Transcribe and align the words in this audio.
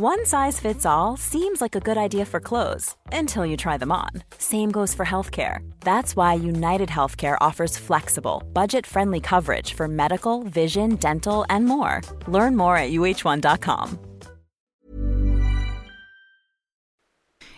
One 0.00 0.24
size 0.26 0.60
fits 0.60 0.86
all 0.86 1.16
seems 1.16 1.60
like 1.60 1.74
a 1.74 1.80
good 1.80 1.98
idea 1.98 2.24
for 2.24 2.38
clothes 2.38 2.94
until 3.10 3.44
you 3.44 3.56
try 3.56 3.76
them 3.76 3.90
on. 3.90 4.10
Same 4.38 4.70
goes 4.70 4.94
for 4.94 5.04
healthcare. 5.04 5.68
That's 5.80 6.14
why 6.14 6.34
United 6.34 6.88
Healthcare 6.88 7.36
offers 7.40 7.76
flexible, 7.76 8.44
budget 8.52 8.86
friendly 8.86 9.18
coverage 9.18 9.74
for 9.74 9.88
medical, 9.88 10.44
vision, 10.44 10.94
dental, 11.00 11.44
and 11.50 11.66
more. 11.66 12.02
Learn 12.28 12.56
more 12.56 12.76
at 12.76 12.92
uh1.com. 12.92 13.98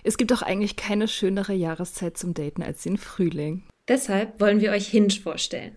Es 0.02 0.16
gibt 0.16 0.30
doch 0.30 0.40
eigentlich 0.40 0.76
keine 0.76 1.08
schönere 1.08 1.52
Jahreszeit 1.52 2.16
zum 2.16 2.32
Daten 2.32 2.62
als 2.62 2.84
den 2.84 2.96
Frühling. 2.96 3.64
Deshalb 3.86 4.40
wollen 4.40 4.62
wir 4.62 4.70
euch 4.70 4.88
Hinge 4.88 5.10
vorstellen. 5.22 5.76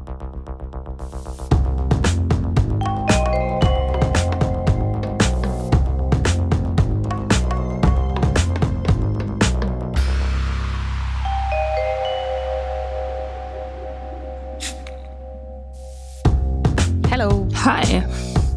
Hi, 17.73 18.03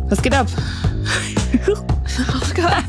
was 0.09 0.21
geht 0.21 0.35
ab? 0.35 0.49
Oh 1.69 2.53
Gott. 2.55 2.85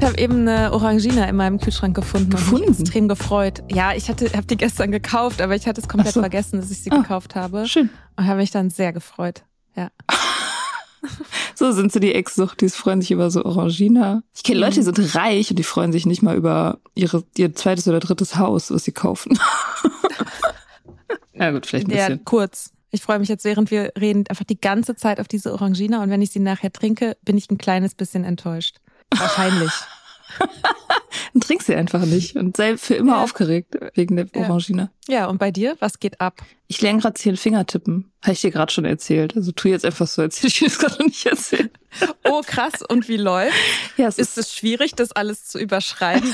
Ich 0.00 0.04
habe 0.04 0.18
eben 0.18 0.40
eine 0.48 0.72
Orangina 0.72 1.24
in 1.26 1.36
meinem 1.36 1.60
Kühlschrank 1.60 1.94
gefunden 1.94 2.32
und 2.32 2.36
Gefunden? 2.38 2.70
mich 2.70 2.80
extrem 2.80 3.06
gefreut. 3.06 3.62
Ja, 3.70 3.92
ich 3.94 4.08
hatte, 4.08 4.26
habe 4.32 4.42
die 4.46 4.56
gestern 4.56 4.90
gekauft, 4.90 5.40
aber 5.40 5.54
ich 5.54 5.68
hatte 5.68 5.80
es 5.80 5.86
komplett 5.88 6.14
so. 6.14 6.20
vergessen, 6.20 6.60
dass 6.60 6.70
ich 6.72 6.82
sie 6.82 6.90
Ah, 6.90 6.96
gekauft 6.98 7.36
habe. 7.36 7.66
Schön. 7.68 7.90
Und 8.16 8.26
habe 8.26 8.38
mich 8.38 8.50
dann 8.50 8.70
sehr 8.70 8.92
gefreut. 8.92 9.44
Ja. 9.76 9.90
So 11.54 11.70
sind 11.70 11.92
sie 11.92 12.00
die 12.00 12.12
Ex-Suchtis, 12.12 12.74
freuen 12.74 13.00
sich 13.00 13.12
über 13.12 13.30
so 13.30 13.44
Orangina. 13.44 14.22
Ich 14.34 14.42
kenne 14.42 14.58
Leute, 14.58 14.74
die 14.74 14.82
sind 14.82 15.14
reich 15.14 15.48
und 15.50 15.56
die 15.58 15.62
freuen 15.62 15.92
sich 15.92 16.04
nicht 16.04 16.20
mal 16.20 16.34
über 16.36 16.80
ihre, 16.96 17.22
ihr 17.36 17.54
zweites 17.54 17.86
oder 17.86 18.00
drittes 18.00 18.36
Haus, 18.36 18.70
was 18.72 18.82
sie 18.84 18.90
kaufen. 18.92 19.38
ja 21.32 21.52
gut, 21.52 21.64
vielleicht 21.64 21.86
ein 21.86 21.92
Ja, 21.92 22.08
bisschen. 22.08 22.24
kurz. 22.24 22.72
Ich 22.90 23.02
freue 23.02 23.18
mich 23.18 23.28
jetzt, 23.28 23.44
während 23.44 23.70
wir 23.70 23.92
reden, 23.98 24.24
einfach 24.28 24.44
die 24.44 24.60
ganze 24.60 24.94
Zeit 24.96 25.20
auf 25.20 25.28
diese 25.28 25.52
Orangina 25.52 26.02
und 26.02 26.10
wenn 26.10 26.22
ich 26.22 26.30
sie 26.30 26.38
nachher 26.40 26.72
trinke, 26.72 27.16
bin 27.22 27.36
ich 27.36 27.50
ein 27.50 27.58
kleines 27.58 27.94
bisschen 27.94 28.24
enttäuscht. 28.24 28.76
Wahrscheinlich. 29.14 29.72
Dann 31.32 31.40
trink 31.40 31.62
sie 31.62 31.74
einfach 31.74 32.04
nicht 32.04 32.36
und 32.36 32.56
sei 32.56 32.76
für 32.76 32.94
immer 32.94 33.14
Ja. 33.16 33.22
aufgeregt 33.22 33.76
wegen 33.94 34.16
der. 34.16 34.26
Orangina. 34.34 34.90
ja, 35.08 35.26
und 35.26 35.38
bei 35.38 35.50
dir? 35.52 35.76
Was 35.78 36.00
geht 36.00 36.20
ab? 36.20 36.42
Ich 36.66 36.80
lerne 36.80 37.00
gerade 37.00 37.14
zehn 37.14 37.36
Fingertippen. 37.36 38.10
Habe 38.22 38.32
ich 38.32 38.40
dir 38.40 38.50
gerade 38.50 38.72
schon 38.72 38.84
erzählt. 38.84 39.36
Also 39.36 39.52
tu 39.52 39.68
jetzt 39.68 39.84
einfach 39.84 40.06
so, 40.08 40.22
als 40.22 40.38
hätte 40.38 40.48
ich 40.48 40.58
dir 40.58 40.64
das 40.68 40.78
gerade 40.78 40.94
noch 40.98 41.06
nicht 41.06 41.26
erzählt. 41.26 41.70
Oh, 42.24 42.42
krass. 42.44 42.82
Und 42.86 43.08
wie 43.08 43.16
läuft? 43.16 43.56
Ja, 43.96 44.06
es 44.08 44.18
Ist 44.18 44.36
es 44.36 44.52
schwierig, 44.54 44.94
das 44.96 45.12
alles 45.12 45.46
zu 45.46 45.58
überschreiben? 45.58 46.30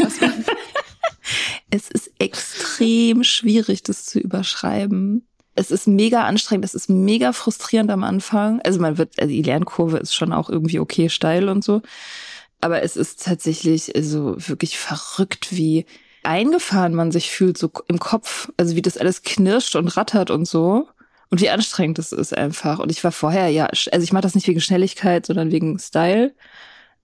Es 1.71 1.89
ist 1.89 2.11
extrem 2.19 3.23
schwierig, 3.23 3.85
das 3.85 4.05
zu 4.07 4.19
überschreiben. 4.19 5.27
Es 5.55 5.71
ist 5.71 5.87
mega 5.87 6.25
anstrengend, 6.25 6.65
es 6.65 6.75
ist 6.75 6.89
mega 6.89 7.33
frustrierend 7.33 7.91
am 7.91 8.05
Anfang. 8.05 8.61
Also 8.63 8.81
man 8.81 8.99
wird, 8.99 9.21
also 9.21 9.31
die 9.31 9.43
Lernkurve 9.43 9.99
ist 9.99 10.15
schon 10.15 10.33
auch 10.33 10.49
irgendwie 10.49 10.79
okay 10.79 11.09
steil 11.09 11.49
und 11.49 11.63
so. 11.63 11.83
Aber 12.61 12.83
es 12.83 12.97
ist 12.97 13.25
tatsächlich 13.25 13.95
also 13.95 14.37
wirklich 14.39 14.79
verrückt, 14.79 15.49
wie 15.51 15.85
eingefahren 16.23 16.95
man 16.95 17.11
sich 17.13 17.31
fühlt, 17.31 17.59
so 17.59 17.71
im 17.89 17.99
Kopf. 17.99 18.51
Also 18.57 18.77
wie 18.77 18.83
das 18.83 18.97
alles 18.97 19.23
knirscht 19.23 19.77
und 19.77 19.89
rattert 19.89 20.31
und 20.31 20.47
so. 20.47 20.89
Und 21.31 21.41
wie 21.41 21.51
anstrengend 21.51 21.99
es 21.99 22.13
ist 22.13 22.37
einfach. 22.37 22.79
Und 22.79 22.91
ich 22.91 23.03
war 23.03 23.13
vorher, 23.13 23.49
ja, 23.49 23.67
also 23.67 24.01
ich 24.03 24.13
mache 24.13 24.23
das 24.23 24.35
nicht 24.35 24.47
wegen 24.49 24.61
Schnelligkeit, 24.61 25.27
sondern 25.27 25.51
wegen 25.51 25.79
Style. 25.79 26.35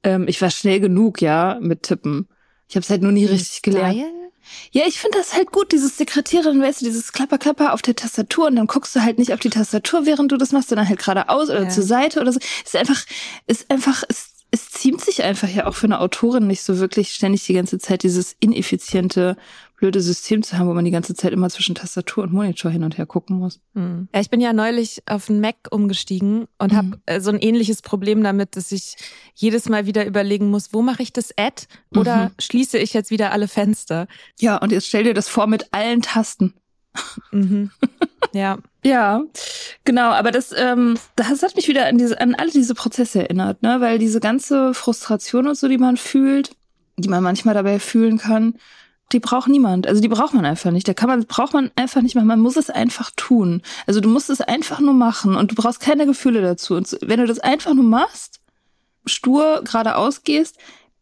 Ähm, 0.03 0.27
ich 0.29 0.41
war 0.41 0.51
schnell 0.51 0.81
genug, 0.81 1.21
ja, 1.21 1.59
mit 1.61 1.83
Tippen. 1.83 2.29
Ich 2.69 2.77
habe 2.77 2.85
es 2.85 2.91
halt 2.91 3.03
nur 3.03 3.13
nie 3.13 3.25
richtig 3.25 3.63
gelernt. 3.63 3.95
Style? 3.97 4.18
Ja, 4.73 4.83
ich 4.87 4.99
finde 5.01 5.19
das 5.19 5.35
halt 5.35 5.51
gut, 5.53 5.73
dieses 5.73 5.97
Sekretärin, 5.97 6.61
weißt 6.63 6.81
du, 6.81 6.85
dieses 6.87 7.13
Klapper-Klapper 7.13 7.73
auf 7.73 7.83
der 7.83 7.97
Tastatur 7.97 8.47
und 8.49 8.57
dann 8.57 8.67
guckst 8.67 8.95
du 8.97 9.01
halt 9.03 9.19
nicht 9.19 9.33
auf 9.33 9.41
die 9.41 9.51
Tastatur, 9.51 10.07
während 10.07 10.31
du 10.33 10.37
das 10.37 10.53
machst, 10.53 10.69
sondern 10.69 10.89
halt 10.89 10.99
geradeaus 10.99 11.51
oder 11.51 11.65
Ja. 11.65 11.69
zur 11.69 11.85
Seite 11.85 12.21
oder 12.21 12.33
so. 12.33 12.41
Ist 12.65 12.77
einfach, 12.77 13.03
ist 13.47 13.71
einfach, 13.71 14.03
es, 14.09 14.31
es 14.51 14.71
ziemt 14.71 15.01
sich 15.03 15.23
einfach 15.23 15.49
ja 15.49 15.67
auch 15.67 15.75
für 15.75 15.87
eine 15.87 16.01
Autorin 16.01 16.47
nicht 16.47 16.63
so 16.63 16.79
wirklich 16.79 17.13
ständig 17.15 17.45
die 17.47 17.53
ganze 17.55 17.79
Zeit 17.79 18.03
dieses 18.03 18.35
ineffiziente 18.41 19.37
blöde 19.79 20.01
System 20.01 20.43
zu 20.43 20.59
haben, 20.59 20.69
wo 20.69 20.75
man 20.75 20.85
die 20.85 20.91
ganze 20.91 21.15
Zeit 21.15 21.33
immer 21.33 21.49
zwischen 21.51 21.75
Tastatur 21.77 22.25
und 22.25 22.33
Monitor 22.33 22.71
hin 22.71 22.83
und 22.83 22.99
her 22.99 23.07
gucken 23.07 23.39
muss. 23.39 23.61
Hm. 23.75 24.09
Ja, 24.13 24.21
ich 24.21 24.29
bin 24.29 24.41
ja 24.41 24.53
neulich 24.53 25.03
auf 25.07 25.31
einen 25.31 25.41
Mac 25.41 25.57
umgestiegen 25.71 26.47
und 26.59 26.73
Mhm. 26.73 26.77
habe 26.77 27.01
äh, 27.07 27.21
so 27.21 27.31
ein 27.31 27.39
ähnliches 27.39 27.81
Problem 27.81 28.23
damit, 28.25 28.57
dass 28.57 28.73
ich 28.73 28.97
jedes 29.35 29.69
Mal 29.69 29.87
wieder 29.87 30.05
überlegen 30.05 30.51
muss, 30.51 30.73
wo 30.73 30.83
mache 30.83 31.03
ich 31.03 31.13
das 31.13 31.33
Ad 31.39 31.67
oder 31.95 32.27
Mhm. 32.27 32.31
schließe 32.41 32.77
ich 32.79 32.93
jetzt 32.93 33.11
wieder 33.11 33.31
alle 33.33 33.47
Fenster? 33.49 34.09
Ja, 34.41 34.57
und 34.57 34.73
jetzt 34.73 34.89
stell 34.89 35.05
dir 35.05 35.15
das 35.15 35.29
vor 35.29 35.47
mit 35.47 35.69
allen 35.73 36.03
Tasten. 36.03 36.55
Mhm. 37.31 37.71
ja. 38.33 38.59
Ja, 38.85 39.23
genau, 39.85 40.11
aber 40.11 40.31
das, 40.31 40.53
ähm, 40.57 40.97
das 41.17 41.43
hat 41.43 41.57
mich 41.57 41.69
wieder 41.69 41.87
an 41.87 41.99
diese, 41.99 42.21
an 42.21 42.35
alle 42.35 42.51
diese 42.51 42.75
Prozesse 42.75 43.21
erinnert, 43.23 43.63
ne? 43.63 43.81
Weil 43.81 43.99
diese 43.99 44.19
ganze 44.21 44.73
Frustration 44.73 45.47
und 45.49 45.57
so, 45.57 45.69
die 45.69 45.79
man 45.79 45.97
fühlt, 45.97 46.53
die 46.97 47.09
man 47.09 47.23
manchmal 47.23 47.55
dabei 47.55 47.81
fühlen 47.81 48.19
kann, 48.19 48.55
die 49.13 49.21
braucht 49.21 49.49
niemand. 49.49 49.87
Also 49.87 50.01
die 50.01 50.09
braucht 50.09 50.35
man 50.35 50.45
einfach 50.45 50.71
nicht. 50.71 50.87
Da 50.87 50.95
kann 50.95 51.09
man, 51.09 51.25
braucht 51.25 51.55
man 51.55 51.71
einfach 51.77 52.03
nicht 52.03 52.15
machen. 52.15 52.27
Man 52.27 52.41
muss 52.41 52.57
es 52.57 52.71
einfach 52.71 53.11
tun. 53.17 53.63
Also 53.87 54.01
du 54.01 54.09
musst 54.09 54.31
es 54.31 54.41
einfach 54.41 54.81
nur 54.81 54.95
machen 54.95 55.35
und 55.35 55.51
du 55.51 55.55
brauchst 55.55 55.81
keine 55.81 56.07
Gefühle 56.07 56.43
dazu. 56.43 56.75
Und 56.75 56.97
wenn 57.01 57.21
du 57.21 57.27
das 57.27 57.39
einfach 57.39 57.75
nur 57.75 57.85
machst, 57.85 58.41
stur 59.07 59.63
geradeaus 59.65 60.23
gehst, 60.25 60.59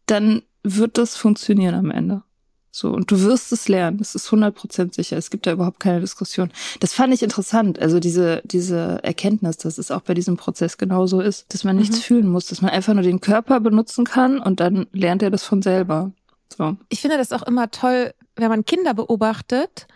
dann 0.07 0.43
wird 0.63 0.99
das 0.99 1.17
funktionieren 1.17 1.75
am 1.75 1.91
Ende. 1.91 2.23
So, 2.71 2.91
und 2.91 3.11
du 3.11 3.23
wirst 3.23 3.53
es 3.53 3.69
lernen. 3.69 3.97
Das 3.99 4.15
ist 4.15 4.29
100% 4.29 4.95
sicher. 4.95 5.17
Es 5.17 5.31
gibt 5.31 5.47
da 5.47 5.53
überhaupt 5.53 5.81
keine 5.81 6.01
Diskussion. 6.01 6.51
Das 6.81 6.93
fand 6.93 7.15
ich 7.15 7.23
interessant. 7.23 7.79
Also 7.81 8.01
diese, 8.01 8.43
diese 8.45 9.03
Erkenntnis, 9.03 9.57
dass 9.57 9.79
es 9.79 9.91
auch 9.91 10.03
bei 10.03 10.13
diesem 10.13 10.37
Prozess 10.37 10.77
genauso 10.77 11.23
ist, 11.23 11.53
dass 11.55 11.65
man 11.65 11.77
nichts 11.77 12.01
fühlen 12.01 12.29
muss, 12.29 12.47
dass 12.47 12.61
man 12.61 12.71
einfach 12.71 12.93
nur 12.93 13.03
den 13.03 13.23
Körper 13.23 13.61
benutzen 13.61 14.05
kann 14.05 14.39
und 14.39 14.61
dann 14.61 14.87
lernt 14.93 15.23
er 15.23 15.31
das 15.31 15.43
von 15.43 15.63
selber. 15.63 16.13
So. 16.55 16.77
Ich 16.89 17.01
finde 17.01 17.17
das 17.17 17.33
auch 17.33 17.43
immer 17.43 17.71
toll, 17.71 18.15
wenn 18.37 18.49
man 18.49 18.65
Kinder 18.65 18.95
beobachtet, 18.95 19.87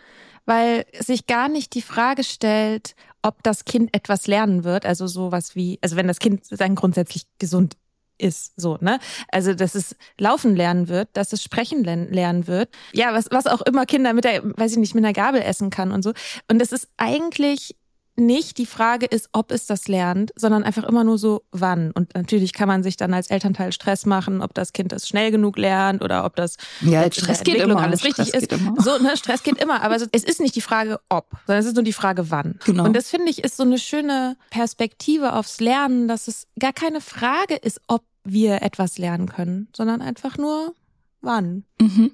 weil 0.45 0.85
sich 0.99 1.27
gar 1.27 1.49
nicht 1.49 1.73
die 1.75 1.81
Frage 1.81 2.23
stellt, 2.23 2.95
ob 3.21 3.43
das 3.43 3.65
Kind 3.65 3.95
etwas 3.95 4.27
lernen 4.27 4.63
wird. 4.63 4.85
Also 4.85 5.07
sowas 5.07 5.55
wie, 5.55 5.79
also 5.81 5.95
wenn 5.95 6.07
das 6.07 6.19
Kind 6.19 6.43
dann 6.49 6.75
grundsätzlich 6.75 7.23
gesund 7.39 7.77
ist, 8.17 8.53
so, 8.55 8.77
ne? 8.81 8.99
Also, 9.31 9.53
dass 9.53 9.75
es 9.75 9.95
laufen 10.19 10.55
lernen 10.55 10.87
wird, 10.87 11.09
dass 11.13 11.33
es 11.33 11.43
sprechen 11.43 11.83
lernen 11.83 12.47
wird. 12.47 12.69
Ja, 12.93 13.13
was, 13.13 13.25
was 13.31 13.47
auch 13.47 13.61
immer 13.61 13.85
Kinder 13.85 14.13
mit 14.13 14.25
der, 14.25 14.43
weiß 14.43 14.73
ich 14.73 14.77
nicht, 14.77 14.95
mit 14.95 15.03
einer 15.03 15.13
Gabel 15.13 15.41
essen 15.41 15.71
kann 15.71 15.91
und 15.91 16.03
so. 16.03 16.13
Und 16.47 16.59
das 16.59 16.71
ist 16.71 16.87
eigentlich 16.97 17.75
nicht 18.17 18.57
die 18.57 18.65
Frage 18.65 19.05
ist, 19.05 19.29
ob 19.31 19.51
es 19.51 19.65
das 19.65 19.87
lernt, 19.87 20.31
sondern 20.35 20.63
einfach 20.63 20.83
immer 20.83 21.03
nur 21.03 21.17
so, 21.17 21.43
wann. 21.51 21.91
Und 21.91 22.13
natürlich 22.13 22.53
kann 22.53 22.67
man 22.67 22.83
sich 22.83 22.97
dann 22.97 23.13
als 23.13 23.29
Elternteil 23.29 23.71
Stress 23.71 24.05
machen, 24.05 24.41
ob 24.41 24.53
das 24.53 24.73
Kind 24.73 24.91
das 24.91 25.07
schnell 25.07 25.31
genug 25.31 25.57
lernt 25.57 26.03
oder 26.03 26.25
ob 26.25 26.35
das 26.35 26.57
Ja, 26.81 27.03
Stress 27.11 27.43
geht 27.43 27.55
immer. 27.55 27.79
alles 27.81 28.01
Stress 28.01 28.19
richtig 28.19 28.33
geht 28.33 28.51
ist. 28.51 28.51
immer. 28.61 28.75
So, 28.81 28.97
ne, 28.97 29.15
Stress 29.17 29.43
geht 29.43 29.57
immer, 29.61 29.81
aber 29.81 29.95
es 29.95 30.23
ist 30.23 30.39
nicht 30.41 30.55
die 30.55 30.61
Frage 30.61 30.99
ob, 31.09 31.29
sondern 31.47 31.59
es 31.61 31.65
ist 31.65 31.75
nur 31.75 31.83
die 31.83 31.93
Frage 31.93 32.29
wann. 32.31 32.59
Genau. 32.65 32.83
Und 32.85 32.93
das 32.95 33.09
finde 33.09 33.29
ich 33.29 33.43
ist 33.43 33.57
so 33.57 33.63
eine 33.63 33.77
schöne 33.79 34.35
Perspektive 34.49 35.33
aufs 35.33 35.59
Lernen, 35.61 36.07
dass 36.07 36.27
es 36.27 36.47
gar 36.59 36.73
keine 36.73 37.01
Frage 37.01 37.55
ist, 37.55 37.79
ob 37.87 38.03
wir 38.23 38.61
etwas 38.61 38.97
lernen 38.97 39.27
können, 39.27 39.67
sondern 39.75 40.01
einfach 40.01 40.37
nur 40.37 40.75
wann. 41.21 41.63
Mhm. 41.79 42.11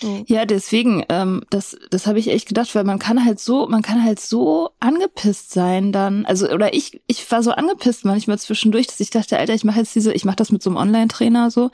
So. 0.00 0.24
Ja, 0.26 0.44
deswegen, 0.44 1.04
ähm, 1.08 1.44
das, 1.50 1.76
das 1.90 2.06
habe 2.06 2.18
ich 2.18 2.28
echt 2.28 2.48
gedacht, 2.48 2.74
weil 2.74 2.84
man 2.84 2.98
kann 2.98 3.24
halt 3.24 3.38
so, 3.38 3.68
man 3.68 3.82
kann 3.82 4.02
halt 4.04 4.18
so 4.18 4.70
angepisst 4.80 5.52
sein 5.52 5.92
dann. 5.92 6.26
Also, 6.26 6.50
oder 6.50 6.74
ich, 6.74 7.00
ich 7.06 7.30
war 7.30 7.42
so 7.42 7.52
angepisst 7.52 8.04
manchmal 8.04 8.38
zwischendurch, 8.38 8.88
dass 8.88 8.98
ich 9.00 9.10
dachte, 9.10 9.38
Alter, 9.38 9.54
ich 9.54 9.64
mache 9.64 9.78
jetzt 9.78 9.94
diese, 9.94 10.12
ich 10.12 10.24
mache 10.24 10.36
das 10.36 10.50
mit 10.50 10.62
so 10.62 10.70
einem 10.70 10.78
Online-Trainer 10.78 11.50
so. 11.50 11.70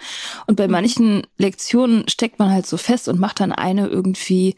Und 0.47 0.57
bei 0.57 0.69
manchen 0.69 1.27
Lektionen 1.39 2.09
steckt 2.09 2.39
man 2.39 2.51
halt 2.51 2.67
so 2.67 2.77
fest 2.77 3.09
und 3.09 3.19
macht 3.19 3.41
dann 3.41 3.53
eine 3.53 3.87
irgendwie 3.89 4.55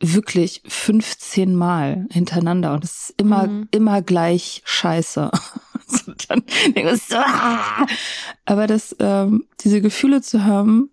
wirklich 0.00 0.62
15 0.66 1.54
Mal 1.54 2.06
hintereinander. 2.10 2.74
Und 2.74 2.82
es 2.84 3.10
ist 3.10 3.14
immer, 3.16 3.46
Mhm. 3.46 3.68
immer 3.70 4.02
gleich 4.02 4.62
scheiße. 4.64 5.30
so, 5.86 6.12
dann 6.28 6.42
ich 6.74 7.02
so, 7.02 7.16
ah! 7.16 7.86
Aber 8.44 8.66
das, 8.66 8.96
ähm, 8.98 9.44
diese 9.60 9.80
Gefühle 9.80 10.20
zu 10.20 10.44
haben, 10.44 10.90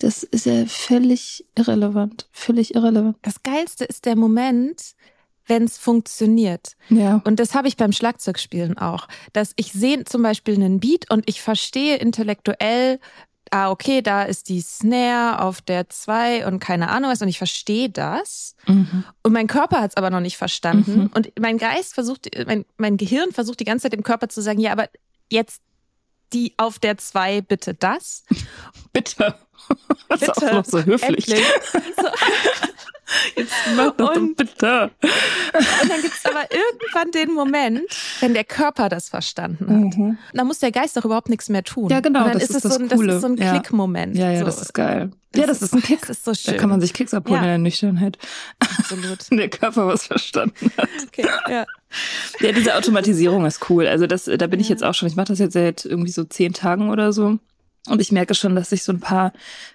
das 0.00 0.22
ist 0.22 0.46
ja 0.46 0.64
völlig 0.66 1.44
irrelevant. 1.56 2.28
Völlig 2.32 2.74
irrelevant. 2.74 3.16
Das 3.22 3.42
Geilste 3.42 3.84
ist 3.84 4.04
der 4.04 4.16
Moment, 4.16 4.94
wenn 5.46 5.64
es 5.64 5.78
funktioniert. 5.78 6.76
Ja. 6.88 7.20
Und 7.24 7.40
das 7.40 7.54
habe 7.54 7.68
ich 7.68 7.76
beim 7.76 7.92
Schlagzeugspielen 7.92 8.78
auch. 8.78 9.08
Dass 9.32 9.52
ich 9.56 9.72
sehe 9.72 10.04
zum 10.04 10.22
Beispiel 10.22 10.54
einen 10.54 10.78
Beat 10.80 11.10
und 11.10 11.28
ich 11.28 11.40
verstehe 11.40 11.96
intellektuell, 11.96 13.00
ah, 13.50 13.70
okay, 13.70 14.02
da 14.02 14.24
ist 14.24 14.48
die 14.50 14.60
Snare 14.60 15.42
auf 15.42 15.62
der 15.62 15.88
2 15.88 16.46
und 16.46 16.60
keine 16.60 16.90
Ahnung 16.90 17.10
was 17.10 17.22
und 17.22 17.28
ich 17.28 17.38
verstehe 17.38 17.88
das. 17.88 18.54
Mhm. 18.66 19.04
Und 19.22 19.32
mein 19.32 19.46
Körper 19.46 19.80
hat 19.80 19.92
es 19.92 19.96
aber 19.96 20.10
noch 20.10 20.20
nicht 20.20 20.36
verstanden. 20.36 21.00
Mhm. 21.00 21.10
Und 21.14 21.32
mein 21.40 21.58
Geist 21.58 21.94
versucht, 21.94 22.28
mein, 22.46 22.64
mein 22.76 22.96
Gehirn 22.98 23.32
versucht 23.32 23.60
die 23.60 23.64
ganze 23.64 23.84
Zeit 23.84 23.94
dem 23.94 24.02
Körper 24.02 24.28
zu 24.28 24.42
sagen, 24.42 24.60
ja, 24.60 24.72
aber 24.72 24.88
jetzt 25.30 25.62
die 26.32 26.54
auf 26.56 26.78
der 26.78 26.98
2 26.98 27.40
bitte 27.42 27.74
das. 27.74 28.24
Bitte. 28.92 29.34
Das 30.08 30.22
ist 30.22 30.30
auch 30.30 30.34
Bitte. 30.36 30.54
noch 30.54 30.64
so 30.64 30.82
höflich. 30.82 31.26
So. 31.96 32.08
Jetzt 33.36 33.52
mach 33.76 33.86
das 33.92 33.96
doch 33.96 34.16
Und- 34.16 34.36
bitte. 34.36 34.90
Und 35.02 35.90
dann 35.90 36.02
gibt 36.02 36.14
es 36.14 36.24
aber 36.26 36.44
irgendwann 36.50 37.10
den 37.12 37.32
Moment, 37.34 37.82
wenn 38.20 38.34
der 38.34 38.44
Körper 38.44 38.88
das 38.88 39.08
verstanden 39.08 40.16
hat. 40.16 40.18
Dann 40.36 40.46
muss 40.46 40.58
der 40.58 40.72
Geist 40.72 40.96
doch 40.96 41.04
überhaupt 41.04 41.28
nichts 41.28 41.48
mehr 41.48 41.64
tun. 41.64 41.88
Ja, 41.90 42.00
genau, 42.00 42.20
Und 42.20 42.24
dann 42.26 42.32
das 42.34 42.44
ist, 42.44 42.50
ist 42.50 42.56
es 42.56 42.62
das 42.64 42.74
so 42.74 42.80
ein, 42.80 42.88
das 42.88 42.98
Coole. 42.98 43.14
ist 43.14 43.20
so 43.22 43.26
ein 43.28 43.36
Ja. 43.36 43.52
Klickmoment. 43.52 44.16
Ja, 44.16 44.30
ja, 44.30 44.40
so. 44.40 44.44
das 44.46 44.60
ist 44.60 44.74
geil. 44.74 45.10
ja, 45.34 45.46
das 45.46 45.62
ist 45.62 45.72
ein 45.74 45.82
Kick. 45.82 46.00
Das 46.06 46.10
ist 46.18 46.24
so 46.24 46.32
Da 46.32 46.36
schön. 46.36 46.56
kann 46.58 46.68
man 46.68 46.80
sich 46.80 46.92
Kicks 46.92 47.14
abholen 47.14 47.36
Ja. 47.38 47.42
in 47.44 47.48
der 47.48 47.58
Nüchternheit. 47.58 48.18
Absolut. 48.58 49.30
Wenn 49.30 49.38
der 49.38 49.48
Körper 49.50 49.86
was 49.86 50.06
verstanden 50.06 50.70
hat. 50.76 50.88
Okay, 51.06 51.26
ja. 51.48 51.64
Ja, 52.40 52.52
diese 52.52 52.76
Automatisierung 52.76 53.46
ist 53.46 53.70
cool. 53.70 53.86
Also 53.86 54.06
das, 54.06 54.24
da 54.24 54.46
bin 54.46 54.60
ich 54.60 54.68
jetzt 54.68 54.84
auch 54.84 54.92
schon. 54.94 55.08
Ich 55.08 55.16
mache 55.16 55.28
das 55.28 55.38
jetzt 55.38 55.54
seit 55.54 55.84
irgendwie 55.86 56.10
so 56.10 56.24
zehn 56.24 56.52
Tagen 56.52 56.90
oder 56.90 57.12
so. 57.14 57.38
Und 57.88 58.00
ich 58.00 58.12
merke 58.12 58.34
schon, 58.34 58.54
dass 58.54 58.70
sich 58.70 58.82
so 58.82 58.92
ein 58.92 59.00
paar 59.00 59.32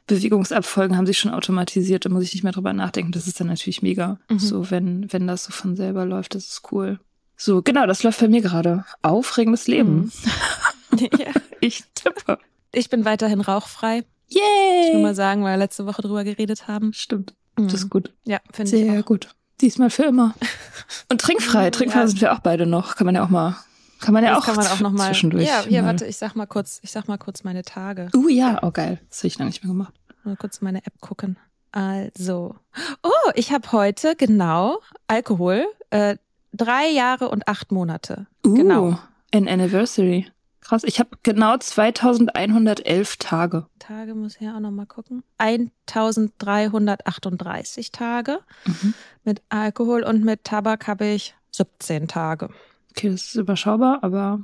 Bewegungsabfolgen 0.08 0.98
haben 0.98 1.06
sich 1.06 1.18
schon 1.18 1.32
automatisiert. 1.34 2.06
Da 2.06 2.10
muss 2.10 2.24
ich 2.24 2.34
nicht 2.34 2.44
mehr 2.44 2.54
drüber 2.54 2.74
nachdenken. 2.74 3.12
Das 3.12 3.28
ist 3.28 3.40
dann 3.40 3.48
natürlich 3.48 3.82
mega. 3.82 4.20
Mhm. 4.30 4.40
So, 4.40 4.70
wenn, 4.72 5.12
wenn 5.12 5.28
das 5.28 5.46
so 5.46 5.52
von 5.52 5.76
selber 5.76 6.06
läuft, 6.06 6.36
das 6.36 6.46
ist 6.46 6.62
cool. 6.72 7.00
So, 7.36 7.62
genau, 7.62 7.86
das 7.88 8.04
läuft 8.04 8.20
bei 8.20 8.28
mir 8.28 8.42
gerade. 8.42 8.86
Aufregendes 9.02 9.68
Leben. 9.68 10.12
ja. 10.98 11.32
Ich 11.62 11.84
tippe. 11.96 12.38
Ich 12.72 12.90
bin 12.90 13.06
weiterhin 13.06 13.42
rauchfrei. 13.42 14.04
Ich 14.30 14.36
will 14.38 15.02
mal 15.02 15.10
Yay! 15.10 15.16
sagen, 15.16 15.44
weil 15.44 15.54
wir 15.54 15.58
letzte 15.58 15.86
Woche 15.86 16.02
drüber 16.02 16.24
geredet 16.24 16.68
haben. 16.68 16.94
Stimmt. 16.94 17.34
Mhm. 17.58 17.66
Das 17.68 17.76
ist 17.82 17.90
gut. 17.90 18.14
Ja, 18.26 18.40
finde 18.52 18.76
ich 18.76 18.84
Sehr 18.86 19.04
gut. 19.04 19.30
Diesmal 19.62 19.90
für 19.90 20.04
immer. 20.04 20.34
Und 21.12 21.22
trinkfrei. 21.22 21.70
Trinkfrei 21.70 22.02
Ja. 22.02 22.08
sind 22.08 22.22
wir 22.22 22.34
auch 22.34 22.40
beide 22.40 22.66
noch. 22.66 22.96
Kann 22.96 23.06
man 23.06 23.16
ja 23.16 23.24
auch 23.24 23.30
mal, 23.30 23.56
kann 24.04 24.14
man 24.14 24.24
ja 24.24 24.36
Das 24.36 24.44
auch, 24.44 24.46
kann 24.46 24.56
man 24.58 24.68
auch 24.68 24.80
noch 24.82 24.92
mal. 24.92 25.08
zwischendurch. 25.08 25.48
Ja, 25.48 25.64
hier, 25.68 25.82
mal. 25.82 25.88
warte, 25.90 26.06
ich 26.06 26.18
sag 26.18 26.36
mal 26.36 26.46
kurz, 26.46 26.80
ich 26.84 26.92
sag 26.92 27.08
mal 27.08 27.18
kurz 27.18 27.44
meine 27.44 27.64
Tage. 27.64 28.10
Uh, 28.16 28.30
ja, 28.30 28.60
oh 28.62 28.70
geil. 28.72 29.00
Das 29.10 29.20
habe 29.20 29.28
ich 29.28 29.38
lange 29.40 29.50
nicht 29.50 29.64
mehr 29.64 29.74
gemacht. 29.74 29.94
Mal 30.24 30.36
kurz 30.38 30.62
meine 30.62 30.86
App 30.86 31.02
gucken. 31.02 31.38
Also, 31.72 32.56
oh, 33.02 33.32
ich 33.34 33.52
habe 33.52 33.72
heute 33.72 34.16
genau 34.16 34.80
Alkohol, 35.08 35.66
äh, 35.90 36.18
drei 36.54 36.88
Jahre 36.90 37.30
und 37.30 37.48
acht 37.48 37.72
Monate. 37.72 38.28
Uh, 38.46 38.54
Genau. 38.54 39.00
An 39.34 39.48
Anniversary. 39.48 40.28
Krass. 40.62 40.84
Ich 40.86 41.00
habe 41.00 41.10
genau 41.24 41.58
2111 41.58 43.18
Tage. 43.18 43.66
Tage 43.80 44.14
muss 44.16 44.36
ich 44.36 44.42
ja 44.42 44.56
auch 44.56 44.60
noch 44.62 44.72
mal 44.72 44.86
gucken. 44.86 45.24
1338 45.38 47.92
Tage 47.92 48.40
Mhm. 48.66 48.94
mit 49.24 49.42
Alkohol 49.50 50.04
und 50.04 50.24
mit 50.24 50.44
Tabak 50.44 50.88
habe 50.88 51.06
ich 51.08 51.36
17 51.52 52.08
Tage. 52.08 52.50
Okay, 52.96 53.10
das 53.10 53.24
ist 53.26 53.36
überschaubar, 53.36 54.00
aber 54.04 54.40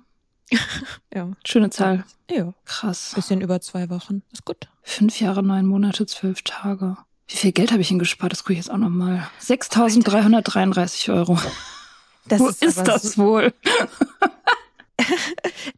Ja, 1.14 1.32
schöne 1.46 1.70
Zahl. 1.70 2.04
ja, 2.30 2.54
Krass. 2.66 3.12
bisschen 3.16 3.42
über 3.42 3.62
zwei 3.62 3.90
Wochen. 3.90 4.24
Ist 4.32 4.46
gut. 4.46 4.68
Fünf 4.82 5.20
Jahre, 5.20 5.44
neun 5.44 5.66
Monate, 5.68 6.06
zwölf 6.08 6.42
Tage. 6.42 6.98
Wie 7.28 7.36
viel 7.36 7.52
Geld 7.52 7.72
habe 7.72 7.82
ich 7.82 7.90
denn 7.90 8.00
gespart? 8.00 8.32
Das 8.32 8.44
gucke 8.44 8.54
ich 8.54 8.60
jetzt 8.60 8.72
auch 8.72 8.78
noch 8.78 8.90
mal. 8.90 9.30
6.333 9.42 11.14
Euro. 11.14 11.38
Das 12.28 12.40
Wo 12.40 12.48
ist, 12.48 12.64
ist, 12.64 12.80
das 12.88 13.04
so- 13.04 13.24
wohl? 13.24 13.54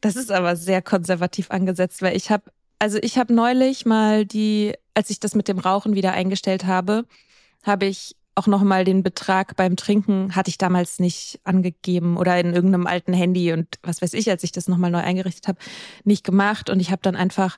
Das 0.02 0.16
ist 0.16 0.32
aber 0.32 0.56
sehr 0.56 0.82
konservativ 0.82 1.52
angesetzt, 1.52 2.02
weil 2.02 2.16
ich 2.16 2.32
habe, 2.32 2.44
also 2.80 2.98
ich 3.02 3.18
habe 3.18 3.34
neulich 3.34 3.86
mal 3.86 4.26
die, 4.26 4.74
als 4.96 5.10
ich 5.12 5.20
das 5.20 5.36
mit 5.36 5.48
dem 5.48 5.60
Rauchen 5.60 5.94
wieder 5.94 6.14
eingestellt 6.14 6.66
habe, 6.66 7.06
habe 7.64 7.86
ich 7.86 8.16
auch 8.36 8.48
noch 8.48 8.64
mal 8.64 8.86
den 8.86 9.04
Betrag 9.04 9.56
beim 9.56 9.76
Trinken 9.76 10.36
hatte 10.36 10.50
ich 10.50 10.58
damals 10.58 11.00
nicht 11.00 11.40
angegeben 11.44 12.18
oder 12.18 12.40
in 12.40 12.54
irgendeinem 12.54 12.88
alten 12.88 13.14
Handy 13.14 13.52
und 13.52 13.68
was 13.84 14.02
weiß 14.02 14.14
ich, 14.14 14.30
als 14.30 14.44
ich 14.44 14.52
das 14.52 14.68
noch 14.68 14.78
mal 14.78 14.92
neu 14.92 15.00
eingerichtet 15.00 15.48
habe, 15.48 15.60
nicht 16.04 16.24
gemacht 16.24 16.70
und 16.70 16.80
ich 16.80 16.92
habe 16.92 17.02
dann 17.02 17.16
einfach 17.16 17.58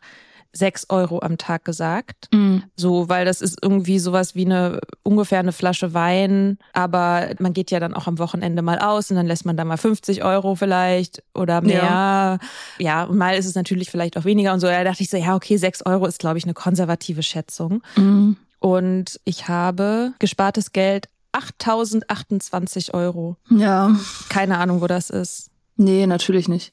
sechs 0.56 0.86
Euro 0.90 1.20
am 1.22 1.38
Tag 1.38 1.66
gesagt. 1.66 2.30
Mhm. 2.32 2.64
So, 2.76 3.10
weil 3.10 3.26
das 3.26 3.42
ist 3.42 3.58
irgendwie 3.62 3.98
sowas 3.98 4.36
wie 4.36 4.46
eine 4.46 4.80
ungefähr 5.02 5.40
eine 5.40 5.52
Flasche 5.52 5.94
Wein, 5.94 6.60
aber 6.74 7.30
man 7.40 7.54
geht 7.54 7.72
ja 7.72 7.80
dann 7.80 7.94
auch 7.94 8.08
am 8.08 8.20
Wochenende 8.20 8.62
mal 8.62 8.80
aus 8.80 9.10
und 9.10 9.18
dann 9.18 9.26
lässt 9.26 9.46
man 9.46 9.58
da 9.58 9.66
mal 9.66 9.78
50 9.78 10.24
Euro 10.24 10.56
vielleicht 10.56 11.24
oder 11.34 11.62
mehr. 11.62 12.40
Ja, 12.78 13.04
und 13.06 13.18
mal 13.18 13.36
ist 13.36 13.48
es 13.48 13.56
natürlich 13.56 13.90
vielleicht 13.90 14.16
auch 14.16 14.26
weniger 14.26 14.54
und 14.54 14.60
so. 14.60 14.68
Da 14.68 14.84
dachte 14.84 15.02
ich 15.02 15.10
so, 15.10 15.18
ja, 15.18 15.36
okay, 15.36 15.58
sechs 15.58 15.84
Euro 15.86 16.06
ist, 16.06 16.20
glaube 16.20 16.38
ich, 16.38 16.44
eine 16.44 16.54
konservative 16.54 17.24
Schätzung. 17.24 17.82
Mhm. 17.96 18.38
Und 18.64 19.20
ich 19.26 19.50
habe 19.50 20.14
gespartes 20.20 20.72
Geld 20.72 21.10
8028 21.34 22.94
Euro. 22.94 23.36
Ja. 23.50 23.94
Keine 24.30 24.58
Ahnung, 24.58 24.80
wo 24.80 24.88
das 24.88 25.10
ist. 25.10 25.50
Nee, 25.76 26.08
natürlich 26.08 26.48
nicht. 26.48 26.72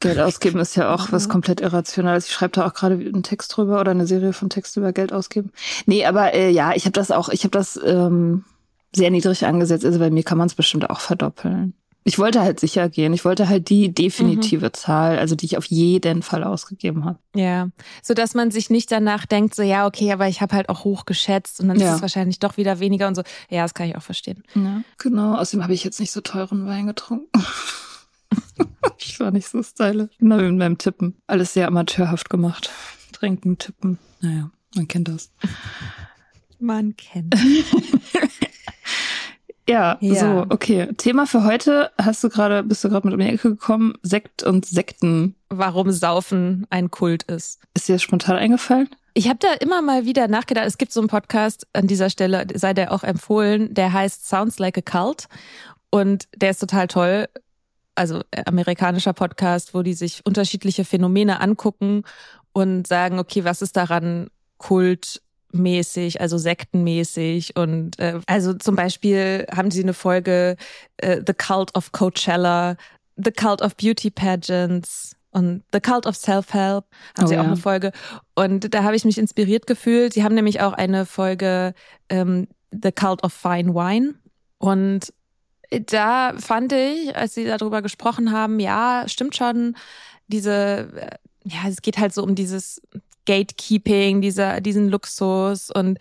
Geld 0.00 0.18
ausgeben 0.18 0.58
ist 0.58 0.74
ja 0.74 0.92
auch 0.92 1.12
was 1.12 1.28
komplett 1.28 1.60
Irrationales. 1.60 2.26
Ich 2.26 2.32
schreibe 2.32 2.54
da 2.54 2.66
auch 2.66 2.74
gerade 2.74 2.96
einen 2.96 3.22
Text 3.22 3.56
drüber 3.56 3.80
oder 3.80 3.92
eine 3.92 4.08
Serie 4.08 4.32
von 4.32 4.50
Text 4.50 4.76
über 4.76 4.92
Geld 4.92 5.12
ausgeben. 5.12 5.52
Nee, 5.86 6.04
aber 6.04 6.34
äh, 6.34 6.50
ja, 6.50 6.72
ich 6.74 6.84
habe 6.84 6.94
das 6.94 7.12
auch, 7.12 7.28
ich 7.28 7.44
habe 7.44 7.52
das 7.52 7.78
ähm, 7.84 8.44
sehr 8.92 9.12
niedrig 9.12 9.46
angesetzt. 9.46 9.84
Also 9.84 10.00
bei 10.00 10.10
mir 10.10 10.24
kann 10.24 10.36
man 10.36 10.48
es 10.48 10.56
bestimmt 10.56 10.90
auch 10.90 10.98
verdoppeln. 10.98 11.74
Ich 12.06 12.18
wollte 12.18 12.42
halt 12.42 12.60
sicher 12.60 12.90
gehen. 12.90 13.14
Ich 13.14 13.24
wollte 13.24 13.48
halt 13.48 13.70
die 13.70 13.92
definitive 13.92 14.66
mhm. 14.66 14.72
Zahl, 14.74 15.18
also 15.18 15.34
die 15.34 15.46
ich 15.46 15.56
auf 15.56 15.64
jeden 15.64 16.22
Fall 16.22 16.44
ausgegeben 16.44 17.06
habe. 17.06 17.18
Ja, 17.34 17.70
so 18.02 18.12
dass 18.12 18.34
man 18.34 18.50
sich 18.50 18.68
nicht 18.68 18.92
danach 18.92 19.24
denkt, 19.24 19.54
so 19.54 19.62
ja, 19.62 19.86
okay, 19.86 20.12
aber 20.12 20.28
ich 20.28 20.42
habe 20.42 20.54
halt 20.54 20.68
auch 20.68 20.84
hoch 20.84 21.06
geschätzt 21.06 21.60
und 21.60 21.68
dann 21.68 21.80
ja. 21.80 21.88
ist 21.88 21.96
es 21.96 22.02
wahrscheinlich 22.02 22.38
doch 22.38 22.58
wieder 22.58 22.78
weniger 22.78 23.08
und 23.08 23.14
so. 23.14 23.22
Ja, 23.48 23.62
das 23.62 23.72
kann 23.72 23.88
ich 23.88 23.96
auch 23.96 24.02
verstehen. 24.02 24.42
Ja, 24.54 24.82
genau. 24.98 25.36
Außerdem 25.36 25.62
habe 25.62 25.72
ich 25.72 25.82
jetzt 25.82 25.98
nicht 25.98 26.12
so 26.12 26.20
teuren 26.20 26.66
Wein 26.66 26.86
getrunken. 26.86 27.30
ich 28.98 29.18
war 29.18 29.30
nicht 29.30 29.48
so 29.48 29.62
stylisch. 29.62 30.10
Genau 30.18 30.38
wie 30.38 30.42
mit 30.42 30.58
meinem 30.58 30.78
Tippen. 30.78 31.16
Alles 31.26 31.54
sehr 31.54 31.68
amateurhaft 31.68 32.28
gemacht. 32.28 32.70
Trinken, 33.12 33.56
tippen. 33.56 33.98
Naja, 34.20 34.50
man 34.74 34.88
kennt 34.88 35.08
das. 35.08 35.30
Man 36.58 36.96
kennt. 36.96 37.34
Ja, 39.68 39.96
ja, 40.00 40.14
so, 40.14 40.46
okay. 40.50 40.88
Thema 40.96 41.26
für 41.26 41.44
heute 41.44 41.90
hast 41.96 42.22
du 42.22 42.28
gerade, 42.28 42.62
bist 42.62 42.84
du 42.84 42.90
gerade 42.90 43.06
mit 43.06 43.14
um 43.14 43.20
die 43.20 43.26
Ecke 43.26 43.50
gekommen, 43.50 43.94
Sekt 44.02 44.42
und 44.42 44.66
Sekten. 44.66 45.36
Warum 45.48 45.90
Saufen 45.90 46.66
ein 46.70 46.90
Kult 46.90 47.22
ist. 47.24 47.60
Ist 47.72 47.88
dir 47.88 47.94
das 47.94 48.02
spontan 48.02 48.36
eingefallen? 48.36 48.90
Ich 49.14 49.28
habe 49.28 49.38
da 49.38 49.52
immer 49.54 49.80
mal 49.80 50.04
wieder 50.04 50.28
nachgedacht. 50.28 50.66
Es 50.66 50.76
gibt 50.76 50.92
so 50.92 51.00
einen 51.00 51.08
Podcast 51.08 51.66
an 51.72 51.86
dieser 51.86 52.10
Stelle, 52.10 52.46
sei 52.54 52.74
der 52.74 52.92
auch 52.92 53.04
empfohlen, 53.04 53.72
der 53.72 53.92
heißt 53.92 54.28
Sounds 54.28 54.58
Like 54.58 54.76
a 54.76 54.80
Cult. 54.82 55.28
Und 55.90 56.28
der 56.36 56.50
ist 56.50 56.58
total 56.58 56.88
toll. 56.88 57.28
Also 57.94 58.22
äh, 58.32 58.42
amerikanischer 58.44 59.12
Podcast, 59.12 59.72
wo 59.72 59.82
die 59.82 59.94
sich 59.94 60.26
unterschiedliche 60.26 60.84
Phänomene 60.84 61.40
angucken 61.40 62.02
und 62.52 62.86
sagen, 62.86 63.18
okay, 63.18 63.44
was 63.44 63.62
ist 63.62 63.76
daran 63.76 64.28
Kult 64.58 65.22
mäßig, 65.54 66.20
also 66.20 66.38
sektenmäßig 66.38 67.56
und 67.56 67.98
äh, 67.98 68.20
also 68.26 68.54
zum 68.54 68.76
Beispiel 68.76 69.46
haben 69.54 69.70
sie 69.70 69.82
eine 69.82 69.94
Folge 69.94 70.56
äh, 70.98 71.20
The 71.26 71.34
Cult 71.34 71.74
of 71.74 71.92
Coachella, 71.92 72.76
The 73.16 73.30
Cult 73.30 73.62
of 73.62 73.76
Beauty 73.76 74.10
Pageants 74.10 75.16
und 75.30 75.62
The 75.72 75.80
Cult 75.80 76.06
of 76.06 76.16
Self-Help 76.16 76.84
haben 77.16 77.24
oh, 77.24 77.26
sie 77.26 77.36
auch 77.36 77.42
ja. 77.42 77.48
eine 77.48 77.56
Folge 77.56 77.92
und 78.34 78.74
da 78.74 78.82
habe 78.82 78.96
ich 78.96 79.04
mich 79.04 79.18
inspiriert 79.18 79.66
gefühlt. 79.66 80.12
Sie 80.12 80.24
haben 80.24 80.34
nämlich 80.34 80.60
auch 80.60 80.72
eine 80.72 81.06
Folge 81.06 81.74
ähm, 82.08 82.48
The 82.70 82.92
Cult 82.92 83.22
of 83.22 83.32
Fine 83.32 83.74
Wine 83.74 84.14
und 84.58 85.12
da 85.86 86.34
fand 86.38 86.72
ich, 86.72 87.16
als 87.16 87.34
sie 87.34 87.44
darüber 87.44 87.82
gesprochen 87.82 88.30
haben, 88.30 88.60
ja, 88.60 89.04
stimmt 89.06 89.34
schon, 89.34 89.76
diese 90.28 90.88
äh, 90.96 91.16
ja, 91.44 91.68
es 91.68 91.82
geht 91.82 91.98
halt 91.98 92.14
so 92.14 92.22
um 92.22 92.34
dieses 92.34 92.80
Gatekeeping, 93.26 94.20
dieser, 94.20 94.60
diesen 94.60 94.88
Luxus 94.88 95.70
und 95.70 95.98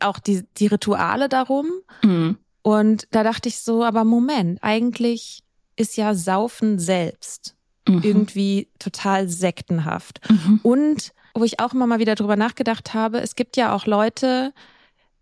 auch 0.00 0.18
die, 0.18 0.44
die 0.56 0.66
Rituale 0.66 1.28
darum. 1.28 1.66
Mhm. 2.02 2.38
Und 2.62 3.08
da 3.10 3.22
dachte 3.22 3.48
ich 3.48 3.58
so, 3.60 3.84
aber 3.84 4.04
Moment, 4.04 4.58
eigentlich 4.62 5.42
ist 5.76 5.96
ja 5.96 6.14
Saufen 6.14 6.78
selbst 6.78 7.56
mhm. 7.88 8.02
irgendwie 8.02 8.68
total 8.78 9.28
sektenhaft. 9.28 10.20
Mhm. 10.28 10.60
Und 10.62 11.12
wo 11.34 11.44
ich 11.44 11.60
auch 11.60 11.72
immer 11.72 11.86
mal 11.86 12.00
wieder 12.00 12.14
drüber 12.14 12.36
nachgedacht 12.36 12.92
habe, 12.92 13.20
es 13.20 13.36
gibt 13.36 13.56
ja 13.56 13.74
auch 13.74 13.86
Leute, 13.86 14.52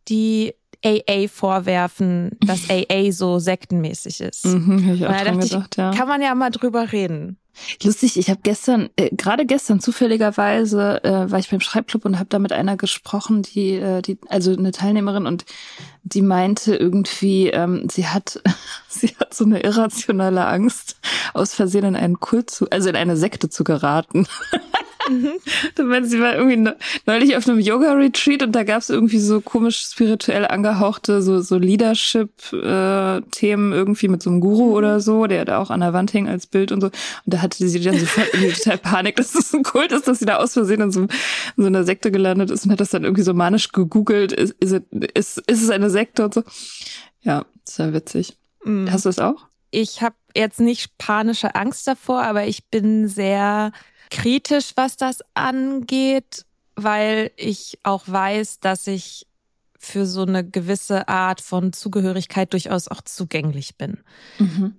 die 0.08 0.54
AA 0.84 1.28
vorwerfen, 1.28 2.30
dass 2.40 2.60
AA 2.70 3.10
so 3.12 3.38
sektenmäßig 3.38 4.20
ist. 4.20 4.46
Mhm, 4.46 4.94
ich 4.94 5.06
auch 5.06 5.10
da 5.10 5.32
gedacht, 5.32 5.68
ich, 5.72 5.76
ja. 5.76 5.92
kann 5.92 6.08
man 6.08 6.22
ja 6.22 6.34
mal 6.34 6.50
drüber 6.50 6.92
reden. 6.92 7.38
Lustig, 7.82 8.16
ich 8.16 8.30
habe 8.30 8.40
gestern, 8.42 8.88
äh, 8.96 9.10
gerade 9.10 9.44
gestern 9.44 9.80
zufälligerweise, 9.80 11.02
äh, 11.02 11.30
war 11.30 11.38
ich 11.38 11.50
beim 11.50 11.60
Schreibclub 11.60 12.04
und 12.04 12.18
habe 12.18 12.28
da 12.28 12.38
mit 12.38 12.52
einer 12.52 12.76
gesprochen, 12.76 13.42
die, 13.42 13.74
äh, 13.74 14.02
die, 14.02 14.18
also 14.28 14.52
eine 14.52 14.72
Teilnehmerin 14.72 15.26
und 15.26 15.44
die 16.02 16.22
meinte 16.22 16.76
irgendwie, 16.76 17.48
ähm, 17.48 17.88
sie 17.90 18.06
hat, 18.06 18.40
sie 18.88 19.08
hat 19.18 19.34
so 19.34 19.44
eine 19.44 19.60
irrationale 19.60 20.46
Angst, 20.46 20.96
aus 21.34 21.54
Versehen 21.54 21.84
in 21.84 21.96
einen 21.96 22.20
Kult 22.20 22.50
zu, 22.50 22.70
also 22.70 22.88
in 22.88 22.96
eine 22.96 23.16
Sekte 23.16 23.48
zu 23.48 23.64
geraten. 23.64 24.26
Mhm. 25.78 26.04
sie 26.04 26.20
war 26.20 26.36
irgendwie 26.36 26.70
neulich 27.06 27.36
auf 27.36 27.48
einem 27.48 27.60
Yoga-Retreat 27.60 28.42
und 28.42 28.52
da 28.52 28.64
gab 28.64 28.80
es 28.80 28.90
irgendwie 28.90 29.18
so 29.18 29.40
komisch 29.40 29.80
spirituell 29.80 30.46
angehauchte, 30.46 31.22
so, 31.22 31.40
so 31.40 31.56
Leadership-Themen 31.56 33.72
äh, 33.72 33.76
irgendwie 33.76 34.08
mit 34.08 34.22
so 34.22 34.30
einem 34.30 34.40
Guru 34.40 34.66
mhm. 34.66 34.72
oder 34.72 35.00
so, 35.00 35.26
der 35.26 35.44
da 35.44 35.58
auch 35.58 35.70
an 35.70 35.80
der 35.80 35.92
Wand 35.92 36.10
hing 36.10 36.28
als 36.28 36.46
Bild 36.46 36.72
und 36.72 36.80
so. 36.80 36.88
Und 36.88 36.94
da 37.24 37.42
hatte 37.42 37.66
sie 37.66 37.80
dann 37.80 37.98
sofort 37.98 38.28
irgendwie 38.32 38.52
total 38.52 38.78
Panik, 38.78 39.16
dass 39.16 39.32
das 39.32 39.52
ein 39.54 39.62
Kult 39.62 39.92
ist, 39.92 40.08
dass 40.08 40.18
sie 40.18 40.26
da 40.26 40.36
aus 40.36 40.52
Versehen 40.52 40.80
in 40.80 40.90
so, 40.90 41.02
in 41.02 41.08
so 41.56 41.66
einer 41.66 41.84
Sekte 41.84 42.10
gelandet 42.10 42.50
ist 42.50 42.64
und 42.64 42.72
hat 42.72 42.80
das 42.80 42.90
dann 42.90 43.04
irgendwie 43.04 43.22
so 43.22 43.34
manisch 43.34 43.72
gegoogelt. 43.72 44.32
Ist, 44.32 44.52
ist, 44.60 44.82
ist, 45.14 45.38
ist 45.38 45.62
es 45.62 45.70
eine 45.70 45.90
Sekte 45.90 46.24
und 46.24 46.34
so? 46.34 46.42
Ja, 47.22 47.44
ist 47.66 47.78
ja 47.78 47.92
witzig. 47.92 48.36
Mhm. 48.64 48.90
Hast 48.90 49.04
du 49.04 49.08
es 49.08 49.18
auch? 49.18 49.46
Ich 49.70 50.02
habe 50.02 50.16
jetzt 50.34 50.60
nicht 50.60 50.96
panische 50.98 51.54
Angst 51.54 51.86
davor, 51.86 52.22
aber 52.22 52.46
ich 52.46 52.68
bin 52.68 53.08
sehr 53.08 53.72
kritisch, 54.10 54.72
was 54.76 54.96
das 54.96 55.20
angeht, 55.34 56.44
weil 56.76 57.30
ich 57.36 57.78
auch 57.82 58.04
weiß, 58.06 58.60
dass 58.60 58.86
ich 58.86 59.26
für 59.78 60.06
so 60.06 60.22
eine 60.22 60.44
gewisse 60.44 61.08
Art 61.08 61.40
von 61.40 61.72
Zugehörigkeit 61.72 62.52
durchaus 62.52 62.88
auch 62.88 63.02
zugänglich 63.02 63.76
bin. 63.76 64.00
Mhm 64.38 64.76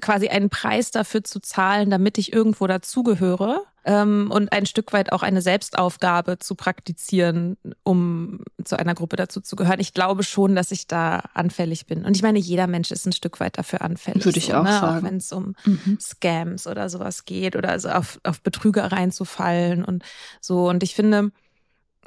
quasi 0.00 0.28
einen 0.28 0.48
Preis 0.48 0.90
dafür 0.90 1.24
zu 1.24 1.40
zahlen, 1.40 1.90
damit 1.90 2.18
ich 2.18 2.32
irgendwo 2.32 2.66
dazugehöre 2.66 3.62
ähm, 3.84 4.30
und 4.30 4.52
ein 4.52 4.66
Stück 4.66 4.92
weit 4.92 5.12
auch 5.12 5.22
eine 5.22 5.42
Selbstaufgabe 5.42 6.38
zu 6.38 6.54
praktizieren, 6.54 7.56
um 7.82 8.40
zu 8.62 8.78
einer 8.78 8.94
Gruppe 8.94 9.16
dazu 9.16 9.40
zu 9.40 9.56
gehören. 9.56 9.80
Ich 9.80 9.92
glaube 9.92 10.22
schon, 10.22 10.54
dass 10.54 10.70
ich 10.70 10.86
da 10.86 11.24
anfällig 11.34 11.86
bin. 11.86 12.04
Und 12.04 12.16
ich 12.16 12.22
meine, 12.22 12.38
jeder 12.38 12.68
Mensch 12.68 12.92
ist 12.92 13.06
ein 13.06 13.12
Stück 13.12 13.40
weit 13.40 13.58
dafür 13.58 13.82
anfällig. 13.82 14.24
Würde 14.24 14.38
ich 14.38 14.46
so, 14.46 14.54
auch 14.54 14.62
ne? 14.62 14.70
sagen. 14.70 14.98
Auch 14.98 15.02
wenn 15.02 15.16
es 15.16 15.32
um 15.32 15.56
mhm. 15.64 15.98
Scams 16.00 16.66
oder 16.68 16.88
sowas 16.88 17.24
geht 17.24 17.56
oder 17.56 17.70
also 17.70 17.88
auf, 17.88 18.20
auf 18.22 18.40
Betrüger 18.40 18.92
reinzufallen 18.92 19.84
und 19.84 20.04
so. 20.40 20.68
Und 20.68 20.84
ich 20.84 20.94
finde 20.94 21.32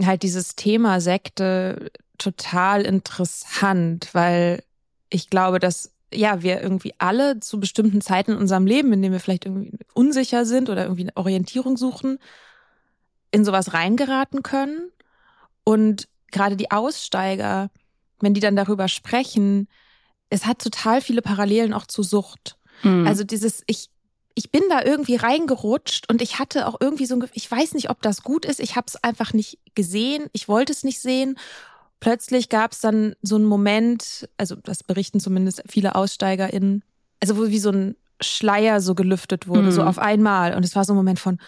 halt 0.02 0.24
dieses 0.24 0.56
Thema 0.56 1.02
Sekte 1.02 1.92
total 2.18 2.84
interessant, 2.84 4.10
weil 4.14 4.64
ich 5.10 5.30
glaube, 5.30 5.60
dass 5.60 5.92
ja, 6.16 6.42
wir 6.42 6.62
irgendwie 6.62 6.94
alle 6.98 7.40
zu 7.40 7.60
bestimmten 7.60 8.02
Zeiten 8.02 8.32
in 8.32 8.38
unserem 8.38 8.66
Leben, 8.66 8.92
in 8.94 9.02
denen 9.02 9.14
wir 9.14 9.20
vielleicht 9.20 9.46
irgendwie 9.46 9.72
unsicher 9.94 10.46
sind 10.46 10.70
oder 10.70 10.84
irgendwie 10.84 11.04
eine 11.04 11.16
Orientierung 11.16 11.78
suchen, 11.78 12.18
in 13.32 13.46
sowas 13.46 13.74
reingeraten 13.74 14.44
können. 14.44 14.92
Und 15.64 16.08
gerade 16.32 16.56
die 16.56 16.72
Aussteiger, 16.72 17.70
wenn 18.20 18.34
die 18.34 18.42
dann 18.42 18.56
darüber 18.56 18.88
sprechen, 18.88 19.68
es 20.30 20.46
hat 20.46 20.60
total 20.60 21.02
viele 21.02 21.22
Parallelen 21.22 21.74
auch 21.74 21.86
zu 21.86 22.04
Sucht. 22.04 22.58
Mhm. 22.84 23.08
Also 23.08 23.24
dieses, 23.24 23.64
ich, 23.68 23.90
ich 24.36 24.52
bin 24.52 24.64
da 24.70 24.84
irgendwie 24.84 25.16
reingerutscht 25.16 26.10
und 26.10 26.22
ich 26.22 26.40
hatte 26.40 26.68
auch 26.68 26.76
irgendwie 26.80 27.06
so 27.06 27.16
ein, 27.16 27.30
ich 27.34 27.50
weiß 27.50 27.74
nicht, 27.74 27.90
ob 27.90 28.02
das 28.02 28.24
gut 28.24 28.46
ist, 28.46 28.60
ich 28.60 28.76
habe 28.76 28.86
es 28.88 29.02
einfach 29.04 29.34
nicht 29.34 29.60
gesehen, 29.76 30.28
ich 30.34 30.48
wollte 30.48 30.74
es 30.74 30.84
nicht 30.84 31.02
sehen 31.02 31.38
plötzlich 32.06 32.50
gab 32.50 32.72
es 32.72 32.82
dann 32.82 33.16
so 33.24 33.36
einen 33.36 33.46
Moment, 33.46 34.30
also 34.38 34.56
das 34.58 34.84
berichten 34.84 35.20
zumindest 35.20 35.64
viele 35.66 35.96
AussteigerInnen, 35.96 36.84
also 37.20 37.36
wo 37.36 37.48
wie 37.48 37.58
so 37.58 37.72
ein 37.72 37.96
Schleier 38.22 38.80
so 38.80 38.94
gelüftet 38.94 39.48
wurde, 39.48 39.64
mhm. 39.64 39.72
so 39.72 39.82
auf 39.82 39.98
einmal. 39.98 40.54
Und 40.54 40.64
es 40.64 40.76
war 40.76 40.86
so 40.86 40.94
ein 40.94 40.98
Moment 40.98 41.18
von, 41.18 41.40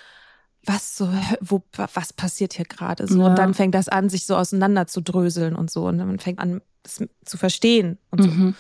was 0.64 0.98
so, 0.98 1.14
wo, 1.42 1.62
was 1.94 2.12
passiert 2.12 2.54
hier 2.54 2.66
gerade 2.66 3.08
so? 3.08 3.20
Ja. 3.20 3.28
Und 3.28 3.38
dann 3.38 3.54
fängt 3.54 3.76
das 3.76 3.88
an, 3.88 4.10
sich 4.10 4.26
so 4.26 4.36
auseinander 4.36 4.88
zu 4.88 5.02
dröseln 5.02 5.56
und 5.56 5.70
so. 5.70 5.86
Und 5.86 5.98
man 5.98 6.18
fängt 6.18 6.40
an, 6.40 6.62
das 6.82 7.04
zu 7.24 7.38
verstehen 7.38 8.00
und 8.10 8.24
so. 8.24 8.30
Mhm. 8.30 8.56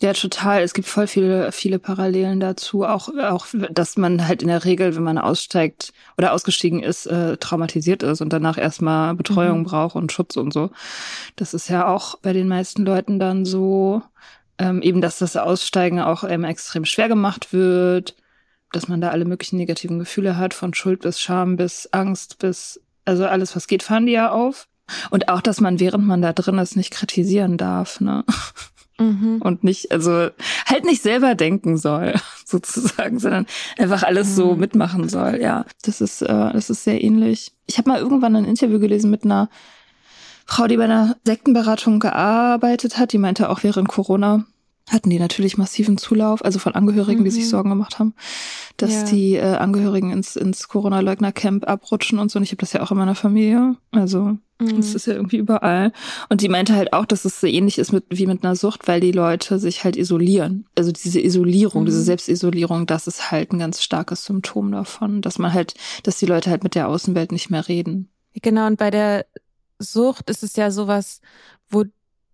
Ja, 0.00 0.12
total. 0.12 0.62
Es 0.62 0.74
gibt 0.74 0.86
voll 0.86 1.08
viele, 1.08 1.50
viele 1.50 1.80
Parallelen 1.80 2.38
dazu. 2.38 2.84
Auch, 2.84 3.08
auch, 3.18 3.46
dass 3.70 3.96
man 3.96 4.28
halt 4.28 4.42
in 4.42 4.48
der 4.48 4.64
Regel, 4.64 4.94
wenn 4.94 5.02
man 5.02 5.18
aussteigt 5.18 5.92
oder 6.16 6.32
ausgestiegen 6.32 6.80
ist, 6.84 7.06
äh, 7.06 7.36
traumatisiert 7.36 8.04
ist 8.04 8.20
und 8.20 8.32
danach 8.32 8.58
erstmal 8.58 9.16
Betreuung 9.16 9.60
mhm. 9.60 9.64
braucht 9.64 9.96
und 9.96 10.12
Schutz 10.12 10.36
und 10.36 10.52
so. 10.52 10.70
Das 11.34 11.52
ist 11.52 11.68
ja 11.68 11.88
auch 11.88 12.16
bei 12.20 12.32
den 12.32 12.46
meisten 12.46 12.84
Leuten 12.84 13.18
dann 13.18 13.44
so, 13.44 14.02
ähm, 14.58 14.82
eben, 14.82 15.00
dass 15.00 15.18
das 15.18 15.36
Aussteigen 15.36 16.00
auch 16.00 16.22
ähm, 16.22 16.44
extrem 16.44 16.84
schwer 16.84 17.08
gemacht 17.08 17.52
wird, 17.52 18.14
dass 18.70 18.86
man 18.86 19.00
da 19.00 19.08
alle 19.10 19.24
möglichen 19.24 19.56
negativen 19.56 19.98
Gefühle 19.98 20.36
hat, 20.36 20.54
von 20.54 20.74
Schuld 20.74 21.00
bis 21.02 21.20
Scham 21.20 21.56
bis 21.56 21.88
Angst 21.92 22.38
bis, 22.38 22.80
also 23.04 23.26
alles, 23.26 23.56
was 23.56 23.66
geht, 23.66 23.82
fahren 23.82 24.06
die 24.06 24.12
ja 24.12 24.30
auf. 24.30 24.68
Und 25.10 25.28
auch, 25.28 25.40
dass 25.40 25.60
man, 25.60 25.80
während 25.80 26.06
man 26.06 26.22
da 26.22 26.32
drin 26.32 26.58
ist, 26.58 26.76
nicht 26.76 26.92
kritisieren 26.92 27.56
darf, 27.56 28.00
ne? 28.00 28.24
Mhm. 28.98 29.40
Und 29.40 29.64
nicht, 29.64 29.92
also 29.92 30.28
halt 30.66 30.84
nicht 30.84 31.02
selber 31.02 31.34
denken 31.34 31.76
soll, 31.76 32.14
sozusagen, 32.44 33.18
sondern 33.18 33.46
einfach 33.78 34.02
alles 34.02 34.30
mhm. 34.30 34.34
so 34.34 34.54
mitmachen 34.56 35.08
soll. 35.08 35.38
Ja, 35.40 35.64
das 35.82 36.00
ist, 36.00 36.22
äh, 36.22 36.52
das 36.52 36.70
ist 36.70 36.84
sehr 36.84 37.02
ähnlich. 37.02 37.52
Ich 37.66 37.78
habe 37.78 37.90
mal 37.90 38.00
irgendwann 38.00 38.36
ein 38.36 38.44
Interview 38.44 38.78
gelesen 38.78 39.10
mit 39.10 39.24
einer 39.24 39.48
Frau, 40.46 40.66
die 40.66 40.78
bei 40.78 40.84
einer 40.84 41.16
Sektenberatung 41.24 42.00
gearbeitet 42.00 42.98
hat, 42.98 43.12
die 43.12 43.18
meinte 43.18 43.50
auch 43.50 43.62
während 43.62 43.88
Corona 43.88 44.46
hatten 44.90 45.10
die 45.10 45.18
natürlich 45.18 45.58
massiven 45.58 45.98
Zulauf, 45.98 46.44
also 46.44 46.58
von 46.58 46.74
Angehörigen, 46.74 47.20
mhm. 47.20 47.24
die 47.24 47.30
sich 47.30 47.44
mhm. 47.44 47.48
Sorgen 47.48 47.70
gemacht 47.70 47.98
haben, 47.98 48.14
dass 48.76 48.92
ja. 48.92 49.02
die 49.04 49.34
äh, 49.34 49.56
Angehörigen 49.56 50.10
ins, 50.10 50.36
ins 50.36 50.68
Corona-Leugner-Camp 50.68 51.68
abrutschen 51.68 52.18
und 52.18 52.30
so. 52.30 52.38
Und 52.38 52.42
ich 52.42 52.50
habe 52.50 52.60
das 52.60 52.72
ja 52.72 52.82
auch 52.82 52.90
in 52.90 52.98
meiner 52.98 53.14
Familie. 53.14 53.76
Also 53.90 54.36
mhm. 54.58 54.76
das 54.76 54.94
ist 54.94 55.06
ja 55.06 55.14
irgendwie 55.14 55.36
überall. 55.36 55.92
Und 56.28 56.40
die 56.40 56.48
meinte 56.48 56.74
halt 56.74 56.92
auch, 56.92 57.04
dass 57.04 57.24
es 57.24 57.40
so 57.40 57.46
ähnlich 57.46 57.78
ist 57.78 57.92
mit, 57.92 58.04
wie 58.10 58.26
mit 58.26 58.44
einer 58.44 58.56
Sucht, 58.56 58.88
weil 58.88 59.00
die 59.00 59.12
Leute 59.12 59.58
sich 59.58 59.84
halt 59.84 59.96
isolieren. 59.96 60.66
Also 60.76 60.92
diese 60.92 61.20
Isolierung, 61.20 61.82
mhm. 61.82 61.86
diese 61.86 62.02
Selbstisolierung, 62.02 62.86
das 62.86 63.06
ist 63.06 63.30
halt 63.30 63.52
ein 63.52 63.58
ganz 63.58 63.82
starkes 63.82 64.24
Symptom 64.24 64.72
davon, 64.72 65.22
dass 65.22 65.38
man 65.38 65.52
halt, 65.52 65.74
dass 66.02 66.18
die 66.18 66.26
Leute 66.26 66.50
halt 66.50 66.64
mit 66.64 66.74
der 66.74 66.88
Außenwelt 66.88 67.32
nicht 67.32 67.50
mehr 67.50 67.68
reden. 67.68 68.08
Genau, 68.34 68.66
und 68.66 68.78
bei 68.78 68.90
der 68.90 69.26
Sucht 69.78 70.28
ist 70.30 70.42
es 70.42 70.56
ja 70.56 70.70
sowas, 70.70 71.20
wo 71.70 71.84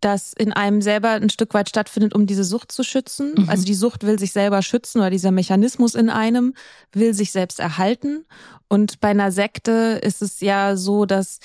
das 0.05 0.33
in 0.33 0.53
einem 0.53 0.83
selber 0.83 1.11
ein 1.11 1.31
Stück 1.31 1.55
weit 1.55 1.69
stattfindet, 1.69 2.15
um 2.15 2.27
diese 2.27 2.45
Sucht 2.45 2.73
zu 2.73 2.83
schützen. 2.83 3.35
Mhm. 3.37 3.49
Also 3.49 3.65
die 3.65 3.75
Sucht 3.75 4.05
will 4.05 4.19
sich 4.19 4.33
selber 4.33 4.63
schützen 4.63 4.99
oder 4.99 5.11
dieser 5.11 5.31
Mechanismus 5.31 5.95
in 5.95 6.11
einem 6.11 6.55
will 6.93 7.15
sich 7.15 7.33
selbst 7.33 7.61
erhalten. 7.61 8.25
Und 8.69 9.01
bei 9.01 9.09
einer 9.09 9.31
Sekte 9.31 10.01
ist 10.03 10.23
es 10.23 10.41
ja 10.41 10.77
so, 10.77 11.05
dass 11.07 11.39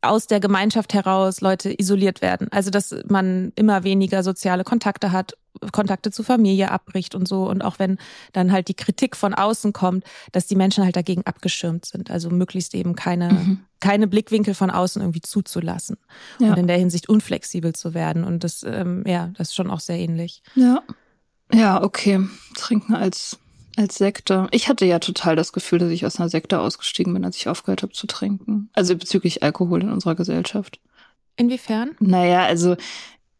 aus 0.00 0.26
der 0.26 0.40
Gemeinschaft 0.40 0.94
heraus 0.94 1.40
Leute 1.40 1.72
isoliert 1.78 2.22
werden. 2.22 2.48
Also 2.50 2.70
dass 2.70 2.94
man 3.08 3.52
immer 3.56 3.84
weniger 3.84 4.22
soziale 4.22 4.64
Kontakte 4.64 5.12
hat 5.12 5.34
Kontakte 5.72 6.10
zur 6.10 6.24
Familie 6.24 6.70
abbricht 6.70 7.14
und 7.14 7.26
so. 7.26 7.48
Und 7.48 7.62
auch 7.62 7.78
wenn 7.78 7.98
dann 8.32 8.52
halt 8.52 8.68
die 8.68 8.74
Kritik 8.74 9.16
von 9.16 9.34
außen 9.34 9.72
kommt, 9.72 10.04
dass 10.32 10.46
die 10.46 10.56
Menschen 10.56 10.84
halt 10.84 10.96
dagegen 10.96 11.22
abgeschirmt 11.24 11.84
sind. 11.84 12.10
Also 12.10 12.30
möglichst 12.30 12.74
eben 12.74 12.94
keine, 12.96 13.32
mhm. 13.32 13.60
keine 13.80 14.06
Blickwinkel 14.06 14.54
von 14.54 14.70
außen 14.70 15.02
irgendwie 15.02 15.22
zuzulassen. 15.22 15.96
Ja. 16.38 16.50
Und 16.50 16.58
in 16.58 16.66
der 16.66 16.78
Hinsicht 16.78 17.08
unflexibel 17.08 17.74
zu 17.74 17.94
werden. 17.94 18.24
Und 18.24 18.44
das, 18.44 18.62
ähm, 18.62 19.04
ja, 19.06 19.30
das 19.36 19.48
ist 19.48 19.54
schon 19.54 19.70
auch 19.70 19.80
sehr 19.80 19.98
ähnlich. 19.98 20.42
Ja. 20.54 20.82
Ja, 21.52 21.82
okay. 21.82 22.20
Trinken 22.56 22.94
als, 22.94 23.38
als 23.76 23.96
Sekte. 23.96 24.48
Ich 24.50 24.68
hatte 24.68 24.84
ja 24.84 24.98
total 24.98 25.36
das 25.36 25.52
Gefühl, 25.52 25.78
dass 25.78 25.90
ich 25.90 26.04
aus 26.04 26.18
einer 26.18 26.28
Sekte 26.28 26.60
ausgestiegen 26.60 27.14
bin, 27.14 27.24
als 27.24 27.36
ich 27.36 27.48
aufgehört 27.48 27.82
habe 27.82 27.92
zu 27.92 28.06
trinken. 28.06 28.68
Also 28.72 28.96
bezüglich 28.96 29.42
Alkohol 29.42 29.82
in 29.82 29.90
unserer 29.90 30.14
Gesellschaft. 30.14 30.80
Inwiefern? 31.36 31.94
Naja, 32.00 32.44
also 32.44 32.76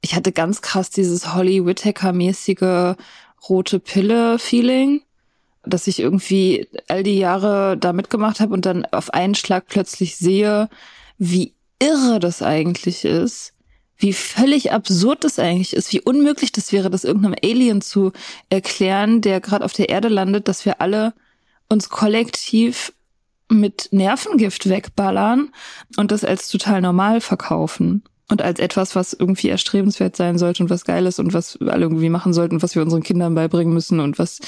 ich 0.07 0.15
hatte 0.15 0.31
ganz 0.31 0.63
krass 0.63 0.91
dieses 0.91 1.35
Holly 1.35 1.67
Whittaker-mäßige 1.67 2.95
rote 3.49 3.81
Pille-Feeling, 3.81 5.03
dass 5.65 5.89
ich 5.89 5.99
irgendwie 5.99 6.69
all 6.87 7.03
die 7.03 7.19
Jahre 7.19 7.77
da 7.77 7.93
mitgemacht 7.93 8.39
habe 8.39 8.55
und 8.55 8.67
dann 8.67 8.85
auf 8.85 9.13
einen 9.13 9.35
Schlag 9.35 9.67
plötzlich 9.67 10.17
sehe, 10.17 10.69
wie 11.19 11.55
irre 11.81 12.21
das 12.21 12.41
eigentlich 12.41 13.05
ist, 13.05 13.53
wie 13.97 14.13
völlig 14.13 14.71
absurd 14.71 15.25
das 15.25 15.41
eigentlich 15.41 15.75
ist, 15.75 15.93
wie 15.93 16.01
unmöglich 16.01 16.53
das 16.53 16.71
wäre, 16.71 16.89
das 16.89 17.03
irgendeinem 17.03 17.35
Alien 17.43 17.81
zu 17.81 18.13
erklären, 18.49 19.23
der 19.23 19.41
gerade 19.41 19.65
auf 19.65 19.73
der 19.73 19.89
Erde 19.89 20.07
landet, 20.07 20.47
dass 20.47 20.65
wir 20.65 20.81
alle 20.81 21.15
uns 21.69 21.89
kollektiv 21.89 22.93
mit 23.49 23.89
Nervengift 23.91 24.69
wegballern 24.69 25.51
und 25.97 26.13
das 26.13 26.25
als 26.25 26.47
total 26.47 26.81
normal 26.81 27.21
verkaufen 27.21 28.05
und 28.29 28.43
als 28.43 28.59
etwas, 28.59 28.97
was 28.97 29.13
irgendwie 29.13 29.49
erstrebenswert 29.49 30.17
sein 30.17 30.39
sollte 30.39 30.63
und 30.63 30.71
was 30.71 30.85
geil 30.85 31.07
ist 31.07 31.21
und 31.21 31.33
was 31.33 31.61
wir 31.61 31.73
alle 31.73 31.85
irgendwie 31.85 32.09
machen 32.09 32.33
sollten, 32.33 32.63
was 32.63 32.75
wir 32.75 32.83
unseren 32.83 33.03
Kindern 33.03 33.35
beibringen 33.35 33.73
müssen 33.73 34.01
und 34.01 34.19
was 34.19 34.41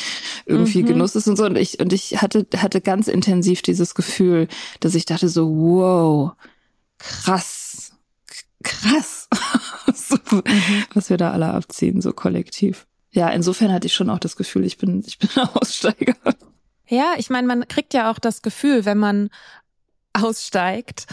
irgendwie 0.46 0.82
mhm. 0.82 0.86
Genuss 0.86 1.14
ist 1.14 1.28
und 1.28 1.36
so. 1.36 1.44
Und 1.44 1.56
ich, 1.56 1.78
und 1.78 1.92
ich 1.92 2.20
hatte, 2.20 2.46
hatte 2.56 2.80
ganz 2.80 3.06
intensiv 3.06 3.62
dieses 3.62 3.94
Gefühl, 3.94 4.48
dass 4.80 4.94
ich 4.94 5.04
dachte 5.04 5.28
so, 5.28 5.48
wow, 5.48 6.32
krass, 6.98 7.92
krass, 8.64 9.28
so, 9.94 10.16
mhm. 10.32 10.84
was 10.92 11.08
wir 11.08 11.16
da 11.16 11.30
alle 11.30 11.46
abziehen, 11.46 12.00
so 12.00 12.12
kollektiv. 12.12 12.86
Ja, 13.10 13.28
insofern 13.30 13.72
hatte 13.72 13.86
ich 13.86 13.94
schon 13.94 14.10
auch 14.10 14.18
das 14.18 14.36
Gefühl, 14.36 14.64
ich 14.64 14.78
bin, 14.78 15.04
ich 15.06 15.18
bin 15.18 15.30
Aussteiger. 15.54 16.16
Ja, 16.88 17.14
ich 17.16 17.30
meine, 17.30 17.46
man 17.46 17.68
kriegt 17.68 17.94
ja 17.94 18.10
auch 18.10 18.18
das 18.18 18.42
Gefühl, 18.42 18.84
wenn 18.84 18.98
man 18.98 19.30
aussteigt, 20.14 21.06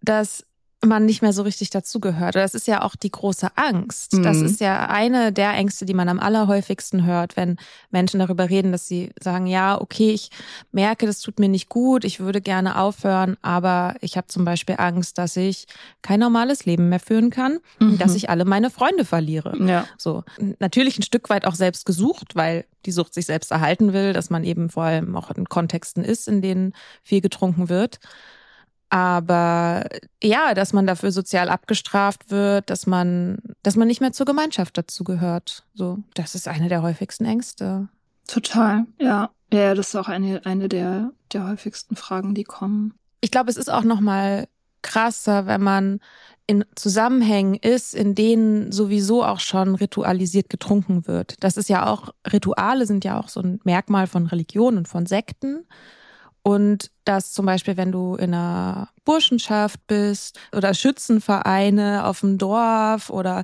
dass 0.00 0.44
man 0.84 1.06
nicht 1.06 1.22
mehr 1.22 1.32
so 1.32 1.42
richtig 1.42 1.70
dazugehört. 1.70 2.36
Das 2.36 2.54
ist 2.54 2.68
ja 2.68 2.82
auch 2.82 2.94
die 2.94 3.10
große 3.10 3.48
Angst. 3.56 4.12
Mhm. 4.12 4.22
Das 4.22 4.36
ist 4.38 4.60
ja 4.60 4.88
eine 4.88 5.32
der 5.32 5.52
Ängste, 5.54 5.86
die 5.86 5.94
man 5.94 6.08
am 6.08 6.20
allerhäufigsten 6.20 7.04
hört, 7.04 7.36
wenn 7.36 7.56
Menschen 7.90 8.20
darüber 8.20 8.48
reden, 8.48 8.70
dass 8.70 8.86
sie 8.86 9.10
sagen, 9.20 9.46
ja, 9.46 9.80
okay, 9.80 10.10
ich 10.10 10.30
merke, 10.70 11.06
das 11.06 11.20
tut 11.20 11.40
mir 11.40 11.48
nicht 11.48 11.68
gut, 11.68 12.04
ich 12.04 12.20
würde 12.20 12.40
gerne 12.40 12.78
aufhören, 12.78 13.36
aber 13.42 13.96
ich 14.00 14.16
habe 14.16 14.28
zum 14.28 14.44
Beispiel 14.44 14.76
Angst, 14.78 15.18
dass 15.18 15.36
ich 15.36 15.66
kein 16.02 16.20
normales 16.20 16.64
Leben 16.64 16.88
mehr 16.88 17.00
führen 17.00 17.30
kann 17.30 17.58
mhm. 17.78 17.98
dass 17.98 18.14
ich 18.14 18.30
alle 18.30 18.44
meine 18.44 18.70
Freunde 18.70 19.04
verliere. 19.04 19.56
Ja. 19.64 19.86
So. 19.96 20.24
Natürlich 20.58 20.98
ein 20.98 21.02
Stück 21.02 21.30
weit 21.30 21.46
auch 21.46 21.54
selbst 21.54 21.86
gesucht, 21.86 22.34
weil 22.34 22.64
die 22.86 22.92
Sucht 22.92 23.14
sich 23.14 23.26
selbst 23.26 23.50
erhalten 23.50 23.92
will, 23.92 24.12
dass 24.12 24.30
man 24.30 24.44
eben 24.44 24.70
vor 24.70 24.84
allem 24.84 25.16
auch 25.16 25.30
in 25.30 25.48
Kontexten 25.48 26.04
ist, 26.04 26.28
in 26.28 26.42
denen 26.42 26.72
viel 27.02 27.20
getrunken 27.20 27.68
wird. 27.68 27.98
Aber 28.90 29.84
ja, 30.22 30.54
dass 30.54 30.72
man 30.72 30.86
dafür 30.86 31.12
sozial 31.12 31.50
abgestraft 31.50 32.30
wird, 32.30 32.70
dass 32.70 32.86
man, 32.86 33.38
dass 33.62 33.76
man 33.76 33.86
nicht 33.86 34.00
mehr 34.00 34.12
zur 34.12 34.26
Gemeinschaft 34.26 34.78
dazugehört. 34.78 35.64
So, 35.74 35.98
das 36.14 36.34
ist 36.34 36.48
eine 36.48 36.68
der 36.68 36.82
häufigsten 36.82 37.24
Ängste. 37.24 37.88
Total, 38.26 38.86
ja. 38.98 39.30
Ja, 39.52 39.74
das 39.74 39.88
ist 39.88 39.96
auch 39.96 40.08
eine, 40.08 40.44
eine 40.44 40.68
der, 40.68 41.12
der 41.32 41.48
häufigsten 41.48 41.96
Fragen, 41.96 42.34
die 42.34 42.44
kommen. 42.44 42.94
Ich 43.20 43.30
glaube, 43.30 43.50
es 43.50 43.56
ist 43.56 43.70
auch 43.70 43.84
nochmal 43.84 44.46
krasser, 44.82 45.46
wenn 45.46 45.62
man 45.62 46.00
in 46.46 46.64
Zusammenhängen 46.74 47.54
ist, 47.54 47.94
in 47.94 48.14
denen 48.14 48.72
sowieso 48.72 49.22
auch 49.22 49.40
schon 49.40 49.74
ritualisiert 49.74 50.48
getrunken 50.48 51.06
wird. 51.06 51.34
Das 51.40 51.56
ist 51.58 51.68
ja 51.68 51.86
auch, 51.86 52.14
Rituale 52.30 52.86
sind 52.86 53.04
ja 53.04 53.20
auch 53.20 53.28
so 53.28 53.40
ein 53.40 53.60
Merkmal 53.64 54.06
von 54.06 54.26
Religion 54.26 54.78
und 54.78 54.88
von 54.88 55.04
Sekten. 55.04 55.66
Und 56.48 56.90
dass 57.04 57.34
zum 57.34 57.44
Beispiel, 57.44 57.76
wenn 57.76 57.92
du 57.92 58.14
in 58.14 58.32
einer 58.32 58.88
Burschenschaft 59.04 59.86
bist 59.86 60.40
oder 60.56 60.72
Schützenvereine 60.72 62.06
auf 62.06 62.20
dem 62.20 62.38
Dorf 62.38 63.10
oder 63.10 63.42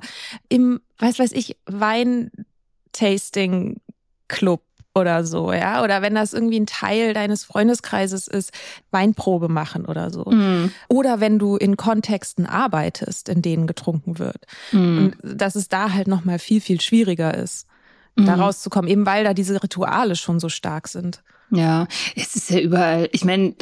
im, 0.49 0.81
weiß 0.97 1.19
weiß 1.19 1.33
ich, 1.33 1.55
Weintasting-Club 1.67 4.63
oder 4.95 5.23
so, 5.23 5.53
ja, 5.53 5.83
oder 5.83 6.01
wenn 6.01 6.15
das 6.15 6.33
irgendwie 6.33 6.59
ein 6.59 6.65
Teil 6.65 7.13
deines 7.13 7.43
Freundeskreises 7.43 8.27
ist, 8.27 8.51
Weinprobe 8.89 9.49
machen 9.49 9.85
oder 9.85 10.09
so. 10.09 10.23
Mm. 10.23 10.71
Oder 10.89 11.19
wenn 11.19 11.37
du 11.37 11.57
in 11.57 11.77
Kontexten 11.77 12.47
arbeitest, 12.47 13.29
in 13.29 13.43
denen 13.43 13.67
getrunken 13.67 14.17
wird. 14.17 14.47
Mm. 14.71 14.97
Und 14.97 15.15
dass 15.21 15.53
es 15.53 15.67
da 15.67 15.93
halt 15.93 16.07
nochmal 16.07 16.39
viel, 16.39 16.59
viel 16.59 16.81
schwieriger 16.81 17.35
ist, 17.35 17.67
mm. 18.15 18.25
da 18.25 18.35
rauszukommen, 18.35 18.89
eben 18.89 19.05
weil 19.05 19.23
da 19.23 19.33
diese 19.33 19.61
Rituale 19.61 20.15
schon 20.15 20.39
so 20.39 20.49
stark 20.49 20.87
sind. 20.87 21.21
Ja, 21.51 21.87
es 22.15 22.35
ist 22.35 22.49
ja 22.49 22.59
überall, 22.59 23.09
ich 23.11 23.23
meine, 23.23 23.55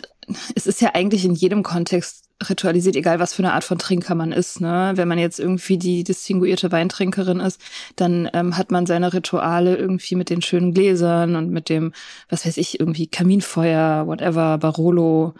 es 0.55 0.67
ist 0.67 0.81
ja 0.81 0.91
eigentlich 0.93 1.25
in 1.25 1.35
jedem 1.35 1.63
Kontext 1.63 2.23
ritualisiert, 2.49 2.95
egal 2.95 3.19
was 3.19 3.33
für 3.33 3.43
eine 3.43 3.53
Art 3.53 3.63
von 3.63 3.77
Trinker 3.77 4.15
man 4.15 4.31
ist. 4.31 4.59
Ne? 4.59 4.93
Wenn 4.95 5.07
man 5.07 5.17
jetzt 5.17 5.39
irgendwie 5.39 5.77
die 5.77 6.03
distinguierte 6.03 6.71
Weintrinkerin 6.71 7.39
ist, 7.39 7.61
dann 7.95 8.29
ähm, 8.33 8.57
hat 8.57 8.71
man 8.71 8.85
seine 8.85 9.13
Rituale 9.13 9.75
irgendwie 9.75 10.15
mit 10.15 10.29
den 10.29 10.41
schönen 10.41 10.73
Gläsern 10.73 11.35
und 11.35 11.51
mit 11.51 11.69
dem, 11.69 11.93
was 12.29 12.45
weiß 12.45 12.57
ich, 12.57 12.79
irgendwie 12.79 13.07
Kaminfeuer, 13.07 14.07
whatever, 14.07 14.57
Barolo, 14.57 15.35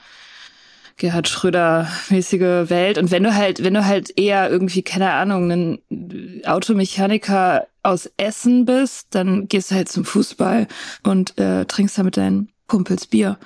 Gerhard 0.97 1.27
Schröder 1.27 1.87
mäßige 2.09 2.69
Welt. 2.69 2.97
Und 2.97 3.11
wenn 3.11 3.23
du 3.23 3.35
halt, 3.35 3.63
wenn 3.63 3.73
du 3.73 3.85
halt 3.85 4.17
eher 4.17 4.49
irgendwie, 4.49 4.83
keine 4.83 5.11
Ahnung, 5.11 5.51
ein 5.51 6.41
Automechaniker 6.45 7.67
aus 7.81 8.09
Essen 8.17 8.65
bist, 8.65 9.07
dann 9.11 9.47
gehst 9.47 9.71
du 9.71 9.75
halt 9.75 9.89
zum 9.89 10.05
Fußball 10.05 10.67
und 11.03 11.37
äh, 11.37 11.65
trinkst 11.65 11.97
da 11.97 12.03
mit 12.03 12.17
deinen 12.17 12.49
Kumpels 12.67 13.07
Bier. 13.07 13.37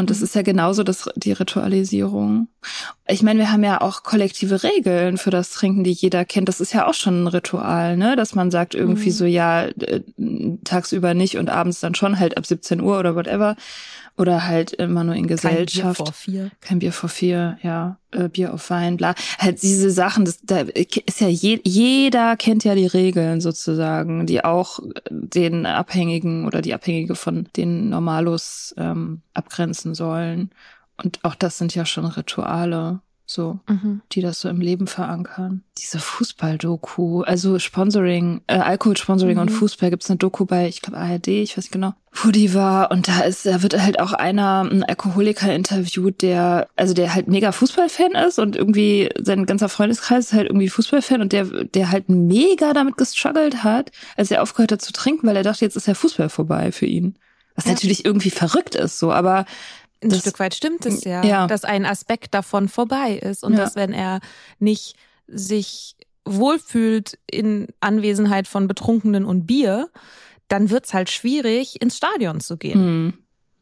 Und 0.00 0.08
das 0.08 0.20
mhm. 0.20 0.24
ist 0.24 0.34
ja 0.34 0.40
genauso 0.40 0.82
das, 0.82 1.10
die 1.14 1.32
Ritualisierung. 1.32 2.48
Ich 3.06 3.22
meine, 3.22 3.38
wir 3.38 3.52
haben 3.52 3.62
ja 3.62 3.82
auch 3.82 4.02
kollektive 4.02 4.62
Regeln 4.62 5.18
für 5.18 5.28
das 5.28 5.50
Trinken, 5.50 5.84
die 5.84 5.92
jeder 5.92 6.24
kennt. 6.24 6.48
Das 6.48 6.60
ist 6.60 6.72
ja 6.72 6.86
auch 6.86 6.94
schon 6.94 7.24
ein 7.24 7.26
Ritual, 7.26 7.98
ne? 7.98 8.16
Dass 8.16 8.34
man 8.34 8.50
sagt 8.50 8.74
irgendwie 8.74 9.10
mhm. 9.10 9.14
so, 9.14 9.24
ja, 9.26 9.64
äh, 9.64 10.00
tagsüber 10.64 11.12
nicht 11.12 11.36
und 11.36 11.50
abends 11.50 11.80
dann 11.80 11.94
schon 11.94 12.18
halt 12.18 12.38
ab 12.38 12.46
17 12.46 12.80
Uhr 12.80 12.98
oder 12.98 13.14
whatever. 13.14 13.56
Oder 14.20 14.46
halt 14.46 14.72
immer 14.72 15.02
nur 15.02 15.14
in 15.14 15.26
Gesellschaft. 15.26 15.80
Kein 15.80 15.94
Bier 15.94 15.94
vor 15.94 16.12
vier. 16.12 16.50
Kein 16.60 16.78
Bier 16.80 16.92
vor 16.92 17.08
vier, 17.08 17.58
ja. 17.62 17.96
Äh, 18.10 18.28
Bier 18.28 18.52
auf 18.52 18.68
Wein, 18.68 18.98
bla. 18.98 19.14
Halt 19.38 19.62
diese 19.62 19.90
Sachen, 19.90 20.26
das, 20.26 20.40
da 20.42 20.60
ist 20.60 21.22
ja 21.22 21.28
je, 21.28 21.58
jeder 21.64 22.36
kennt 22.36 22.64
ja 22.64 22.74
die 22.74 22.86
Regeln 22.86 23.40
sozusagen, 23.40 24.26
die 24.26 24.44
auch 24.44 24.80
den 25.08 25.64
Abhängigen 25.64 26.44
oder 26.44 26.60
die 26.60 26.74
Abhängige 26.74 27.14
von 27.14 27.48
den 27.56 27.88
Normalos 27.88 28.74
ähm, 28.76 29.22
abgrenzen 29.32 29.94
sollen. 29.94 30.50
Und 31.02 31.20
auch 31.22 31.34
das 31.34 31.56
sind 31.56 31.74
ja 31.74 31.86
schon 31.86 32.04
Rituale. 32.04 33.00
So, 33.30 33.60
mhm. 33.68 34.02
die 34.12 34.22
das 34.22 34.40
so 34.40 34.48
im 34.48 34.60
Leben 34.60 34.88
verankern. 34.88 35.62
Diese 35.78 36.00
Fußball-Doku, 36.00 37.22
also 37.22 37.60
Sponsoring, 37.60 38.40
äh, 38.48 38.58
Alkohol-Sponsoring 38.58 39.36
mhm. 39.36 39.42
und 39.42 39.48
Fußball 39.50 39.90
gibt's 39.90 40.10
eine 40.10 40.18
Doku 40.18 40.46
bei, 40.46 40.66
ich 40.66 40.82
glaube 40.82 40.98
ARD, 40.98 41.28
ich 41.28 41.56
weiß 41.56 41.64
nicht 41.64 41.72
genau, 41.72 41.94
wo 42.12 42.30
die 42.30 42.54
war. 42.54 42.90
Und 42.90 43.06
da 43.06 43.20
ist, 43.20 43.46
da 43.46 43.62
wird 43.62 43.80
halt 43.80 44.00
auch 44.00 44.12
einer, 44.12 44.68
ein 44.68 44.82
Alkoholiker 44.82 45.54
interviewt, 45.54 46.22
der, 46.22 46.68
also 46.74 46.92
der 46.92 47.14
halt 47.14 47.28
mega 47.28 47.52
Fußballfan 47.52 48.12
ist 48.12 48.40
und 48.40 48.56
irgendwie 48.56 49.10
sein 49.20 49.46
ganzer 49.46 49.68
Freundeskreis 49.68 50.26
ist 50.26 50.32
halt 50.32 50.48
irgendwie 50.48 50.68
Fußballfan 50.68 51.20
und 51.20 51.32
der, 51.32 51.44
der 51.44 51.92
halt 51.92 52.08
mega 52.08 52.72
damit 52.72 52.96
gestruggelt 52.96 53.62
hat, 53.62 53.92
als 54.16 54.32
er 54.32 54.42
aufgehört 54.42 54.72
hat 54.72 54.82
zu 54.82 54.92
trinken, 54.92 55.28
weil 55.28 55.36
er 55.36 55.44
dachte, 55.44 55.64
jetzt 55.64 55.76
ist 55.76 55.86
der 55.86 55.94
Fußball 55.94 56.30
vorbei 56.30 56.72
für 56.72 56.86
ihn. 56.86 57.14
Was 57.54 57.66
ja. 57.66 57.72
natürlich 57.72 58.04
irgendwie 58.04 58.30
verrückt 58.30 58.74
ist, 58.74 58.98
so, 58.98 59.12
aber 59.12 59.44
ein 60.02 60.10
das, 60.10 60.20
Stück 60.20 60.38
weit 60.38 60.54
stimmt 60.54 60.86
es 60.86 61.04
ja, 61.04 61.22
ja, 61.22 61.46
dass 61.46 61.64
ein 61.64 61.84
Aspekt 61.84 62.34
davon 62.34 62.68
vorbei 62.68 63.18
ist 63.22 63.44
und 63.44 63.52
ja. 63.52 63.60
dass 63.60 63.76
wenn 63.76 63.92
er 63.92 64.20
nicht 64.58 64.96
sich 65.26 65.96
wohlfühlt 66.24 67.18
in 67.30 67.68
Anwesenheit 67.80 68.48
von 68.48 68.68
Betrunkenen 68.68 69.24
und 69.24 69.46
Bier, 69.46 69.90
dann 70.48 70.70
wird's 70.70 70.94
halt 70.94 71.10
schwierig, 71.10 71.80
ins 71.80 71.96
Stadion 71.96 72.40
zu 72.40 72.56
gehen. 72.56 73.04
Mhm. 73.04 73.14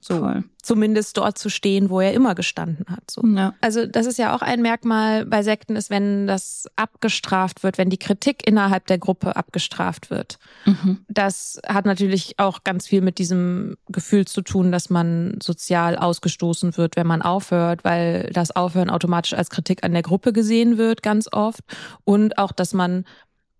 So. 0.08 0.20
Voll. 0.20 0.44
Zumindest 0.62 1.18
dort 1.18 1.36
zu 1.36 1.50
stehen, 1.50 1.90
wo 1.90 2.00
er 2.00 2.14
immer 2.14 2.34
gestanden 2.34 2.86
hat. 2.88 3.10
So. 3.10 3.22
Ja. 3.26 3.54
Also 3.60 3.84
das 3.84 4.06
ist 4.06 4.18
ja 4.18 4.34
auch 4.34 4.40
ein 4.40 4.62
Merkmal 4.62 5.26
bei 5.26 5.42
Sekten, 5.42 5.76
ist, 5.76 5.90
wenn 5.90 6.26
das 6.26 6.66
abgestraft 6.76 7.62
wird, 7.62 7.76
wenn 7.76 7.90
die 7.90 7.98
Kritik 7.98 8.46
innerhalb 8.46 8.86
der 8.86 8.96
Gruppe 8.96 9.36
abgestraft 9.36 10.08
wird. 10.08 10.38
Mhm. 10.64 11.04
Das 11.08 11.60
hat 11.66 11.84
natürlich 11.84 12.38
auch 12.38 12.64
ganz 12.64 12.86
viel 12.86 13.02
mit 13.02 13.18
diesem 13.18 13.76
Gefühl 13.88 14.26
zu 14.26 14.40
tun, 14.40 14.72
dass 14.72 14.88
man 14.88 15.38
sozial 15.42 15.98
ausgestoßen 15.98 16.78
wird, 16.78 16.96
wenn 16.96 17.06
man 17.06 17.20
aufhört, 17.20 17.84
weil 17.84 18.30
das 18.32 18.56
Aufhören 18.56 18.88
automatisch 18.88 19.34
als 19.34 19.50
Kritik 19.50 19.84
an 19.84 19.92
der 19.92 20.02
Gruppe 20.02 20.32
gesehen 20.32 20.78
wird, 20.78 21.02
ganz 21.02 21.28
oft. 21.30 21.60
Und 22.04 22.38
auch, 22.38 22.52
dass 22.52 22.72
man, 22.72 23.04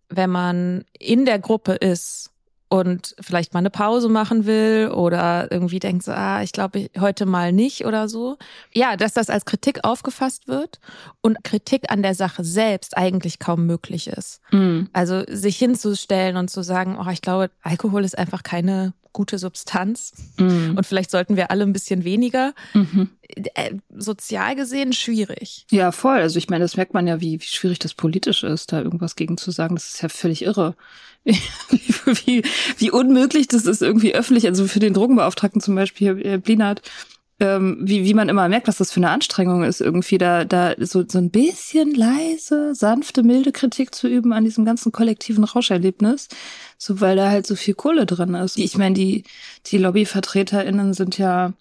wenn 0.09 0.31
man 0.31 0.85
in 0.99 1.27
der 1.27 1.41
Gruppe 1.41 1.75
ist, 1.75 2.31
und 2.69 3.15
vielleicht 3.21 3.55
mal 3.55 3.61
eine 3.61 3.71
Pause 3.71 4.09
machen 4.09 4.45
will 4.45 4.91
oder 4.95 5.51
irgendwie 5.51 5.79
denkt 5.79 6.05
so, 6.05 6.13
ah, 6.13 6.43
ich 6.43 6.53
glaube 6.53 6.91
heute 6.99 7.25
mal 7.27 7.53
nicht 7.53 7.87
oder 7.87 8.09
so. 8.09 8.37
Ja, 8.73 8.97
dass 8.97 9.15
das 9.15 9.31
als 9.31 9.45
Kritik 9.45 9.85
aufgefasst 9.85 10.49
wird 10.49 10.79
und 11.23 11.43
Kritik 11.45 11.91
an 11.91 12.03
der 12.03 12.15
Sache 12.15 12.45
selbst 12.45 12.97
eigentlich 12.97 13.39
kaum 13.39 13.67
möglich 13.67 14.09
ist. 14.09 14.41
Mhm. 14.51 14.89
Also 14.93 15.23
sich 15.29 15.57
hinzustellen 15.57 16.37
und 16.37 16.51
zu 16.51 16.63
sagen, 16.63 16.99
oh, 17.01 17.11
ich 17.11 17.23
glaube, 17.23 17.51
Alkohol 17.63 18.05
ist 18.05 18.19
einfach 18.19 18.43
keine 18.43 18.93
gute 19.13 19.39
Substanz 19.39 20.13
mhm. 20.39 20.75
und 20.77 20.87
vielleicht 20.87 21.11
sollten 21.11 21.37
wir 21.37 21.51
alle 21.51 21.65
ein 21.65 21.73
bisschen 21.73 22.05
weniger. 22.05 22.55
Mhm. 22.75 23.11
Äh, 23.55 23.75
sozial 23.95 24.57
gesehen 24.57 24.93
schwierig. 24.93 25.67
Ja, 25.71 25.93
voll. 25.93 26.19
Also 26.19 26.39
ich 26.39 26.49
meine, 26.49 26.65
das 26.65 26.77
merkt 26.77 26.95
man 26.95 27.07
ja, 27.07 27.21
wie, 27.21 27.41
wie 27.41 27.47
schwierig 27.47 27.79
das 27.79 27.95
politisch 27.95 28.43
ist, 28.43 28.73
da 28.73 28.81
irgendwas 28.81 29.17
gegen 29.17 29.37
zu 29.37 29.51
sagen. 29.51 29.75
Das 29.75 29.89
ist 29.89 30.03
ja 30.03 30.09
völlig 30.09 30.43
irre. 30.43 30.75
wie, 31.25 32.43
wie 32.79 32.91
unmöglich 32.91 33.49
das 33.49 33.67
ist, 33.67 33.83
irgendwie 33.83 34.15
öffentlich, 34.15 34.47
also 34.47 34.67
für 34.67 34.81
den 34.81 34.95
Drogenbeauftragten 34.95 35.61
zum 35.61 35.75
Beispiel, 35.75 36.23
Herr 36.25 36.39
Blinert, 36.39 36.83
ähm, 37.41 37.79
wie, 37.81 38.05
wie 38.05 38.15
man 38.15 38.29
immer 38.29 38.49
merkt, 38.49 38.67
was 38.67 38.79
das 38.79 38.93
für 38.93 38.99
eine 38.99 39.11
Anstrengung 39.11 39.63
ist, 39.63 39.81
irgendwie 39.81 40.19
da, 40.19 40.45
da 40.45 40.75
so, 40.79 41.05
so 41.07 41.19
ein 41.19 41.31
bisschen 41.31 41.95
leise, 41.95 42.75
sanfte, 42.75 43.23
milde 43.23 43.53
Kritik 43.53 43.95
zu 43.95 44.09
üben 44.09 44.33
an 44.33 44.45
diesem 44.45 44.65
ganzen 44.65 44.91
kollektiven 44.91 45.45
Rauscherlebnis, 45.45 46.29
so 46.79 47.01
weil 47.01 47.17
da 47.17 47.31
halt 47.31 47.47
so 47.47 47.55
viel 47.55 47.75
Kohle 47.75 48.07
drin 48.07 48.35
ist. 48.35 48.59
Ich 48.59 48.77
meine, 48.77 48.95
die, 48.95 49.25
die 49.67 49.79
LobbyvertreterInnen 49.79 50.95
sind 50.95 51.19
ja 51.19 51.53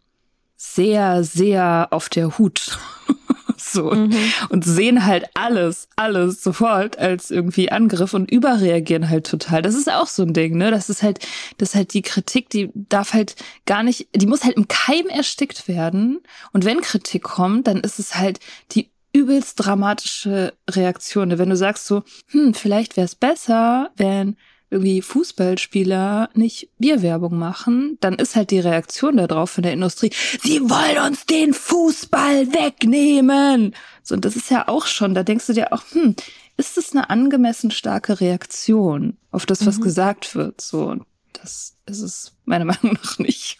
sehr, 0.55 1.23
sehr 1.23 1.87
auf 1.91 2.09
der 2.09 2.37
Hut 2.39 2.79
so 3.57 3.91
mhm. 3.91 4.15
und 4.49 4.63
sehen 4.65 5.05
halt 5.05 5.25
alles, 5.33 5.87
alles 5.95 6.43
sofort 6.43 6.97
als 6.97 7.31
irgendwie 7.31 7.71
Angriff 7.71 8.13
und 8.13 8.31
überreagieren 8.31 9.09
halt 9.09 9.27
total. 9.27 9.61
Das 9.61 9.75
ist 9.75 9.91
auch 9.91 10.07
so 10.07 10.23
ein 10.23 10.33
Ding, 10.33 10.57
ne? 10.57 10.71
Das 10.71 10.89
ist 10.89 11.03
halt, 11.03 11.19
das 11.57 11.69
ist 11.69 11.75
halt 11.75 11.93
die 11.93 12.01
Kritik, 12.01 12.49
die 12.49 12.69
darf 12.73 13.13
halt 13.13 13.35
gar 13.65 13.83
nicht, 13.83 14.07
die 14.15 14.27
muss 14.27 14.43
halt 14.43 14.55
im 14.55 14.67
Keim 14.67 15.07
erstickt 15.07 15.67
werden. 15.67 16.19
Und 16.53 16.65
wenn 16.65 16.81
Kritik 16.81 17.23
kommt, 17.23 17.67
dann 17.67 17.77
ist 17.77 17.99
es 17.99 18.15
halt 18.15 18.39
die 18.71 18.89
übelst 19.13 19.55
dramatische 19.57 20.53
Reaktion. 20.69 21.37
Wenn 21.37 21.49
du 21.49 21.55
sagst 21.55 21.87
so, 21.87 22.03
hm, 22.27 22.53
vielleicht 22.53 22.97
wäre 22.97 23.05
es 23.05 23.15
besser, 23.15 23.89
wenn 23.95 24.37
irgendwie 24.69 25.01
Fußballspieler 25.01 26.29
nicht 26.33 26.69
Bierwerbung 26.77 27.37
machen, 27.37 27.97
dann 28.01 28.15
ist 28.15 28.35
halt 28.35 28.51
die 28.51 28.59
Reaktion 28.59 29.17
darauf 29.17 29.51
von 29.51 29.63
der 29.63 29.73
Industrie, 29.73 30.11
sie 30.41 30.61
wollen 30.61 31.11
uns 31.11 31.25
den 31.25 31.53
Fußball 31.53 32.47
wegnehmen. 32.53 33.73
So, 34.03 34.15
und 34.15 34.25
das 34.25 34.35
ist 34.35 34.51
ja 34.51 34.67
auch 34.67 34.85
schon, 34.85 35.13
da 35.13 35.23
denkst 35.23 35.47
du 35.47 35.53
dir 35.53 35.71
auch, 35.73 35.83
hm, 35.91 36.15
ist 36.57 36.75
das 36.75 36.91
eine 36.91 37.09
angemessen 37.09 37.71
starke 37.71 38.19
Reaktion 38.19 39.17
auf 39.31 39.45
das, 39.45 39.65
was 39.65 39.77
mhm. 39.77 39.83
gesagt 39.83 40.35
wird? 40.35 40.59
So, 40.59 40.97
das 41.41 41.75
ist 41.85 42.01
es 42.01 42.33
meiner 42.45 42.65
Meinung 42.65 42.93
nach 42.93 43.19
nicht. 43.19 43.57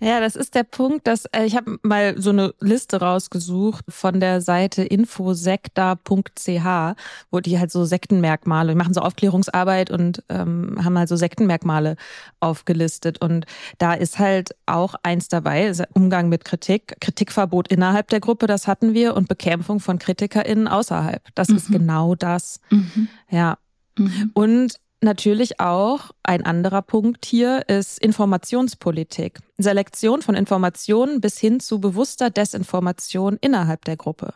Ja, 0.00 0.18
das 0.18 0.34
ist 0.34 0.56
der 0.56 0.64
Punkt, 0.64 1.06
dass 1.06 1.26
äh, 1.26 1.44
ich 1.44 1.54
habe 1.54 1.78
mal 1.82 2.20
so 2.20 2.30
eine 2.30 2.54
Liste 2.58 2.98
rausgesucht 2.98 3.84
von 3.88 4.18
der 4.18 4.40
Seite 4.40 4.82
infosekta.ch, 4.82 6.96
wo 7.30 7.38
die 7.38 7.60
halt 7.60 7.70
so 7.70 7.84
Sektenmerkmale, 7.84 8.72
die 8.72 8.74
machen 8.74 8.94
so 8.94 9.00
Aufklärungsarbeit 9.00 9.92
und 9.92 10.24
ähm, 10.28 10.76
haben 10.82 10.98
halt 10.98 11.08
so 11.08 11.14
Sektenmerkmale 11.14 11.94
aufgelistet. 12.40 13.20
Und 13.20 13.46
da 13.78 13.94
ist 13.94 14.18
halt 14.18 14.56
auch 14.66 14.96
eins 15.04 15.28
dabei, 15.28 15.72
Umgang 15.94 16.28
mit 16.28 16.44
Kritik, 16.44 16.96
Kritikverbot 17.00 17.68
innerhalb 17.68 18.08
der 18.08 18.18
Gruppe, 18.18 18.48
das 18.48 18.66
hatten 18.66 18.94
wir, 18.94 19.14
und 19.14 19.28
Bekämpfung 19.28 19.78
von 19.78 20.00
KritikerInnen 20.00 20.66
außerhalb. 20.66 21.22
Das 21.36 21.46
mhm. 21.46 21.56
ist 21.56 21.70
genau 21.70 22.16
das. 22.16 22.58
Mhm. 22.70 23.06
Ja. 23.30 23.56
Mhm. 23.96 24.32
Und 24.34 24.80
Natürlich 25.04 25.58
auch 25.58 26.12
ein 26.22 26.46
anderer 26.46 26.80
Punkt 26.80 27.26
hier 27.26 27.68
ist 27.68 27.98
Informationspolitik. 27.98 29.40
Selektion 29.58 30.22
von 30.22 30.36
Informationen 30.36 31.20
bis 31.20 31.38
hin 31.38 31.58
zu 31.58 31.80
bewusster 31.80 32.30
Desinformation 32.30 33.36
innerhalb 33.40 33.84
der 33.84 33.96
Gruppe. 33.96 34.32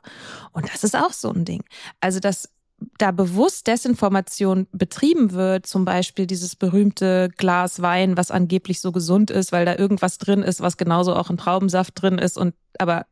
Und 0.51 0.69
das 0.73 0.83
ist 0.83 0.97
auch 0.97 1.13
so 1.13 1.31
ein 1.31 1.45
Ding. 1.45 1.63
Also, 2.01 2.19
dass 2.19 2.49
da 2.99 3.13
bewusst 3.13 3.69
Desinformation 3.69 4.67
betrieben 4.73 5.31
wird, 5.31 5.67
zum 5.67 5.85
Beispiel 5.85 6.27
dieses 6.27 6.57
berühmte 6.57 7.29
Glas 7.37 7.81
Wein, 7.81 8.17
was 8.17 8.33
angeblich 8.33 8.81
so 8.81 8.91
gesund 8.91 9.31
ist, 9.31 9.53
weil 9.53 9.67
da 9.67 9.77
irgendwas 9.77 10.19
drin 10.19 10.43
ist, 10.43 10.61
was 10.63 10.77
genauso 10.77 11.15
auch 11.15 11.31
in 11.31 11.37
Traubensaft 11.37 12.03
drin 12.03 12.19
ist 12.19 12.37
und 12.37 12.57
aber 12.79 13.07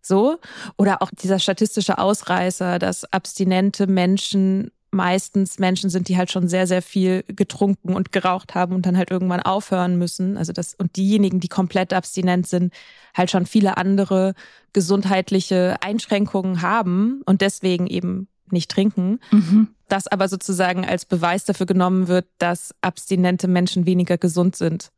so. 0.00 0.38
Oder 0.78 1.02
auch 1.02 1.10
dieser 1.10 1.40
statistische 1.40 1.98
Ausreißer, 1.98 2.78
dass 2.78 3.12
abstinente 3.12 3.88
Menschen 3.88 4.70
meistens 4.92 5.58
Menschen 5.58 5.90
sind, 5.90 6.08
die 6.08 6.16
halt 6.16 6.30
schon 6.30 6.48
sehr, 6.48 6.66
sehr 6.66 6.82
viel 6.82 7.24
getrunken 7.26 7.94
und 7.94 8.12
geraucht 8.12 8.54
haben 8.54 8.74
und 8.74 8.86
dann 8.86 8.96
halt 8.96 9.10
irgendwann 9.10 9.40
aufhören 9.40 9.96
müssen. 9.96 10.36
Also 10.36 10.52
das, 10.52 10.74
und 10.74 10.96
diejenigen, 10.96 11.40
die 11.40 11.48
komplett 11.48 11.92
abstinent 11.92 12.46
sind, 12.46 12.72
halt 13.16 13.30
schon 13.30 13.46
viele 13.46 13.78
andere 13.78 14.34
gesundheitliche 14.72 15.76
Einschränkungen 15.80 16.62
haben 16.62 17.22
und 17.24 17.40
deswegen 17.40 17.86
eben 17.86 18.28
nicht 18.50 18.70
trinken. 18.70 19.18
Mhm. 19.30 19.68
Das 19.88 20.06
aber 20.06 20.28
sozusagen 20.28 20.84
als 20.84 21.06
Beweis 21.06 21.44
dafür 21.44 21.66
genommen 21.66 22.08
wird, 22.08 22.26
dass 22.38 22.74
abstinente 22.82 23.48
Menschen 23.48 23.86
weniger 23.86 24.18
gesund 24.18 24.56
sind 24.56 24.90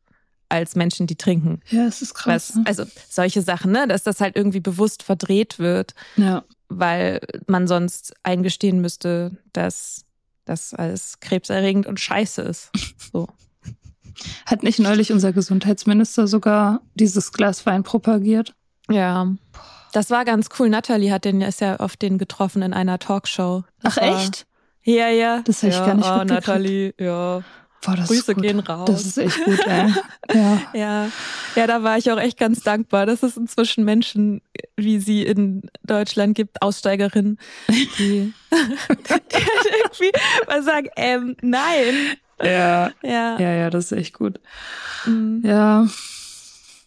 als 0.47 0.75
Menschen, 0.75 1.07
die 1.07 1.15
trinken. 1.15 1.61
Ja, 1.69 1.85
es 1.87 2.01
ist 2.01 2.13
krass. 2.13 2.49
Was, 2.49 2.55
ne? 2.55 2.63
Also 2.67 2.83
solche 3.09 3.41
Sachen, 3.41 3.71
ne, 3.71 3.87
dass 3.87 4.03
das 4.03 4.21
halt 4.21 4.35
irgendwie 4.35 4.59
bewusst 4.59 5.03
verdreht 5.03 5.57
wird. 5.57 5.95
Ja 6.17 6.43
weil 6.69 7.21
man 7.47 7.67
sonst 7.67 8.13
eingestehen 8.23 8.81
müsste, 8.81 9.37
dass 9.53 10.05
das 10.45 10.73
alles 10.73 11.19
krebserregend 11.19 11.87
und 11.87 11.99
scheiße 11.99 12.41
ist. 12.41 12.71
So. 13.11 13.27
Hat 14.45 14.63
nicht 14.63 14.79
neulich 14.79 15.11
unser 15.11 15.31
Gesundheitsminister 15.31 16.27
sogar 16.27 16.81
dieses 16.95 17.31
Glas 17.31 17.65
Wein 17.65 17.83
propagiert? 17.83 18.53
Ja. 18.89 19.33
Das 19.93 20.09
war 20.09 20.25
ganz 20.25 20.49
cool. 20.59 20.69
Natalie 20.69 21.11
hat 21.11 21.23
den, 21.23 21.41
ist 21.41 21.61
ja 21.61 21.77
auf 21.77 21.95
den 21.95 22.17
getroffen 22.17 22.61
in 22.61 22.73
einer 22.73 22.99
Talkshow. 22.99 23.63
Das 23.81 23.97
Ach 23.97 24.01
war, 24.01 24.21
echt? 24.21 24.45
Ja, 24.83 25.09
ja. 25.09 25.41
Das 25.43 25.63
habe 25.63 25.71
ich 25.71 25.77
ja, 25.77 25.85
gar 25.85 25.95
nicht 25.95 26.09
oh, 26.09 26.23
Natalie, 26.23 26.93
ja. 26.99 27.43
Boah, 27.85 27.95
das 27.95 28.07
Grüße 28.07 28.31
ist 28.31 28.41
gehen 28.41 28.59
raus. 28.59 28.89
Das 28.89 29.05
ist 29.05 29.17
echt 29.17 29.43
gut, 29.43 29.59
ey. 29.67 29.93
ja. 30.33 30.61
ja. 30.73 31.11
Ja, 31.55 31.67
da 31.67 31.83
war 31.83 31.97
ich 31.97 32.11
auch 32.11 32.19
echt 32.19 32.37
ganz 32.37 32.61
dankbar, 32.61 33.05
dass 33.05 33.23
es 33.23 33.37
inzwischen 33.37 33.85
Menschen, 33.85 34.41
wie 34.75 34.99
sie 34.99 35.23
in 35.23 35.63
Deutschland 35.83 36.35
gibt, 36.35 36.61
Aussteigerinnen, 36.61 37.37
die, 37.69 37.89
die 37.97 38.33
halt 38.51 39.23
irgendwie 39.33 40.11
mal 40.47 40.63
sagen, 40.63 40.89
ähm, 40.95 41.35
nein. 41.41 42.17
Ja. 42.41 42.91
Ja. 43.01 43.39
Ja, 43.39 43.53
ja, 43.53 43.69
das 43.69 43.91
ist 43.91 43.97
echt 43.97 44.13
gut. 44.13 44.39
Mhm. 45.05 45.41
Ja. 45.45 45.87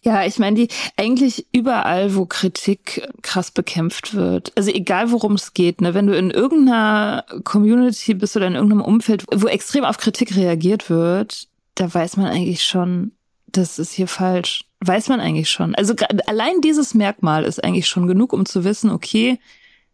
Ja, 0.01 0.25
ich 0.25 0.39
meine, 0.39 0.55
die 0.55 0.67
eigentlich 0.95 1.45
überall, 1.51 2.15
wo 2.15 2.25
Kritik 2.25 3.07
krass 3.21 3.51
bekämpft 3.51 4.13
wird, 4.13 4.53
also 4.55 4.71
egal 4.71 5.11
worum 5.11 5.33
es 5.33 5.53
geht, 5.53 5.81
ne, 5.81 5.93
wenn 5.93 6.07
du 6.07 6.17
in 6.17 6.31
irgendeiner 6.31 7.25
Community 7.43 8.13
bist 8.13 8.37
oder 8.37 8.47
in 8.47 8.55
irgendeinem 8.55 8.81
Umfeld, 8.81 9.25
wo 9.33 9.47
extrem 9.47 9.83
auf 9.83 9.97
Kritik 9.97 10.35
reagiert 10.37 10.89
wird, 10.89 11.47
da 11.75 11.93
weiß 11.93 12.15
man 12.15 12.27
eigentlich 12.27 12.63
schon, 12.63 13.11
das 13.47 13.79
ist 13.79 13.93
hier 13.93 14.07
falsch. 14.07 14.65
Weiß 14.81 15.09
man 15.09 15.19
eigentlich 15.19 15.49
schon. 15.49 15.75
Also 15.75 15.93
allein 16.27 16.61
dieses 16.61 16.93
Merkmal 16.93 17.43
ist 17.43 17.61
eigentlich 17.61 17.87
schon 17.87 18.07
genug, 18.07 18.31
um 18.31 18.45
zu 18.45 18.63
wissen, 18.63 18.91
okay, 18.91 19.39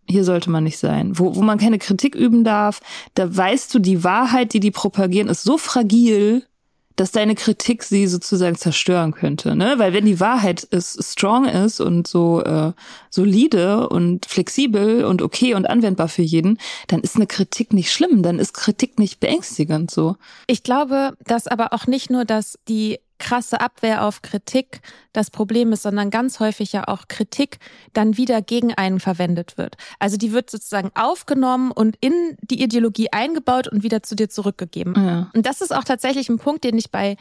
hier 0.08 0.24
sollte 0.24 0.52
man 0.52 0.64
nicht 0.64 0.78
sein, 0.78 1.18
wo, 1.18 1.36
wo 1.36 1.42
man 1.42 1.58
keine 1.58 1.80
Kritik 1.80 2.14
üben 2.14 2.44
darf, 2.44 2.82
da 3.16 3.36
weißt 3.36 3.74
du, 3.74 3.80
die 3.80 4.04
Wahrheit, 4.04 4.54
die 4.54 4.60
die 4.60 4.70
propagieren, 4.70 5.30
ist 5.30 5.44
so 5.44 5.58
fragil, 5.58 6.46
dass 6.96 7.12
deine 7.12 7.36
Kritik 7.36 7.84
sie 7.84 8.08
sozusagen 8.08 8.56
zerstören 8.56 9.12
könnte, 9.12 9.56
ne? 9.56 9.76
Weil 9.78 9.94
wenn 9.94 10.06
die 10.06 10.20
Wahrheit 10.20 10.64
ist, 10.64 11.04
strong 11.04 11.46
ist 11.46 11.80
und 11.80 12.08
so 12.08 12.42
äh, 12.44 12.72
solide 13.10 13.90
und 13.90 14.26
flexibel 14.26 15.04
und 15.04 15.22
okay 15.22 15.54
und 15.56 15.70
anwendbar 15.70 16.08
für 16.08 16.22
jeden, 16.22 16.58
dann 16.88 17.02
ist 17.02 17.16
eine 17.16 17.28
Kritik 17.28 17.74
nicht 17.74 17.92
schlimm, 17.92 18.24
dann 18.24 18.40
ist 18.40 18.54
Kritik 18.54 18.98
nicht 19.00 19.20
beängstigend 19.20 19.92
so. 19.92 20.16
Ich 20.48 20.64
glaube, 20.64 21.14
dass 21.26 21.48
aber 21.48 21.74
auch 21.74 21.88
nicht 21.88 22.10
nur, 22.10 22.26
dass 22.26 22.58
die 22.68 23.00
krasse 23.18 23.62
Abwehr 23.62 24.04
auf 24.04 24.22
Kritik 24.22 24.82
das 25.14 25.32
Problem 25.32 25.72
ist, 25.72 25.84
sondern 25.84 26.10
ganz 26.10 26.40
häufig 26.40 26.74
ja 26.74 26.88
auch 26.88 27.08
Kritik 27.08 27.60
dann 27.94 28.18
wieder 28.18 28.42
gegen 28.42 28.74
einen 28.74 29.00
verwendet 29.00 29.58
wird. 29.58 29.78
Also 30.00 30.18
die 30.18 30.32
wird 30.32 30.50
sozusagen 30.50 30.92
aufgenommen 30.96 31.72
und 31.72 31.98
in 32.02 32.38
die 32.42 32.62
Ideologie 32.62 33.12
eingebaut 33.12 33.68
und 33.68 33.84
wieder 33.84 34.04
zu 34.04 34.16
dir 34.16 34.30
zurückgegeben. 34.30 34.94
Ja. 34.96 35.32
Und 35.34 35.46
das 35.46 35.62
ist 35.62 35.74
auch 35.74 35.84
tatsächlich 35.84 36.30
ein 36.30 36.40
Punkt, 36.40 36.64
den 36.64 36.78
ich 36.78 36.92
bei 36.92 37.18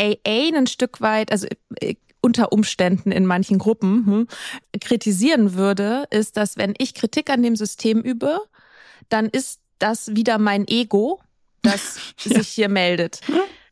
AA 0.00 0.56
ein 0.56 0.66
Stück 0.66 1.00
weit, 1.00 1.30
also 1.32 1.46
äh, 1.80 1.94
unter 2.20 2.52
Umständen 2.52 3.12
in 3.12 3.24
manchen 3.24 3.58
Gruppen 3.58 4.06
hm, 4.06 4.28
kritisieren 4.80 5.54
würde, 5.54 6.04
ist, 6.10 6.36
dass 6.36 6.56
wenn 6.56 6.74
ich 6.78 6.94
Kritik 6.94 7.30
an 7.30 7.42
dem 7.42 7.56
System 7.56 8.00
übe, 8.00 8.40
dann 9.08 9.26
ist 9.26 9.60
das 9.78 10.14
wieder 10.16 10.38
mein 10.38 10.66
Ego, 10.66 11.20
das 11.62 11.98
ja. 12.24 12.36
sich 12.36 12.48
hier 12.48 12.68
meldet. 12.68 13.20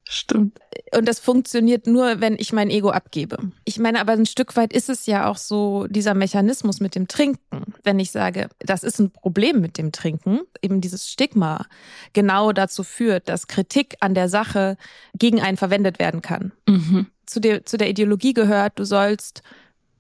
Stimmt. 0.06 0.58
Und 0.94 1.08
das 1.08 1.18
funktioniert 1.18 1.86
nur, 1.86 2.20
wenn 2.20 2.36
ich 2.38 2.52
mein 2.52 2.68
Ego 2.68 2.90
abgebe. 2.90 3.38
Ich 3.64 3.78
meine, 3.78 4.00
aber 4.00 4.12
ein 4.12 4.26
Stück 4.26 4.54
weit 4.56 4.72
ist 4.72 4.90
es 4.90 5.06
ja 5.06 5.28
auch 5.28 5.38
so 5.38 5.86
dieser 5.88 6.14
Mechanismus 6.14 6.80
mit 6.80 6.94
dem 6.94 7.08
Trinken. 7.08 7.74
Wenn 7.82 7.98
ich 7.98 8.10
sage, 8.10 8.48
das 8.58 8.82
ist 8.82 8.98
ein 8.98 9.10
Problem 9.10 9.60
mit 9.60 9.78
dem 9.78 9.92
Trinken, 9.92 10.40
eben 10.60 10.80
dieses 10.80 11.08
Stigma 11.08 11.66
genau 12.12 12.52
dazu 12.52 12.82
führt, 12.82 13.28
dass 13.28 13.46
Kritik 13.46 13.96
an 14.00 14.14
der 14.14 14.28
Sache 14.28 14.76
gegen 15.18 15.40
einen 15.40 15.56
verwendet 15.56 15.98
werden 15.98 16.20
kann. 16.20 16.52
Mhm. 16.68 17.06
Zu, 17.24 17.40
der, 17.40 17.64
zu 17.64 17.78
der 17.78 17.88
Ideologie 17.88 18.34
gehört, 18.34 18.78
du 18.78 18.84
sollst 18.84 19.42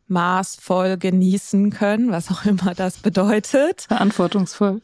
maßvoll 0.08 0.98
genießen 0.98 1.70
können, 1.70 2.12
was 2.12 2.30
auch 2.30 2.44
immer 2.44 2.74
das 2.74 2.98
bedeutet. 2.98 3.86
Verantwortungsvoll. 3.88 4.82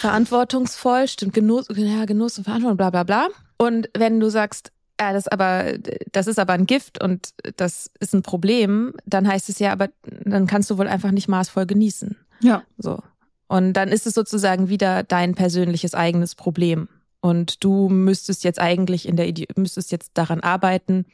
Verantwortungsvoll, 0.00 1.06
stimmt, 1.06 1.34
Genuss, 1.34 1.66
ja, 1.72 2.04
Genuss 2.04 2.38
und 2.38 2.44
Verantwortung, 2.44 2.76
bla 2.76 2.90
bla 2.90 3.04
bla. 3.04 3.28
Und 3.58 3.88
wenn 3.96 4.20
du 4.20 4.28
sagst, 4.28 4.72
ja, 5.00 5.12
das 5.12 5.28
aber, 5.28 5.74
das 6.12 6.26
ist 6.26 6.38
aber 6.38 6.54
ein 6.54 6.66
Gift 6.66 7.02
und 7.02 7.34
das 7.56 7.90
ist 8.00 8.14
ein 8.14 8.22
Problem, 8.22 8.94
dann 9.04 9.28
heißt 9.28 9.48
es 9.48 9.58
ja, 9.58 9.72
aber 9.72 9.88
dann 10.24 10.46
kannst 10.46 10.70
du 10.70 10.78
wohl 10.78 10.88
einfach 10.88 11.10
nicht 11.10 11.28
maßvoll 11.28 11.66
genießen. 11.66 12.16
Ja. 12.40 12.62
So. 12.78 13.02
Und 13.48 13.74
dann 13.74 13.90
ist 13.90 14.06
es 14.06 14.14
sozusagen 14.14 14.68
wieder 14.68 15.02
dein 15.02 15.34
persönliches 15.34 15.94
eigenes 15.94 16.34
Problem. 16.34 16.88
Und 17.20 17.62
du 17.64 17.88
müsstest 17.88 18.44
jetzt 18.44 18.60
eigentlich 18.60 19.06
in 19.06 19.16
der 19.16 19.28
Idee, 19.28 19.48
müsstest 19.56 19.92
jetzt 19.92 20.12
daran 20.14 20.40
arbeiten, 20.40 21.06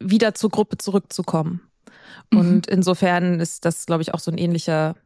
wieder 0.00 0.34
zur 0.34 0.50
Gruppe 0.50 0.78
zurückzukommen. 0.78 1.60
Mhm. 2.30 2.38
Und 2.38 2.66
insofern 2.66 3.40
ist 3.40 3.64
das, 3.64 3.86
glaube 3.86 4.02
ich, 4.02 4.14
auch 4.14 4.20
so 4.20 4.30
ein 4.30 4.38
ähnlicher 4.38 4.96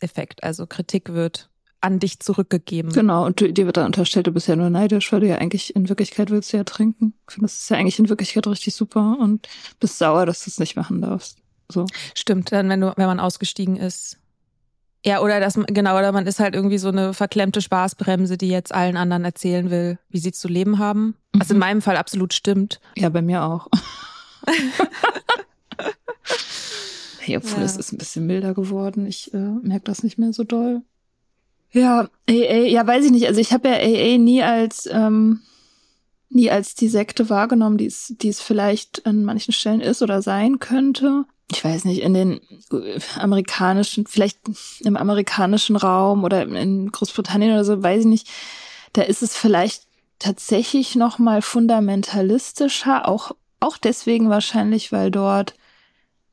Effekt. 0.00 0.42
Also 0.42 0.66
Kritik 0.66 1.12
wird 1.12 1.50
an 1.82 1.98
dich 1.98 2.20
zurückgegeben. 2.20 2.92
Genau, 2.92 3.26
und 3.26 3.40
dir 3.40 3.66
wird 3.66 3.76
dann 3.76 3.86
unterstellt, 3.86 4.26
du 4.26 4.32
bist 4.32 4.48
ja 4.48 4.56
nur 4.56 4.70
neidisch, 4.70 5.12
weil 5.12 5.20
du 5.20 5.26
ja 5.26 5.36
eigentlich 5.36 5.76
in 5.76 5.88
Wirklichkeit 5.88 6.30
willst 6.30 6.52
du 6.52 6.56
ja 6.56 6.64
trinken. 6.64 7.14
Ich 7.28 7.34
finde, 7.34 7.46
das 7.46 7.58
ist 7.58 7.70
ja 7.70 7.76
eigentlich 7.76 7.98
in 7.98 8.08
Wirklichkeit 8.08 8.46
richtig 8.46 8.74
super 8.74 9.16
und 9.20 9.48
bist 9.80 9.98
sauer, 9.98 10.24
dass 10.24 10.44
du 10.44 10.50
es 10.50 10.58
nicht 10.58 10.76
machen 10.76 11.00
darfst. 11.00 11.38
So. 11.68 11.86
Stimmt, 12.14 12.52
dann 12.52 12.68
wenn 12.68 12.80
du, 12.80 12.92
wenn 12.96 13.06
man 13.06 13.20
ausgestiegen 13.20 13.76
ist. 13.76 14.18
Ja, 15.04 15.20
oder 15.20 15.40
das, 15.40 15.58
genau, 15.66 15.98
oder 15.98 16.12
man 16.12 16.26
ist 16.28 16.38
halt 16.38 16.54
irgendwie 16.54 16.78
so 16.78 16.88
eine 16.88 17.12
verklemmte 17.12 17.60
Spaßbremse, 17.60 18.38
die 18.38 18.48
jetzt 18.48 18.72
allen 18.72 18.96
anderen 18.96 19.24
erzählen 19.24 19.68
will, 19.70 19.98
wie 20.08 20.18
sie 20.18 20.30
zu 20.30 20.46
leben 20.46 20.78
haben. 20.78 21.16
Was 21.32 21.50
in 21.50 21.56
mhm. 21.56 21.60
meinem 21.60 21.82
Fall 21.82 21.96
absolut 21.96 22.32
stimmt. 22.32 22.80
Ja, 22.96 23.08
bei 23.08 23.22
mir 23.22 23.42
auch. 23.42 23.66
hey, 27.18 27.36
obwohl 27.36 27.58
ja. 27.58 27.64
es 27.64 27.76
ist 27.76 27.92
ein 27.92 27.98
bisschen 27.98 28.26
milder 28.26 28.54
geworden. 28.54 29.06
Ich 29.06 29.34
äh, 29.34 29.38
merke 29.38 29.84
das 29.84 30.04
nicht 30.04 30.18
mehr 30.18 30.32
so 30.32 30.44
doll. 30.44 30.82
Ja, 31.72 32.08
AA, 32.28 32.66
ja, 32.66 32.86
weiß 32.86 33.06
ich 33.06 33.10
nicht. 33.10 33.26
Also 33.26 33.40
ich 33.40 33.52
habe 33.52 33.68
ja 33.68 33.74
AA 33.74 34.18
nie 34.18 34.42
als 34.42 34.88
ähm, 34.90 35.40
nie 36.28 36.50
als 36.50 36.74
die 36.74 36.88
Sekte 36.88 37.28
wahrgenommen, 37.30 37.78
die 37.78 37.86
es, 37.86 38.14
die 38.16 38.28
es 38.28 38.40
vielleicht 38.40 39.06
an 39.06 39.24
manchen 39.24 39.52
Stellen 39.52 39.80
ist 39.80 40.02
oder 40.02 40.22
sein 40.22 40.58
könnte. 40.58 41.24
Ich 41.50 41.62
weiß 41.64 41.84
nicht, 41.84 42.00
in 42.00 42.14
den 42.14 42.40
äh, 42.70 42.98
amerikanischen, 43.16 44.06
vielleicht 44.06 44.38
im 44.80 44.96
amerikanischen 44.96 45.76
Raum 45.76 46.24
oder 46.24 46.42
in 46.42 46.90
Großbritannien 46.90 47.52
oder 47.52 47.64
so, 47.64 47.82
weiß 47.82 48.00
ich 48.00 48.06
nicht. 48.06 48.28
Da 48.94 49.02
ist 49.02 49.22
es 49.22 49.36
vielleicht 49.36 49.86
tatsächlich 50.18 50.94
noch 50.94 51.18
mal 51.18 51.42
fundamentalistischer, 51.42 53.08
auch 53.08 53.32
auch 53.60 53.76
deswegen 53.78 54.28
wahrscheinlich, 54.28 54.90
weil 54.90 55.10
dort 55.10 55.54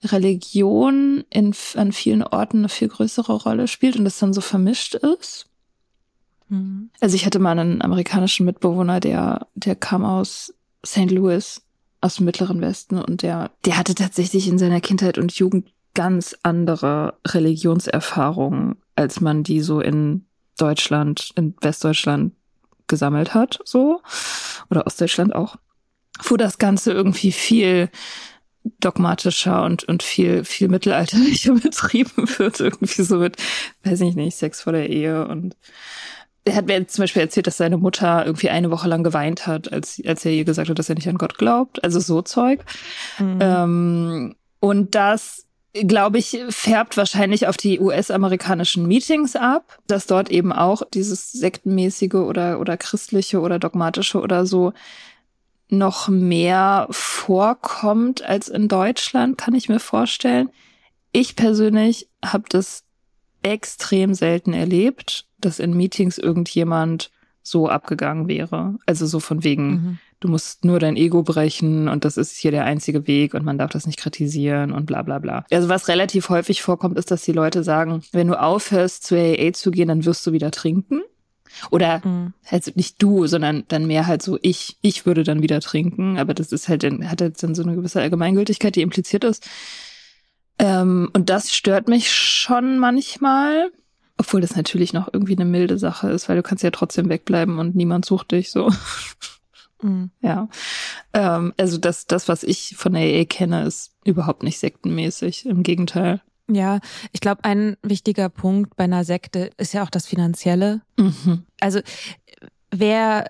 Religion 0.04 1.24
in, 1.30 1.54
an 1.76 1.92
vielen 1.92 2.24
Orten 2.24 2.60
eine 2.60 2.70
viel 2.70 2.88
größere 2.88 3.34
Rolle 3.34 3.68
spielt 3.68 3.98
und 3.98 4.06
das 4.06 4.20
dann 4.20 4.34
so 4.34 4.42
vermischt 4.42 4.96
ist. 4.96 5.48
Mhm. 6.48 6.90
Also 7.00 7.16
ich 7.16 7.26
hatte 7.26 7.40
mal 7.40 7.58
einen 7.58 7.82
amerikanischen 7.82 8.46
Mitbewohner, 8.46 9.00
der, 9.00 9.48
der 9.56 9.76
kam 9.76 10.06
aus 10.06 10.54
St. 10.86 11.12
Louis, 11.12 11.62
aus 12.02 12.16
dem 12.16 12.26
Mittleren 12.26 12.62
Westen 12.62 12.98
und 12.98 13.22
der, 13.24 13.52
der 13.66 13.78
hatte 13.78 13.94
tatsächlich 13.94 14.48
in 14.48 14.58
seiner 14.58 14.80
Kindheit 14.80 15.18
und 15.18 15.34
Jugend 15.34 15.68
ganz 15.94 16.36
andere 16.44 17.16
Religionserfahrungen, 17.28 18.78
als 18.96 19.20
man 19.20 19.44
die 19.44 19.60
so 19.60 19.82
in 19.82 20.26
Deutschland, 20.58 21.32
in 21.36 21.56
Westdeutschland 21.62 22.34
gesammelt 22.88 23.34
hat, 23.34 23.60
so. 23.66 24.02
Oder 24.70 24.86
Ostdeutschland 24.86 25.36
auch. 25.36 25.58
Wo 26.24 26.38
das 26.38 26.58
Ganze 26.58 26.92
irgendwie 26.92 27.32
viel 27.32 27.90
dogmatischer 28.64 29.64
und, 29.64 29.84
und 29.86 30.04
viel, 30.04 30.44
viel 30.44 30.68
mittelalterlicher 30.68 31.54
betrieben 31.64 32.28
wird. 32.38 32.60
Irgendwie 32.60 33.04
so 33.04 33.18
mit, 33.18 33.38
weiß 33.84 34.02
ich 34.02 34.16
nicht, 34.16 34.38
Sex 34.38 34.62
vor 34.62 34.74
der 34.74 34.90
Ehe 34.90 35.28
und 35.28 35.56
er 36.46 36.56
hat 36.56 36.68
mir 36.68 36.88
zum 36.88 37.04
Beispiel 37.04 37.22
erzählt, 37.22 37.48
dass 37.48 37.58
seine 37.58 37.78
Mutter 37.78 38.26
irgendwie 38.26 38.50
eine 38.50 38.72
Woche 38.72 38.88
lang 38.88 39.04
geweint 39.04 39.46
hat, 39.46 39.72
als, 39.72 40.02
als 40.06 40.26
er 40.26 40.32
ihr 40.32 40.46
gesagt 40.46 40.70
hat, 40.70 40.80
dass 40.80 40.90
er 40.90 40.96
nicht 40.96 41.10
an 41.10 41.18
Gott 41.18 41.38
glaubt. 41.38 41.84
Also 41.84 42.00
so 42.00 42.22
Zeug. 42.22 42.62
Mhm. 43.20 43.40
Ähm, 43.42 44.36
und 44.60 44.96
das, 44.96 45.46
glaube 45.74 46.18
ich, 46.18 46.38
färbt 46.50 46.98
wahrscheinlich 46.98 47.48
auf 47.48 47.58
die 47.58 47.80
US-amerikanischen 47.80 48.88
Meetings 48.88 49.36
ab, 49.36 49.80
dass 49.88 50.08
dort 50.08 50.32
eben 50.32 50.52
auch 50.52 50.82
dieses 50.94 51.32
sektenmäßige 51.32 52.16
oder, 52.16 52.60
oder 52.60 52.78
christliche 52.78 53.42
oder 53.42 53.60
dogmatische 53.60 54.20
oder 54.20 54.46
so 54.46 54.74
noch 55.70 56.08
mehr 56.08 56.88
vorkommt 56.90 58.24
als 58.24 58.48
in 58.48 58.68
Deutschland, 58.68 59.38
kann 59.38 59.54
ich 59.54 59.70
mir 59.70 59.80
vorstellen. 59.80 60.50
Ich 61.12 61.36
persönlich 61.36 62.10
habe 62.24 62.46
das 62.50 62.84
extrem 63.44 64.14
selten 64.14 64.54
erlebt, 64.54 65.26
dass 65.40 65.60
in 65.60 65.76
Meetings 65.76 66.18
irgendjemand 66.18 67.12
so 67.42 67.68
abgegangen 67.68 68.28
wäre. 68.28 68.78
Also 68.86 69.06
so 69.06 69.20
von 69.20 69.44
wegen, 69.44 69.70
mhm. 69.70 70.00
du 70.20 70.28
musst 70.28 70.66
nur 70.66 70.80
dein 70.80 70.98
Ego 70.98 71.24
brechen 71.24 71.88
und 71.88 72.06
das 72.06 72.18
ist 72.18 72.38
hier 72.38 72.52
der 72.52 72.66
einzige 72.66 73.08
Weg 73.08 73.34
und 73.34 73.46
man 73.46 73.58
darf 73.58 73.72
das 73.72 73.88
nicht 73.88 74.00
kritisieren 74.00 74.72
und 74.72 74.86
bla 74.86 75.02
bla 75.02 75.20
bla. 75.20 75.46
Also 75.52 75.70
was 75.70 75.88
relativ 75.88 76.30
häufig 76.30 76.62
vorkommt, 76.62 76.98
ist, 76.98 77.12
dass 77.12 77.24
die 77.24 77.32
Leute 77.32 77.64
sagen, 77.64 78.04
wenn 78.12 78.28
du 78.28 78.40
aufhörst 78.40 79.06
zu 79.06 79.16
AA 79.16 79.54
zu 79.54 79.72
gehen, 79.72 79.88
dann 79.88 80.06
wirst 80.06 80.26
du 80.28 80.32
wieder 80.32 80.52
trinken. 80.52 81.02
Oder 81.72 82.06
mhm. 82.06 82.34
halt 82.46 82.76
nicht 82.76 83.02
du, 83.02 83.28
sondern 83.28 83.64
dann 83.68 83.88
mehr 83.88 84.08
halt 84.08 84.22
so 84.22 84.38
ich, 84.42 84.78
ich 84.82 85.06
würde 85.06 85.24
dann 85.24 85.42
wieder 85.42 85.60
trinken. 85.62 86.18
Aber 86.18 86.34
das 86.34 86.52
ist 86.52 86.68
halt, 86.68 86.84
dann, 86.84 87.10
hat 87.10 87.22
jetzt 87.22 87.44
dann 87.44 87.56
so 87.56 87.64
eine 87.64 87.76
gewisse 87.76 88.02
Allgemeingültigkeit, 88.02 88.76
die 88.76 88.82
impliziert 88.82 89.24
ist. 89.24 89.48
Ähm, 90.58 91.10
und 91.14 91.30
das 91.30 91.54
stört 91.54 91.88
mich 91.88 92.12
schon 92.12 92.78
manchmal. 92.80 93.72
Obwohl 94.18 94.42
das 94.42 94.56
natürlich 94.56 94.92
noch 94.92 95.10
irgendwie 95.14 95.36
eine 95.36 95.46
milde 95.46 95.78
Sache 95.78 96.10
ist, 96.10 96.28
weil 96.28 96.36
du 96.36 96.44
kannst 96.44 96.64
ja 96.64 96.72
trotzdem 96.72 97.08
wegbleiben 97.08 97.58
und 97.58 97.76
niemand 97.76 98.06
sucht 98.06 98.32
dich 98.32 98.52
so. 98.52 98.70
Mhm. 99.82 100.12
Ja. 100.22 100.50
Ähm, 101.14 101.54
also 101.58 101.78
das, 101.78 102.06
das, 102.06 102.28
was 102.28 102.44
ich 102.44 102.76
von 102.76 102.96
der 102.96 103.04
AA 103.04 103.24
kenne, 103.24 103.64
ist 103.64 103.94
überhaupt 104.04 104.44
nicht 104.44 104.60
sektenmäßig. 104.60 105.46
Im 105.46 105.64
Gegenteil. 105.64 106.22
Ja, 106.50 106.80
ich 107.12 107.22
glaube, 107.22 107.44
ein 107.44 107.78
wichtiger 107.84 108.30
Punkt 108.30 108.76
bei 108.76 108.86
einer 108.86 109.04
Sekte 109.04 109.52
ist 109.58 109.74
ja 109.74 109.84
auch 109.84 109.90
das 109.90 110.08
Finanzielle. 110.08 110.82
Mhm. 110.98 111.44
Also 111.60 111.80
wer 112.72 113.28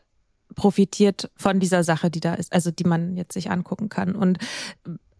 profitiert 0.56 1.30
von 1.36 1.60
dieser 1.60 1.84
Sache, 1.84 2.10
die 2.10 2.20
da 2.20 2.34
ist, 2.34 2.54
also 2.54 2.72
die 2.72 2.84
man 2.84 3.16
jetzt 3.16 3.34
sich 3.34 3.52
angucken 3.52 3.90
kann. 3.90 4.16
Und 4.16 4.40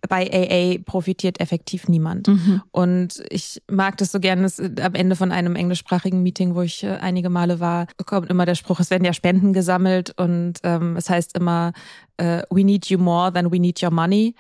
bei 0.08 0.30
AA 0.32 0.82
profitiert 0.84 1.40
effektiv 1.42 1.88
niemand. 1.88 2.28
Mhm. 2.28 2.62
Und 2.72 3.24
ich 3.30 3.62
mag 3.70 3.98
das 3.98 4.12
so 4.12 4.20
gerne, 4.20 4.44
dass 4.44 4.60
am 4.60 4.96
Ende 4.96 5.16
von 5.16 5.32
einem 5.32 5.56
englischsprachigen 5.56 6.24
Meeting, 6.24 6.56
wo 6.56 6.62
ich 6.62 6.84
äh, 6.84 6.98
einige 7.02 7.30
Male 7.30 7.60
war, 7.60 7.88
kommt 8.06 8.30
immer 8.30 8.46
der 8.46 8.56
Spruch, 8.56 8.80
es 8.80 8.90
werden 8.90 9.04
ja 9.04 9.14
Spenden 9.14 9.52
gesammelt 9.52 10.14
und 10.18 10.60
ähm, 10.64 10.96
es 10.96 11.10
heißt 11.10 11.36
immer, 11.36 11.74
uh, 12.22 12.42
we 12.50 12.64
need 12.64 12.86
you 12.88 12.98
more 12.98 13.34
than 13.34 13.52
we 13.52 13.60
need 13.60 13.84
your 13.84 13.92
money. 13.92 14.36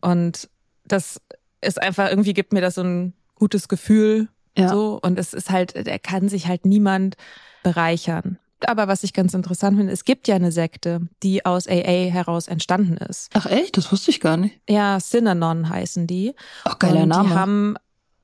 Und 0.00 0.48
das 0.84 1.20
ist 1.60 1.80
einfach, 1.80 2.10
irgendwie 2.10 2.34
gibt 2.34 2.52
mir 2.52 2.60
das 2.60 2.76
so 2.76 2.82
ein 2.82 3.14
gutes 3.34 3.68
Gefühl. 3.68 4.28
Ja. 4.56 4.68
So, 4.68 4.98
und 5.02 5.18
es 5.18 5.34
ist 5.34 5.50
halt, 5.50 5.74
er 5.74 5.98
kann 5.98 6.28
sich 6.28 6.46
halt 6.48 6.66
niemand 6.66 7.16
bereichern. 7.62 8.38
Aber 8.66 8.88
was 8.88 9.04
ich 9.04 9.12
ganz 9.12 9.34
interessant 9.34 9.76
finde, 9.76 9.92
es 9.92 10.04
gibt 10.04 10.26
ja 10.26 10.34
eine 10.34 10.50
Sekte, 10.50 11.02
die 11.22 11.46
aus 11.46 11.68
AA 11.68 12.10
heraus 12.10 12.48
entstanden 12.48 12.96
ist. 12.96 13.30
Ach 13.34 13.46
echt? 13.46 13.76
Das 13.76 13.92
wusste 13.92 14.10
ich 14.10 14.20
gar 14.20 14.36
nicht. 14.36 14.58
Ja, 14.68 14.98
Synanon 14.98 15.68
heißen 15.68 16.08
die. 16.08 16.34
Ach, 16.64 16.78
geiler 16.78 17.02
und 17.02 17.08
Name. 17.08 17.28
Die 17.28 17.34
haben, 17.34 17.74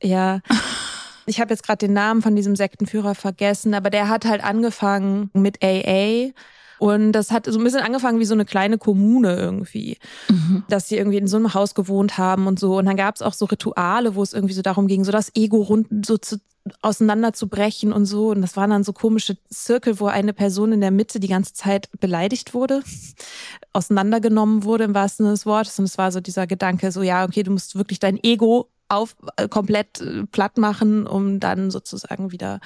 ja, 0.02 0.40
ich 1.26 1.40
habe 1.40 1.54
jetzt 1.54 1.62
gerade 1.62 1.86
den 1.86 1.92
Namen 1.92 2.20
von 2.20 2.34
diesem 2.34 2.56
Sektenführer 2.56 3.14
vergessen, 3.14 3.74
aber 3.74 3.90
der 3.90 4.08
hat 4.08 4.24
halt 4.24 4.42
angefangen 4.42 5.30
mit 5.34 5.62
AA. 5.62 6.32
Und 6.78 7.12
das 7.12 7.30
hat 7.30 7.46
so 7.46 7.58
ein 7.58 7.64
bisschen 7.64 7.80
angefangen 7.80 8.18
wie 8.20 8.24
so 8.24 8.34
eine 8.34 8.44
kleine 8.44 8.78
Kommune 8.78 9.36
irgendwie, 9.36 9.98
Mhm. 10.28 10.64
dass 10.68 10.88
sie 10.88 10.96
irgendwie 10.96 11.18
in 11.18 11.26
so 11.28 11.36
einem 11.36 11.54
Haus 11.54 11.74
gewohnt 11.74 12.18
haben 12.18 12.46
und 12.46 12.58
so. 12.58 12.78
Und 12.78 12.86
dann 12.86 12.96
gab 12.96 13.14
es 13.14 13.22
auch 13.22 13.32
so 13.34 13.44
Rituale, 13.46 14.14
wo 14.14 14.22
es 14.22 14.32
irgendwie 14.32 14.54
so 14.54 14.62
darum 14.62 14.86
ging, 14.86 15.04
so 15.04 15.12
das 15.12 15.30
Ego 15.34 15.62
rund 15.62 16.06
so 16.06 16.18
zu, 16.18 16.38
auseinanderzubrechen 16.82 17.92
und 17.92 18.06
so. 18.06 18.30
Und 18.30 18.40
das 18.42 18.56
waren 18.56 18.70
dann 18.70 18.84
so 18.84 18.92
komische 18.92 19.36
Zirkel, 19.50 20.00
wo 20.00 20.06
eine 20.06 20.32
Person 20.32 20.72
in 20.72 20.80
der 20.80 20.90
Mitte 20.90 21.20
die 21.20 21.28
ganze 21.28 21.52
Zeit 21.52 21.88
beleidigt 22.00 22.54
wurde, 22.54 22.82
auseinandergenommen 23.72 24.64
wurde 24.64 24.84
im 24.84 24.94
wahrsten 24.94 25.24
Sinne 25.24 25.34
des 25.34 25.46
Wortes. 25.46 25.78
Und 25.78 25.84
es 25.86 25.98
war 25.98 26.12
so 26.12 26.20
dieser 26.20 26.46
Gedanke, 26.46 26.92
so 26.92 27.02
ja, 27.02 27.24
okay, 27.24 27.42
du 27.42 27.50
musst 27.50 27.76
wirklich 27.76 27.98
dein 27.98 28.18
Ego 28.22 28.68
auf 28.88 29.16
äh, 29.36 29.48
komplett 29.48 30.00
äh, 30.00 30.24
platt 30.26 30.58
machen, 30.58 31.06
um 31.06 31.40
dann 31.40 31.70
sozusagen 31.70 32.32
wieder 32.32 32.60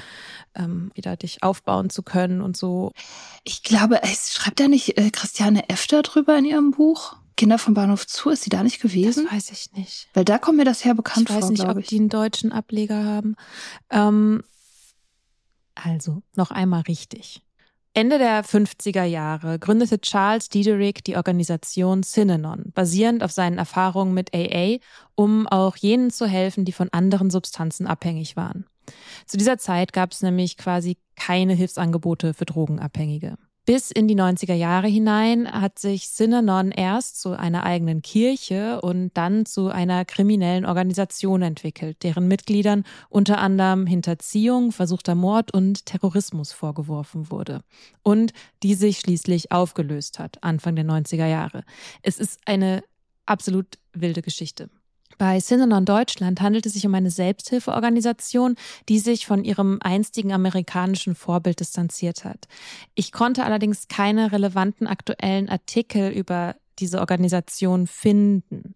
ähm, 0.55 0.91
wieder 0.95 1.17
dich 1.17 1.43
aufbauen 1.43 1.91
zu 1.91 2.03
können 2.03 2.41
und 2.41 2.57
so. 2.57 2.93
Ich 3.45 3.63
glaube, 3.63 4.03
es 4.03 4.35
schreibt 4.35 4.61
da 4.61 4.69
nicht 4.69 4.99
äh, 4.99 5.11
Christiane 5.11 5.69
F. 5.69 5.87
darüber 5.87 6.37
in 6.39 6.45
ihrem 6.45 6.71
Buch? 6.73 7.17
Kinder 7.37 7.59
vom 7.59 7.73
Bahnhof 7.75 8.05
zu, 8.07 8.31
ist 8.31 8.43
sie 8.43 8.51
da 8.51 8.65
nicht 8.65 8.83
Das 8.83 8.91
gewesen? 8.91 9.29
weiß 9.31 9.51
ich 9.53 9.73
nicht. 9.73 10.09
Weil 10.13 10.25
da 10.25 10.39
kommt 10.39 10.59
mir 10.59 10.65
das 10.65 10.85
her 10.85 10.95
bekannt 10.95 11.31
ich 11.31 11.37
weiß 11.37 11.45
vor, 11.45 11.51
nicht, 11.53 11.65
ob 11.69 11.79
ich. 11.79 11.87
die 11.87 11.99
einen 12.01 12.09
deutschen 12.09 12.51
Ableger 12.53 13.05
haben. 13.05 13.37
Ähm, 13.91 14.43
also, 15.77 16.23
noch 16.35 16.51
einmal 16.51 16.81
richtig. 16.83 17.43
Ende 17.95 18.19
der 18.19 18.45
50er 18.45 19.05
Jahre 19.05 19.59
gründete 19.59 20.01
Charles 20.01 20.49
Diederich 20.49 21.03
die 21.05 21.17
Organisation 21.17 22.03
Synanon, 22.03 22.71
basierend 22.75 23.23
auf 23.23 23.33
seinen 23.33 23.59
Erfahrungen 23.59 24.15
mit 24.15 24.35
AA, 24.35 24.79
um 25.15 25.47
auch 25.47 25.77
jenen 25.77 26.11
zu 26.11 26.27
helfen, 26.27 26.65
die 26.65 26.73
von 26.73 26.89
anderen 26.93 27.31
Substanzen 27.31 27.87
abhängig 27.87 28.37
waren. 28.37 28.67
Zu 29.27 29.37
dieser 29.37 29.59
Zeit 29.59 29.93
gab 29.93 30.13
es 30.13 30.23
nämlich 30.23 30.57
quasi 30.57 30.97
keine 31.17 31.55
Hilfsangebote 31.55 32.35
für 32.35 32.45
Drogenabhängige. 32.45 33.37
Bis 33.69 33.91
in 33.91 34.09
die 34.09 34.17
90er 34.17 34.55
Jahre 34.55 34.87
hinein 34.87 35.47
hat 35.47 35.79
sich 35.79 36.09
Synanon 36.09 36.71
erst 36.71 37.21
zu 37.21 37.39
einer 37.39 37.65
eigenen 37.65 38.01
Kirche 38.01 38.81
und 38.81 39.11
dann 39.13 39.45
zu 39.45 39.69
einer 39.69 40.07
kriminellen 40.07 40.65
Organisation 40.65 41.43
entwickelt, 41.43 42.03
deren 42.03 42.29
Mitgliedern 42.29 42.85
unter 43.11 43.37
anderem 43.37 43.87
Hinterziehung, 43.87 44.73
versuchter 44.73 45.15
Mord 45.15 45.53
und 45.53 45.85
Terrorismus 45.85 46.51
vorgeworfen 46.51 47.31
wurde 47.31 47.61
und 48.03 48.33
die 48.63 48.73
sich 48.73 49.01
schließlich 49.01 49.53
aufgelöst 49.53 50.19
hat, 50.19 50.43
Anfang 50.43 50.75
der 50.75 50.87
90er 50.87 51.27
Jahre. 51.27 51.63
Es 52.01 52.19
ist 52.19 52.41
eine 52.47 52.83
absolut 53.27 53.79
wilde 53.93 54.23
Geschichte. 54.23 54.71
Bei 55.19 55.41
Synanon 55.41 55.85
Deutschland 55.85 56.41
handelt 56.41 56.65
es 56.65 56.75
sich 56.75 56.87
um 56.87 56.95
eine 56.95 57.11
Selbsthilfeorganisation, 57.11 58.55
die 58.89 59.01
sich 59.01 59.27
von 59.27 59.45
ihrem 59.45 59.79
einstigen 59.83 60.33
amerikanischen 60.33 61.17
Vorbild 61.17 61.59
distanziert 61.59 62.25
hat. 62.25 62.47
Ich 62.95 63.11
konnte 63.11 63.45
allerdings 63.45 63.89
keine 63.89 64.31
relevanten 64.31 64.87
aktuellen 64.87 65.49
Artikel 65.49 66.11
über 66.11 66.55
diese 66.79 67.01
Organisation 67.01 67.87
finden. 67.87 68.75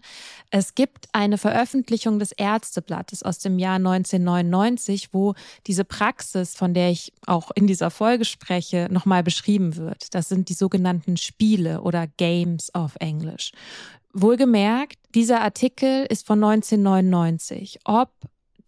Es 0.51 0.75
gibt 0.75 1.07
eine 1.13 1.39
Veröffentlichung 1.39 2.19
des 2.19 2.33
Ärzteblattes 2.33 3.23
aus 3.23 3.39
dem 3.39 3.61
Jahr 3.61 3.77
1999, 3.77 5.11
wo 5.13 5.35
diese 5.69 5.85
Praxis, 5.85 6.55
von 6.57 6.75
der 6.75 6.91
ich 6.91 7.13
auch 7.27 7.51
in 7.55 7.69
dieser 7.69 7.91
Folge 7.91 8.25
spreche, 8.25 8.89
nochmal 8.91 9.23
beschrieben 9.23 9.77
wird. 9.77 10.15
Das 10.15 10.29
sind 10.29 10.49
die 10.49 10.55
sogenannten 10.55 11.17
Spiele 11.17 11.83
oder 11.83 12.07
Games 12.07 12.75
auf 12.75 12.97
Englisch. 12.99 13.53
Wohlgemerkt, 14.13 14.99
dieser 15.15 15.41
Artikel 15.41 16.07
ist 16.09 16.27
von 16.27 16.43
1999. 16.43 17.81
Ob 17.85 18.11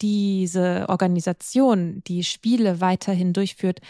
diese 0.00 0.86
Organisation 0.88 2.02
die 2.06 2.24
Spiele 2.24 2.80
weiterhin 2.80 3.32
durchführt, 3.32 3.80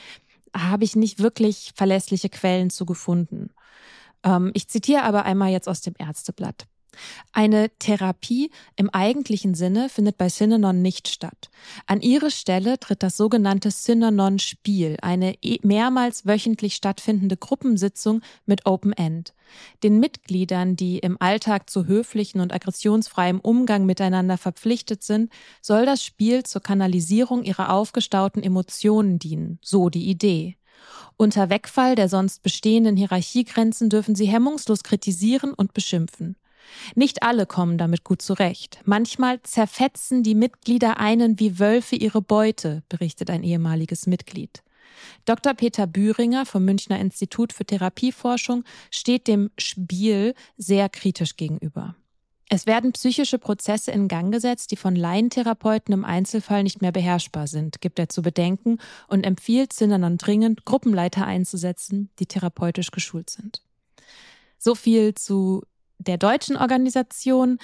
habe 0.57 0.85
ich 0.85 0.97
nicht 0.97 1.21
wirklich 1.21 1.73
verlässliche 1.75 2.29
Quellen 2.29 2.71
zu 2.71 2.87
gefunden. 2.87 3.51
Ähm, 4.23 4.51
ich 4.55 4.69
zitiere 4.69 5.03
aber 5.03 5.25
einmal 5.25 5.51
jetzt 5.51 5.69
aus 5.69 5.81
dem 5.81 5.95
Ärzteblatt. 5.99 6.67
Eine 7.33 7.71
Therapie 7.79 8.51
im 8.77 8.91
eigentlichen 8.91 9.55
Sinne 9.55 9.89
findet 9.89 10.19
bei 10.19 10.29
Synanon 10.29 10.83
nicht 10.83 11.09
statt. 11.09 11.51
An 11.87 12.01
ihre 12.01 12.31
Stelle 12.31 12.79
tritt 12.79 13.03
das 13.03 13.17
sogenannte 13.17 13.71
Synanon-Spiel, 13.71 14.97
eine 15.03 15.35
e- 15.43 15.59
mehrmals 15.63 16.27
wöchentlich 16.27 16.75
stattfindende 16.75 17.37
Gruppensitzung 17.37 18.23
mit 18.47 18.67
Open 18.67 18.93
End. 18.93 19.35
Den 19.83 20.01
Mitgliedern, 20.01 20.77
die 20.77 20.99
im 20.99 21.17
Alltag 21.21 21.71
zu 21.71 21.87
höflichen 21.87 22.41
und 22.41 22.53
aggressionsfreiem 22.53 23.41
Umgang 23.41 23.87
miteinander 23.87 24.39
verpflichtet 24.39 25.03
sind, 25.03 25.31
soll 25.61 25.87
das 25.87 26.03
Spiel 26.03 26.43
zur 26.45 26.63
Kanalisierung 26.63 27.43
ihrer 27.45 27.71
aufgestauten 27.71 28.43
Emotionen 28.43 29.19
dienen, 29.19 29.59
so 29.63 29.91
die 29.91 30.09
Idee. 30.09 30.57
Unter 31.17 31.49
Wegfall 31.51 31.95
der 31.95 32.09
sonst 32.09 32.43
bestehenden 32.43 32.97
Hierarchiegrenzen 32.97 33.89
dürfen 33.89 34.15
sie 34.15 34.27
hemmungslos 34.27 34.83
kritisieren 34.83 35.55
und 35.55 35.73
beschimpfen. 35.73 36.37
Nicht 36.95 37.23
alle 37.23 37.47
kommen 37.47 37.79
damit 37.79 38.05
gut 38.05 38.23
zurecht. 38.23 38.81
Manchmal 38.85 39.43
zerfetzen 39.43 40.23
die 40.23 40.35
Mitglieder 40.35 40.99
einen 40.99 41.39
wie 41.41 41.59
Wölfe 41.59 41.97
ihre 41.97 42.23
Beute, 42.23 42.83
berichtet 42.89 43.31
ein 43.31 43.43
ehemaliges 43.43 44.07
Mitglied. 44.07 44.63
Dr. 45.25 45.55
Peter 45.55 45.87
Bühringer 45.87 46.47
vom 46.47 46.65
Münchner 46.65 46.99
Institut 46.99 47.53
für 47.53 47.65
Therapieforschung 47.65 48.65
steht 48.91 49.27
dem 49.27 49.51
Spiel 49.59 50.35
sehr 50.57 50.89
kritisch 50.89 51.37
gegenüber. 51.37 51.97
Es 52.51 52.67
werden 52.67 52.93
psychische 52.93 53.39
Prozesse 53.39 53.91
in 53.91 54.07
Gang 54.07 54.31
gesetzt, 54.31 54.71
die 54.71 54.77
von 54.77 54.95
Laientherapeuten 54.95 55.95
im 55.95 56.05
Einzelfall 56.05 56.63
nicht 56.63 56.83
mehr 56.83 56.93
beherrschbar 56.93 57.47
sind, 57.47 57.81
gibt 57.81 57.99
er 57.99 58.11
zu 58.11 58.23
bedenken 58.23 58.79
und 59.09 59.25
empfiehlt 59.25 59.73
Synanon 59.73 60.19
dringend, 60.19 60.65
Gruppenleiter 60.65 61.27
einzusetzen, 61.27 62.11
die 62.19 62.27
therapeutisch 62.27 62.91
geschult 62.91 63.31
sind. 63.31 63.63
So 64.59 64.75
viel 64.75 65.15
zu 65.15 65.63
der 65.99 66.19
deutschen 66.19 66.57
Organisation. 66.57 67.59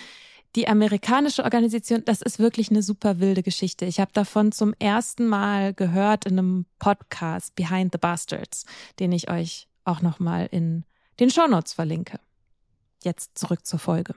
Die 0.57 0.67
amerikanische 0.67 1.45
Organisation, 1.45 2.05
das 2.05 2.23
ist 2.23 2.41
wirklich 2.41 2.71
eine 2.71 2.83
super 2.83 3.21
wilde 3.21 3.43
Geschichte. 3.45 3.85
Ich 3.85 4.01
habe 4.01 4.11
davon 4.13 4.51
zum 4.51 4.75
ersten 4.81 5.29
Mal 5.29 5.75
gehört 5.75 6.27
in 6.27 6.39
einem 6.39 6.67
Podcast 6.81 7.55
Behind 7.55 7.93
the 7.93 7.99
Bastards, 7.99 8.65
den 8.99 9.13
ich 9.13 9.31
euch 9.31 9.69
auch 9.85 10.03
nochmal 10.03 10.49
in 10.51 10.85
den 11.21 11.31
Shownotes 11.31 11.75
verlinke. 11.75 12.19
Jetzt 13.05 13.39
zurück 13.39 13.65
zur 13.65 13.79
Folge. 13.79 14.15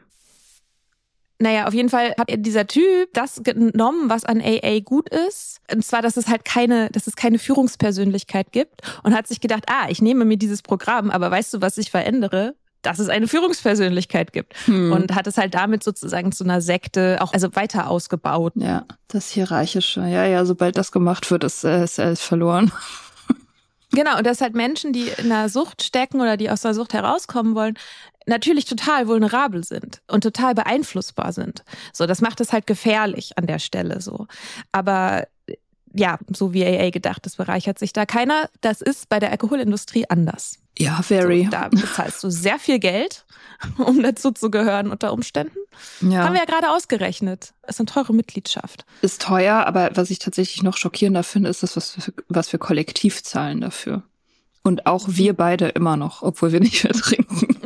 Naja, 1.40 1.68
auf 1.68 1.74
jeden 1.74 1.90
Fall 1.90 2.16
hat 2.18 2.30
dieser 2.30 2.68
Typ 2.68 3.14
das 3.14 3.44
genommen, 3.44 4.10
was 4.10 4.24
an 4.24 4.42
AA 4.42 4.80
gut 4.80 5.10
ist. 5.10 5.60
Und 5.72 5.84
zwar, 5.84 6.02
dass 6.02 6.16
es 6.16 6.28
halt 6.28 6.46
keine, 6.46 6.90
dass 6.90 7.06
es 7.06 7.16
keine 7.16 7.38
Führungspersönlichkeit 7.38 8.52
gibt 8.52 8.82
und 9.04 9.14
hat 9.14 9.28
sich 9.28 9.42
gedacht, 9.42 9.66
ah, 9.68 9.88
ich 9.90 10.02
nehme 10.02 10.26
mir 10.26 10.38
dieses 10.38 10.62
Programm, 10.62 11.12
aber 11.12 11.30
weißt 11.32 11.56
du, 11.56 11.62
was 11.62 11.78
ich 11.78 11.92
verändere? 11.92 12.56
Dass 12.84 13.00
es 13.00 13.10
eine 13.10 13.28
Führungspersönlichkeit 13.28 14.32
gibt. 14.34 14.54
Hm. 14.66 14.92
Und 14.92 15.16
hat 15.16 15.26
es 15.26 15.38
halt 15.38 15.56
damit 15.56 15.84
sozusagen 15.84 16.32
zu 16.32 16.44
einer 16.44 16.62
Sekte 16.62 17.18
auch, 17.22 17.34
also 17.34 17.56
weiter 17.56 17.90
ausgebaut. 17.90 18.54
ja, 18.56 18.86
das 19.08 19.30
Hierarchische. 19.30 20.02
Ja, 20.02 20.26
ja, 20.26 20.46
sobald 20.46 20.78
das 20.78 20.92
gemacht 20.92 21.32
wird, 21.32 21.44
ist, 21.44 21.64
äh, 21.64 21.84
ist 21.84 22.00
alles 22.00 22.22
verloren. 22.22 22.72
Genau, 23.96 24.18
und 24.18 24.26
dass 24.26 24.42
halt 24.42 24.56
Menschen, 24.56 24.92
die 24.92 25.10
in 25.20 25.32
einer 25.32 25.50
Sucht 25.50 25.84
stecken 25.84 26.20
oder 26.20 26.36
die 26.36 26.50
aus 26.50 26.62
der 26.62 26.74
Sucht 26.74 26.94
herauskommen 26.94 27.54
wollen, 27.54 27.78
natürlich 28.26 28.66
total 28.66 29.08
vulnerabel 29.08 29.64
sind 29.64 30.02
und 30.08 30.22
total 30.22 30.56
beeinflussbar 30.56 31.32
sind. 31.32 31.64
So, 31.92 32.06
das 32.06 32.22
macht 32.22 32.42
es 32.42 32.54
halt 32.54 32.66
gefährlich 32.68 33.38
an 33.38 33.46
der 33.46 33.60
Stelle 33.60 34.02
so. 34.02 34.28
Aber 34.72 35.28
ja, 35.94 36.18
so 36.32 36.54
wie 36.54 36.66
AA 36.66 36.90
gedacht, 36.90 37.26
das 37.26 37.36
bereichert 37.36 37.80
sich 37.80 37.94
da 37.94 38.06
keiner. 38.06 38.50
Das 38.62 38.82
ist 38.82 39.10
bei 39.10 39.20
der 39.20 39.32
Alkoholindustrie 39.32 40.06
anders. 40.10 40.60
Ja, 40.78 41.02
very. 41.04 41.44
So, 41.46 41.52
da 41.52 41.68
bezahlst 41.70 42.24
du 42.24 42.30
sehr 42.30 42.58
viel 42.58 42.80
Geld, 42.80 43.26
um 43.78 44.02
dazu 44.02 44.32
zu 44.32 44.50
gehören 44.50 44.90
unter 44.90 45.14
Umständen. 45.14 45.58
ja. 46.02 46.24
Haben 46.24 46.34
wir 46.34 46.42
ja 46.42 46.46
gerade 46.46 46.72
ausgerechnet. 46.72 47.54
Es 47.62 47.76
ist 47.76 47.80
eine 47.82 47.86
teure 47.86 48.14
Mitgliedschaft. 48.14 48.86
Ist 49.02 49.22
teuer, 49.22 49.66
aber 49.68 49.92
was 49.94 50.10
ich 50.10 50.20
tatsächlich 50.20 50.64
noch 50.64 50.78
schockierender 50.78 51.24
finde, 51.24 51.50
ist 51.50 51.64
das, 51.64 51.78
was 51.78 51.98
wir, 51.98 52.14
was 52.28 52.52
wir 52.52 52.60
kollektiv 52.60 53.24
zahlen 53.24 53.62
dafür. 53.62 54.04
Und 54.64 54.88
auch 54.88 55.08
wir 55.10 55.34
beide 55.34 55.68
immer 55.68 55.98
noch, 55.98 56.24
obwohl 56.24 56.54
wir 56.54 56.62
nicht 56.62 56.84
mehr 56.84 56.94
trinken. 56.94 57.48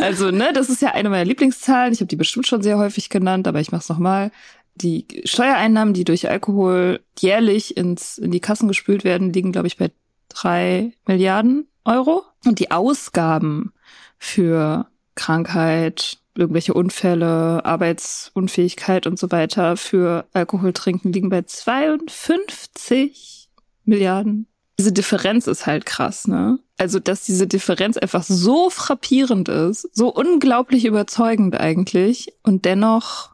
Also, 0.00 0.32
ne, 0.32 0.52
das 0.52 0.68
ist 0.68 0.82
ja 0.82 0.90
eine 0.90 1.08
meiner 1.08 1.24
Lieblingszahlen. 1.24 1.92
Ich 1.92 2.00
habe 2.00 2.08
die 2.08 2.16
bestimmt 2.16 2.46
schon 2.46 2.62
sehr 2.62 2.76
häufig 2.76 3.08
genannt, 3.08 3.46
aber 3.46 3.60
ich 3.60 3.70
mach's 3.70 3.88
nochmal. 3.88 4.32
Die 4.76 5.06
Steuereinnahmen, 5.24 5.94
die 5.94 6.04
durch 6.04 6.28
Alkohol 6.28 7.00
jährlich 7.18 7.76
ins, 7.76 8.18
in 8.18 8.30
die 8.30 8.40
Kassen 8.40 8.68
gespült 8.68 9.04
werden, 9.04 9.32
liegen, 9.32 9.52
glaube 9.52 9.68
ich, 9.68 9.76
bei 9.76 9.90
drei 10.28 10.92
Milliarden 11.06 11.68
Euro. 11.84 12.24
Und 12.44 12.58
die 12.58 12.70
Ausgaben 12.70 13.72
für 14.18 14.86
Krankheit, 15.14 16.18
irgendwelche 16.34 16.74
Unfälle, 16.74 17.64
Arbeitsunfähigkeit 17.64 19.06
und 19.06 19.18
so 19.18 19.30
weiter 19.30 19.76
für 19.76 20.26
Alkohol 20.32 20.72
trinken 20.72 21.12
liegen 21.12 21.28
bei 21.28 21.42
52 21.42 23.48
Milliarden. 23.84 24.46
Diese 24.78 24.92
Differenz 24.92 25.46
ist 25.46 25.66
halt 25.66 25.86
krass, 25.86 26.26
ne? 26.26 26.58
Also, 26.76 26.98
dass 26.98 27.24
diese 27.24 27.46
Differenz 27.46 27.96
einfach 27.96 28.24
so 28.24 28.68
frappierend 28.68 29.48
ist, 29.48 29.88
so 29.92 30.12
unglaublich 30.12 30.86
überzeugend 30.86 31.54
eigentlich 31.54 32.34
und 32.42 32.64
dennoch, 32.64 33.30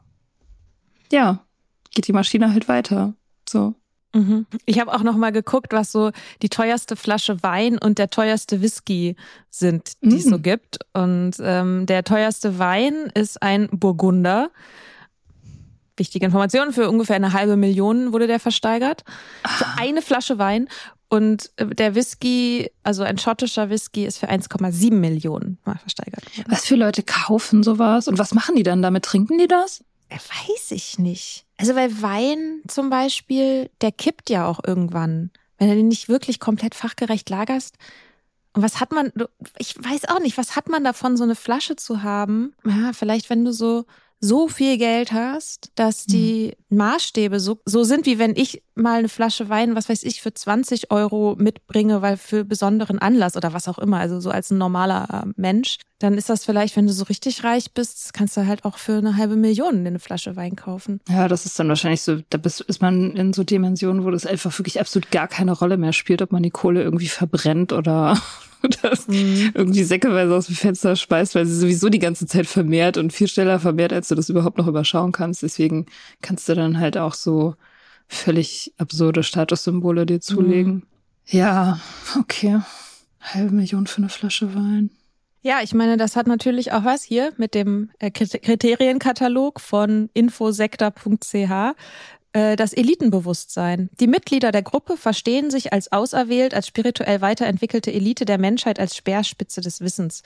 ja, 1.13 1.45
geht 1.93 2.07
die 2.09 2.13
Maschine 2.13 2.53
halt 2.53 2.69
weiter. 2.69 3.15
So. 3.49 3.75
Mhm. 4.13 4.47
Ich 4.65 4.81
habe 4.81 4.93
auch 4.93 5.03
noch 5.03 5.17
mal 5.17 5.31
geguckt, 5.31 5.73
was 5.73 5.93
so 5.93 6.11
die 6.43 6.49
teuerste 6.49 6.97
Flasche 6.97 7.43
Wein 7.43 7.79
und 7.79 7.99
der 7.99 8.11
teuerste 8.11 8.61
Whisky 8.61 9.17
sind, 9.51 9.93
die 10.03 10.17
es 10.17 10.25
so 10.25 10.39
mhm. 10.39 10.43
gibt. 10.43 10.79
Und 10.93 11.33
ähm, 11.41 11.87
der 11.87 12.03
teuerste 12.03 12.59
Wein 12.59 13.11
ist 13.15 13.43
ein 13.43 13.69
Burgunder. 13.71 14.51
Wichtige 15.97 16.25
Information, 16.27 16.73
für 16.73 16.89
ungefähr 16.89 17.17
eine 17.17 17.33
halbe 17.33 17.57
Million 17.57 18.13
wurde 18.13 18.27
der 18.27 18.41
versteigert. 18.41 19.05
Für 19.47 19.67
ah. 19.67 19.77
eine 19.79 20.03
Flasche 20.03 20.39
Wein. 20.39 20.69
Und 21.09 21.51
äh, 21.57 21.67
der 21.67 21.95
Whisky, 21.95 22.71
also 22.83 23.03
ein 23.03 23.19
schottischer 23.19 23.69
Whisky, 23.69 24.07
ist 24.07 24.19
für 24.19 24.31
1,7 24.31 24.93
Millionen 24.93 25.59
mal 25.65 25.79
versteigert. 25.79 26.25
Was 26.49 26.67
für 26.67 26.77
Leute 26.77 27.03
kaufen 27.03 27.63
sowas? 27.63 28.09
Und 28.09 28.19
was 28.19 28.33
machen 28.33 28.57
die 28.57 28.63
dann 28.63 28.81
damit? 28.81 29.05
Trinken 29.05 29.39
die 29.39 29.49
das? 29.49 29.85
Weiß 30.11 30.71
ich 30.71 30.99
nicht. 30.99 31.47
Also 31.57 31.75
weil 31.75 32.03
Wein 32.03 32.63
zum 32.67 32.91
Beispiel, 32.91 33.71
der 33.81 33.93
kippt 33.93 34.31
ja 34.31 34.47
auch 34.47 34.61
irgendwann, 34.67 35.31
wenn 35.59 35.69
du 35.69 35.77
den 35.77 35.89
nicht 35.89 36.09
wirklich 36.09 36.41
komplett 36.41 36.75
fachgerecht 36.75 37.29
lagerst. 37.31 37.77
Und 38.53 38.63
was 38.63 38.81
hat 38.81 38.93
man, 38.93 39.13
ich 39.59 39.77
weiß 39.77 40.09
auch 40.09 40.21
nicht, 40.21 40.37
was 40.37 40.57
hat 40.57 40.69
man 40.69 40.83
davon, 40.83 41.17
so 41.17 41.23
eine 41.23 41.37
Flasche 41.37 41.77
zu 41.77 42.03
haben? 42.03 42.55
Ja, 42.65 42.93
vielleicht 42.93 43.31
wenn 43.31 43.45
du 43.45 43.53
so 43.53 43.85
so 44.21 44.49
viel 44.49 44.77
Geld 44.77 45.13
hast, 45.13 45.73
dass 45.75 46.05
die 46.05 46.55
mhm. 46.69 46.77
Maßstäbe 46.77 47.41
so, 47.41 47.59
so 47.65 47.85
sind, 47.85 48.05
wie 48.05 48.19
wenn 48.19 48.37
ich 48.37 48.63
mal 48.75 48.99
eine 48.99 49.09
Flasche 49.09 49.49
Wein, 49.49 49.75
was 49.75 49.89
weiß 49.89 50.03
ich, 50.03 50.21
für 50.21 50.35
20 50.35 50.91
Euro 50.91 51.37
mitbringe, 51.39 52.03
weil 52.03 52.19
für 52.19 52.45
besonderen 52.45 52.99
Anlass 52.99 53.37
oder 53.37 53.55
was 53.55 53.67
auch 53.67 53.79
immer, 53.79 53.99
also 53.99 54.21
so 54.21 54.31
als 54.31 54.51
ein 54.51 54.59
normaler 54.59 55.25
äh, 55.25 55.33
Mensch, 55.37 55.79
dann 56.01 56.15
ist 56.15 56.31
das 56.31 56.47
vielleicht, 56.47 56.77
wenn 56.77 56.87
du 56.87 56.93
so 56.95 57.05
richtig 57.05 57.45
reich 57.45 57.73
bist, 57.73 58.15
kannst 58.15 58.35
du 58.35 58.47
halt 58.47 58.65
auch 58.65 58.79
für 58.79 58.97
eine 58.97 59.19
halbe 59.19 59.37
Million 59.37 59.87
eine 59.87 59.99
Flasche 59.99 60.35
Wein 60.35 60.57
kaufen. 60.57 61.01
Ja, 61.09 61.29
das 61.29 61.45
ist 61.45 61.59
dann 61.59 61.69
wahrscheinlich 61.69 62.01
so, 62.01 62.21
da 62.31 62.41
ist 62.43 62.81
man 62.81 63.15
in 63.17 63.35
so 63.35 63.45
Dimensionen, 63.45 64.03
wo 64.03 64.11
das 64.11 64.25
einfach 64.25 64.59
wirklich 64.59 64.81
absolut 64.81 65.11
gar 65.11 65.29
keine 65.29 65.53
Rolle 65.53 65.77
mehr 65.77 65.93
spielt, 65.93 66.23
ob 66.23 66.33
man 66.33 66.43
die 66.43 66.51
Kohle 66.51 66.83
irgendwie 66.83 67.09
verbrennt 67.09 67.75
oder 67.75 68.19
das 68.83 69.09
mhm. 69.09 69.51
irgendwie 69.53 69.85
säckeweise 69.85 70.35
aus 70.35 70.47
dem 70.47 70.57
Fenster 70.57 70.97
speist, 70.97 71.35
weil 71.35 71.45
sie 71.45 71.59
sowieso 71.59 71.91
die 71.91 71.99
ganze 71.99 72.27
Zeit 72.27 72.47
vermehrt 72.47 72.97
und 72.97 73.13
viel 73.13 73.29
schneller 73.29 73.61
vermehrt, 73.61 73.93
als 73.93 74.09
du 74.09 74.15
das 74.15 74.31
überhaupt 74.31 74.57
noch 74.57 74.69
überschauen 74.69 75.13
kannst. 75.13 75.43
Deswegen 75.43 75.85
kannst 76.23 76.49
du 76.49 76.55
dann 76.55 76.81
halt 76.81 76.97
auch 76.97 77.13
so 77.13 77.57
völlig 78.09 78.73
absurde 78.79 79.23
Statussymbole 79.23 80.07
dir 80.07 80.23
zulegen. 80.23 80.73
Mhm. 80.73 80.83
Ja, 81.27 81.79
okay. 82.19 82.61
Halbe 83.21 83.55
Million 83.55 83.87
für 83.87 83.99
eine 83.99 84.09
Flasche 84.09 84.55
Wein. 84.55 84.89
Ja, 85.43 85.61
ich 85.63 85.73
meine, 85.73 85.97
das 85.97 86.17
hat 86.17 86.27
natürlich 86.27 86.73
auch 86.73 86.85
was 86.85 87.03
hier 87.03 87.33
mit 87.39 87.55
dem 87.55 87.91
äh, 87.99 88.11
Kriterienkatalog 88.11 89.61
von 89.61 90.11
infosektor.ch. 90.13 91.75
Äh, 92.33 92.57
das 92.57 92.73
Elitenbewusstsein. 92.75 93.91
Die 93.99 94.07
Mitglieder 94.07 94.53
der 94.53 94.63
Gruppe 94.63 94.97
verstehen 94.97 95.51
sich 95.51 95.73
als 95.73 95.91
auserwählt, 95.91 96.55
als 96.55 96.67
spirituell 96.69 97.23
weiterentwickelte 97.23 97.93
Elite 97.93 98.25
der 98.25 98.39
Menschheit, 98.39 98.79
als 98.79 98.95
Speerspitze 98.95 99.61
des 99.63 99.81
Wissens. 99.81 100.23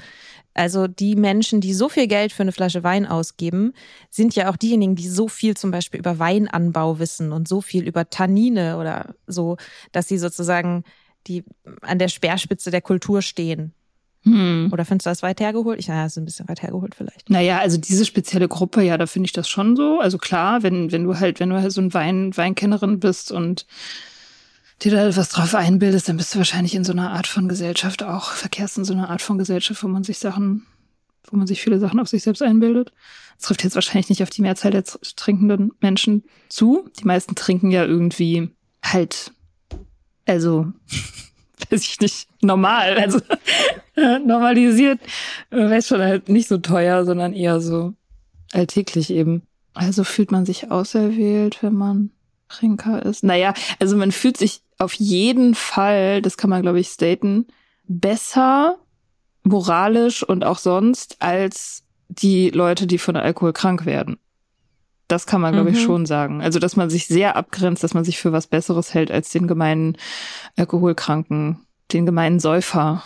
Also 0.53 0.87
die 0.87 1.17
Menschen, 1.17 1.61
die 1.61 1.73
so 1.73 1.89
viel 1.89 2.07
Geld 2.07 2.33
für 2.33 2.43
eine 2.43 2.53
Flasche 2.53 2.83
Wein 2.83 3.07
ausgeben, 3.07 3.73
sind 4.11 4.35
ja 4.35 4.51
auch 4.51 4.57
diejenigen, 4.57 4.97
die 4.97 5.09
so 5.09 5.29
viel 5.29 5.57
zum 5.57 5.71
Beispiel 5.71 6.01
über 6.01 6.19
Weinanbau 6.19 6.99
wissen 6.99 7.33
und 7.33 7.49
so 7.49 7.61
viel 7.61 7.87
über 7.87 8.11
Tannine 8.11 8.79
oder 8.79 9.15
so, 9.27 9.57
dass 9.93 10.09
sie 10.09 10.19
sozusagen 10.19 10.85
die 11.27 11.45
an 11.81 11.99
der 11.99 12.09
Speerspitze 12.09 12.71
der 12.71 12.83
Kultur 12.83 13.23
stehen. 13.23 13.73
Hm. 14.25 14.70
Oder 14.72 14.85
findest 14.85 15.07
du 15.07 15.11
das 15.11 15.22
weit 15.22 15.41
hergeholt? 15.41 15.79
Ich, 15.79 15.89
naja, 15.89 16.07
ist 16.07 16.16
ein 16.16 16.25
bisschen 16.25 16.49
weit 16.49 16.62
hergeholt 16.62 16.95
vielleicht. 16.95 17.29
Naja, 17.29 17.59
also 17.59 17.77
diese 17.77 18.05
spezielle 18.05 18.49
Gruppe, 18.49 18.83
ja, 18.83 18.97
da 18.97 19.07
finde 19.07 19.27
ich 19.27 19.33
das 19.33 19.49
schon 19.49 19.77
so. 19.77 20.01
Also 20.01 20.18
klar, 20.18 20.62
wenn, 20.62 20.93
wenn 20.93 21.05
du 21.05 21.18
halt, 21.18 21.41
wenn 21.41 21.51
du 21.51 21.61
halt 21.61 21.72
so 21.72 21.81
ein 21.81 21.93
Wein, 21.93 22.37
Weinkennerin 22.37 23.01
bist 23.01 23.33
und 23.33 23.66
dir 24.83 24.93
da 24.93 25.07
etwas 25.07 25.29
drauf 25.29 25.55
einbildest, 25.55 26.09
dann 26.09 26.16
bist 26.16 26.35
du 26.35 26.39
wahrscheinlich 26.39 26.75
in 26.75 26.85
so 26.85 26.93
einer 26.93 27.12
Art 27.12 27.27
von 27.27 27.49
Gesellschaft 27.49 28.03
auch, 28.03 28.33
verkehrst 28.33 28.79
in 28.79 28.85
so 28.85 28.95
einer 28.95 29.11
Art 29.11 29.22
von 29.22 29.39
Gesellschaft, 29.39 29.83
wo 29.83 29.89
man 29.89 30.05
sich 30.05 30.18
Sachen, 30.18 30.66
wo 31.31 31.37
man 31.37 31.47
sich 31.47 31.62
viele 31.62 31.79
Sachen 31.79 32.01
auf 32.01 32.09
sich 32.09 32.22
selbst 32.22 32.43
einbildet. 32.43 32.93
Das 33.37 33.49
trifft 33.49 33.64
jetzt 33.64 33.75
wahrscheinlich 33.75 34.09
nicht 34.09 34.22
auf 34.22 34.31
die 34.31 34.43
Mehrzahl 34.43 34.70
der 34.70 34.85
trinkenden 34.85 35.72
Menschen 35.81 36.25
zu. 36.49 36.89
Die 36.99 37.05
meisten 37.05 37.35
trinken 37.35 37.70
ja 37.70 37.85
irgendwie 37.85 38.51
halt, 38.83 39.33
also 40.25 40.72
weiß 41.70 41.83
ich 41.83 42.01
nicht, 42.01 42.29
normal, 42.41 42.97
also 42.97 43.20
normalisiert, 44.24 45.01
weiß 45.51 45.88
schon 45.88 46.01
halt 46.01 46.28
nicht 46.28 46.49
so 46.49 46.59
teuer, 46.59 47.05
sondern 47.05 47.32
eher 47.32 47.61
so 47.61 47.95
alltäglich 48.53 49.11
eben. 49.11 49.42
Also 49.74 50.05
fühlt 50.05 50.30
man 50.30 50.47
sich 50.47 50.70
auserwählt, 50.70 51.62
wenn 51.62 51.74
man 51.74 52.11
Trinker 52.49 53.05
ist. 53.05 53.24
Naja, 53.24 53.55
also 53.80 53.97
man 53.97 54.12
fühlt 54.12 54.36
sich 54.36 54.62
auf 54.78 54.95
jeden 54.95 55.55
Fall, 55.55 56.22
das 56.22 56.36
kann 56.36 56.51
man 56.51 56.62
glaube 56.62 56.80
ich 56.80 56.88
staten, 56.88 57.47
besser 57.86 58.78
moralisch 59.42 60.22
und 60.22 60.45
auch 60.45 60.59
sonst 60.59 61.16
als 61.20 61.84
die 62.09 62.51
Leute, 62.51 62.86
die 62.86 62.99
von 62.99 63.16
Alkohol 63.16 63.53
krank 63.53 63.86
werden. 63.86 64.18
Das 65.07 65.26
kann 65.26 65.40
man, 65.40 65.53
glaube 65.53 65.70
ich, 65.70 65.76
mhm. 65.76 65.84
schon 65.84 66.07
sagen. 66.07 66.40
Also, 66.40 66.59
dass 66.59 66.76
man 66.76 66.88
sich 66.88 67.07
sehr 67.07 67.36
abgrenzt, 67.36 67.84
dass 67.84 67.92
man 67.92 68.05
sich 68.05 68.18
für 68.18 68.32
was 68.32 68.47
Besseres 68.47 68.95
hält 68.95 69.11
als 69.11 69.30
den 69.30 69.47
gemeinen 69.47 69.99
Alkoholkranken, 70.57 71.59
den 71.92 72.07
gemeinen 72.07 72.40
Säufer, 72.40 73.03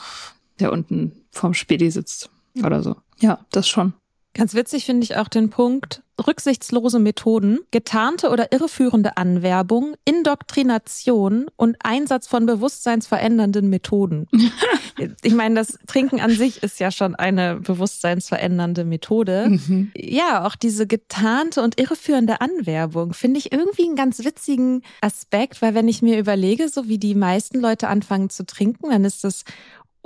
der 0.60 0.72
unten 0.72 1.12
vorm 1.30 1.54
Spedi 1.54 1.90
sitzt 1.90 2.30
oder 2.62 2.82
so. 2.82 2.96
Ja, 3.20 3.40
das 3.50 3.68
schon. 3.68 3.92
Ganz 4.34 4.54
witzig 4.54 4.84
finde 4.84 5.04
ich 5.04 5.16
auch 5.16 5.28
den 5.28 5.50
Punkt, 5.50 6.02
rücksichtslose 6.24 6.98
Methoden, 6.98 7.60
getarnte 7.70 8.30
oder 8.30 8.52
irreführende 8.52 9.16
Anwerbung, 9.16 9.94
Indoktrination 10.04 11.46
und 11.56 11.76
Einsatz 11.82 12.26
von 12.26 12.46
bewusstseinsverändernden 12.46 13.68
Methoden. 13.68 14.28
ich 15.22 15.34
meine, 15.34 15.54
das 15.56 15.78
Trinken 15.86 16.20
an 16.20 16.30
sich 16.30 16.62
ist 16.62 16.80
ja 16.80 16.90
schon 16.90 17.14
eine 17.14 17.56
bewusstseinsverändernde 17.56 18.84
Methode. 18.84 19.48
Mhm. 19.48 19.92
Ja, 19.96 20.46
auch 20.46 20.56
diese 20.56 20.86
getarnte 20.86 21.62
und 21.62 21.80
irreführende 21.80 22.40
Anwerbung 22.40 23.14
finde 23.14 23.38
ich 23.38 23.52
irgendwie 23.52 23.86
einen 23.86 23.96
ganz 23.96 24.24
witzigen 24.24 24.82
Aspekt, 25.00 25.62
weil 25.62 25.74
wenn 25.74 25.88
ich 25.88 26.02
mir 26.02 26.18
überlege, 26.18 26.68
so 26.68 26.88
wie 26.88 26.98
die 26.98 27.14
meisten 27.14 27.60
Leute 27.60 27.88
anfangen 27.88 28.30
zu 28.30 28.44
trinken, 28.44 28.90
dann 28.90 29.04
ist 29.04 29.24
das 29.24 29.44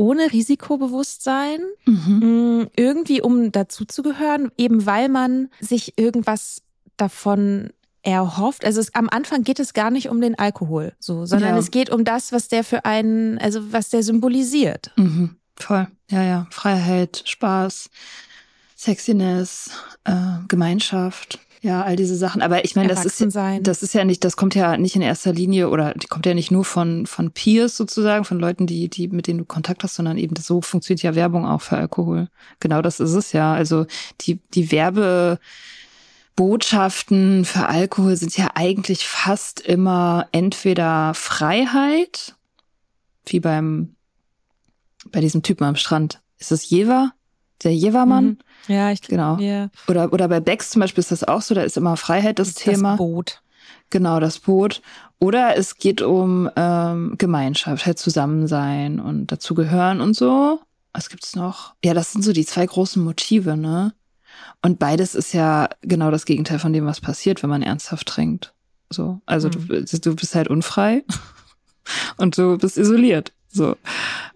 ohne 0.03 0.33
Risikobewusstsein, 0.33 1.61
mhm. 1.87 2.19
Mm, 2.19 2.71
irgendwie 2.77 3.23
um 3.23 3.53
dazuzugehören, 3.53 4.51
eben 4.59 4.85
weil 4.85 5.09
man 5.09 5.49
sich 5.61 5.97
irgendwas 5.97 6.63
davon 6.97 7.71
erhofft. 8.03 8.65
Also 8.65 8.81
es, 8.81 8.97
am 8.97 9.09
Anfang 9.09 9.45
geht 9.45 9.61
es 9.61 9.75
gar 9.75 9.93
nicht 9.93 10.09
um 10.09 10.21
den 10.21 10.37
Alkohol, 10.37 10.93
so, 10.99 11.25
sondern 11.25 11.51
ja. 11.51 11.59
es 11.59 11.71
geht 11.71 11.89
um 11.89 12.05
das, 12.05 12.33
was 12.33 12.49
der 12.49 12.65
für 12.65 12.85
einen, 12.85 13.39
also 13.39 13.73
was 13.73 13.91
der 13.91 14.03
symbolisiert. 14.03 14.91
Mhm. 14.97 15.37
Voll. 15.55 15.87
Ja, 16.11 16.25
ja. 16.25 16.47
Freiheit, 16.51 17.23
Spaß, 17.25 17.89
Sexiness, 18.77 19.71
äh, 20.03 20.39
Gemeinschaft. 20.49 21.39
Ja, 21.63 21.83
all 21.83 21.95
diese 21.95 22.17
Sachen. 22.17 22.43
Aber 22.43 22.65
ich 22.65 22.75
meine, 22.75 22.89
das 22.89 23.07
ist, 23.07 23.25
das 23.61 23.85
ist 23.85 23.95
ja 23.95 24.05
nicht, 24.05 24.25
das 24.25 24.37
kommt 24.37 24.57
ja 24.57 24.77
nicht 24.77 24.97
in 24.97 25.03
erster 25.03 25.33
Linie 25.33 25.69
oder 25.69 25.95
die 25.95 26.09
kommt 26.09 26.27
ja 26.27 26.35
nicht 26.35 26.51
nur 26.51 26.65
von, 26.65 27.07
von 27.07 27.31
Peers 27.31 27.77
sozusagen, 27.77 28.25
von 28.25 28.41
Leuten, 28.41 28.67
die, 28.67 28.89
die, 28.89 29.07
mit 29.07 29.29
denen 29.29 29.39
du 29.39 29.45
Kontakt 29.45 29.85
hast, 29.85 29.95
sondern 29.95 30.19
eben 30.19 30.35
so 30.35 30.61
funktioniert 30.61 31.05
ja 31.05 31.15
Werbung 31.15 31.47
auch 31.47 31.63
für 31.63 31.77
Alkohol. 31.77 32.27
Genau 32.59 32.83
das 32.83 32.99
ist 32.99 33.13
es 33.13 33.31
ja. 33.31 33.55
Also 33.55 33.87
die, 34.23 34.41
die 34.55 34.73
Werbebotschaften 34.73 37.45
für 37.45 37.69
Alkohol 37.69 38.17
sind 38.17 38.37
ja 38.37 38.49
eigentlich 38.55 39.07
fast 39.07 39.61
immer 39.61 40.27
entweder 40.33 41.15
Freiheit, 41.15 42.35
wie 43.27 43.39
beim, 43.39 43.95
bei 45.13 45.21
diesem 45.21 45.45
Typen 45.45 45.63
am 45.63 45.77
Strand. 45.77 46.21
Ist 46.39 46.51
das 46.51 46.69
Jever? 46.69 47.13
Der 47.65 47.75
Jevermann? 47.75 48.39
Mhm. 48.69 48.75
Ja, 48.75 48.91
ich 48.91 49.03
genau. 49.03 49.39
Yeah. 49.39 49.71
Oder 49.89 50.13
oder 50.13 50.29
bei 50.29 50.41
Becks 50.41 50.71
zum 50.71 50.81
Beispiel 50.81 51.01
ist 51.01 51.13
das 51.13 51.25
auch 51.25 51.43
so. 51.43 51.55
Da 51.55 51.63
ist 51.63 51.77
immer 51.77 51.97
Freiheit 51.97 52.39
das, 52.39 52.55
das 52.55 52.63
Thema. 52.63 52.91
Das 52.91 52.99
Boot. 52.99 53.43
Genau, 53.91 54.21
das 54.21 54.39
Boot. 54.39 54.83
Oder 55.19 55.57
es 55.57 55.77
geht 55.77 56.03
um 56.03 56.51
ähm, 56.57 57.15
Gemeinschaft, 57.19 57.87
halt 57.87 57.99
Zusammensein 57.99 58.99
und 58.99 59.29
dazugehören 59.31 60.01
und 60.01 60.15
so. 60.15 60.61
Was 60.93 61.09
gibt's 61.09 61.37
noch? 61.37 61.75
Ja, 61.85 61.95
das 61.95 62.13
sind 62.13 62.23
so 62.23 62.33
die 62.33 62.45
zwei 62.45 62.67
großen 62.67 63.03
Motive, 63.03 63.57
ne? 63.57 63.95
Und 64.63 64.79
beides 64.79 65.15
ist 65.15 65.33
ja 65.33 65.69
genau 65.83 66.11
das 66.11 66.25
Gegenteil 66.25 66.59
von 66.59 66.73
dem, 66.73 66.87
was 66.87 67.01
passiert, 67.01 67.43
wenn 67.43 67.51
man 67.51 67.63
ernsthaft 67.63 68.09
trinkt. 68.09 68.53
So, 68.91 69.21
also 69.27 69.49
mhm. 69.49 69.69
du, 69.69 70.01
du 70.01 70.17
bist 70.17 70.35
halt 70.35 70.49
unfrei 70.49 71.05
und 72.17 72.37
du 72.37 72.59
bist 72.59 72.77
isoliert. 72.77 73.33
So. 73.49 73.77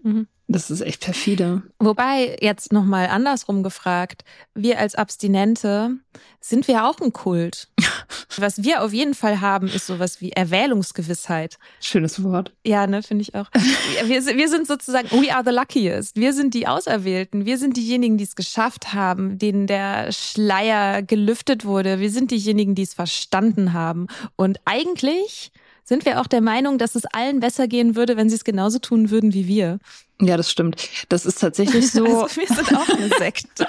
Mhm. 0.03 0.27
Das 0.49 0.71
ist 0.71 0.79
echt 0.79 1.01
perfide. 1.01 1.63
Wobei, 1.77 2.37
jetzt 2.39 2.71
nochmal 2.71 3.07
andersrum 3.07 3.63
gefragt, 3.63 4.23
wir 4.55 4.79
als 4.79 4.95
Abstinente 4.95 5.97
sind 6.39 6.69
wir 6.69 6.85
auch 6.85 7.01
ein 7.01 7.11
Kult. 7.11 7.67
Was 8.37 8.63
wir 8.63 8.81
auf 8.81 8.93
jeden 8.93 9.13
Fall 9.13 9.41
haben, 9.41 9.67
ist 9.67 9.87
sowas 9.87 10.21
wie 10.21 10.31
Erwählungsgewissheit. 10.31 11.57
Schönes 11.81 12.23
Wort. 12.23 12.53
Ja, 12.65 12.87
ne, 12.87 13.03
finde 13.03 13.23
ich 13.23 13.35
auch. 13.35 13.49
Wir, 14.05 14.23
wir 14.25 14.47
sind 14.47 14.67
sozusagen, 14.67 15.09
we 15.11 15.33
are 15.33 15.43
the 15.43 15.51
luckiest. 15.51 16.15
Wir 16.15 16.33
sind 16.33 16.53
die 16.53 16.67
Auserwählten. 16.67 17.45
Wir 17.45 17.57
sind 17.57 17.75
diejenigen, 17.75 18.17
die 18.17 18.23
es 18.23 18.35
geschafft 18.35 18.93
haben, 18.93 19.39
denen 19.39 19.65
der 19.65 20.11
Schleier 20.11 21.01
gelüftet 21.01 21.65
wurde. 21.65 21.99
Wir 21.99 22.11
sind 22.11 22.31
diejenigen, 22.31 22.75
die 22.75 22.83
es 22.83 22.93
verstanden 22.93 23.73
haben. 23.73 24.07
Und 24.35 24.59
eigentlich 24.65 25.51
sind 25.87 26.05
wir 26.05 26.19
auch 26.19 26.27
der 26.27 26.41
Meinung, 26.41 26.77
dass 26.77 26.95
es 26.95 27.05
allen 27.05 27.39
besser 27.39 27.67
gehen 27.67 27.95
würde, 27.95 28.17
wenn 28.17 28.29
sie 28.29 28.35
es 28.35 28.43
genauso 28.43 28.77
tun 28.77 29.09
würden 29.09 29.33
wie 29.33 29.47
wir. 29.47 29.79
Ja, 30.19 30.35
das 30.35 30.51
stimmt. 30.51 30.89
Das 31.07 31.25
ist 31.25 31.39
tatsächlich 31.39 31.91
so. 31.91 32.03
Also 32.05 32.35
wir 32.35 32.47
sind 32.47 32.75
auch 32.75 32.89
eine 32.89 33.07
Sekte. 33.17 33.65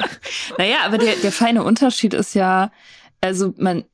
naja, 0.59 0.79
aber 0.85 0.99
der, 0.99 1.15
der 1.17 1.31
feine 1.31 1.63
Unterschied 1.63 2.15
ist 2.15 2.35
ja, 2.35 2.73
also 3.21 3.55
man 3.57 3.85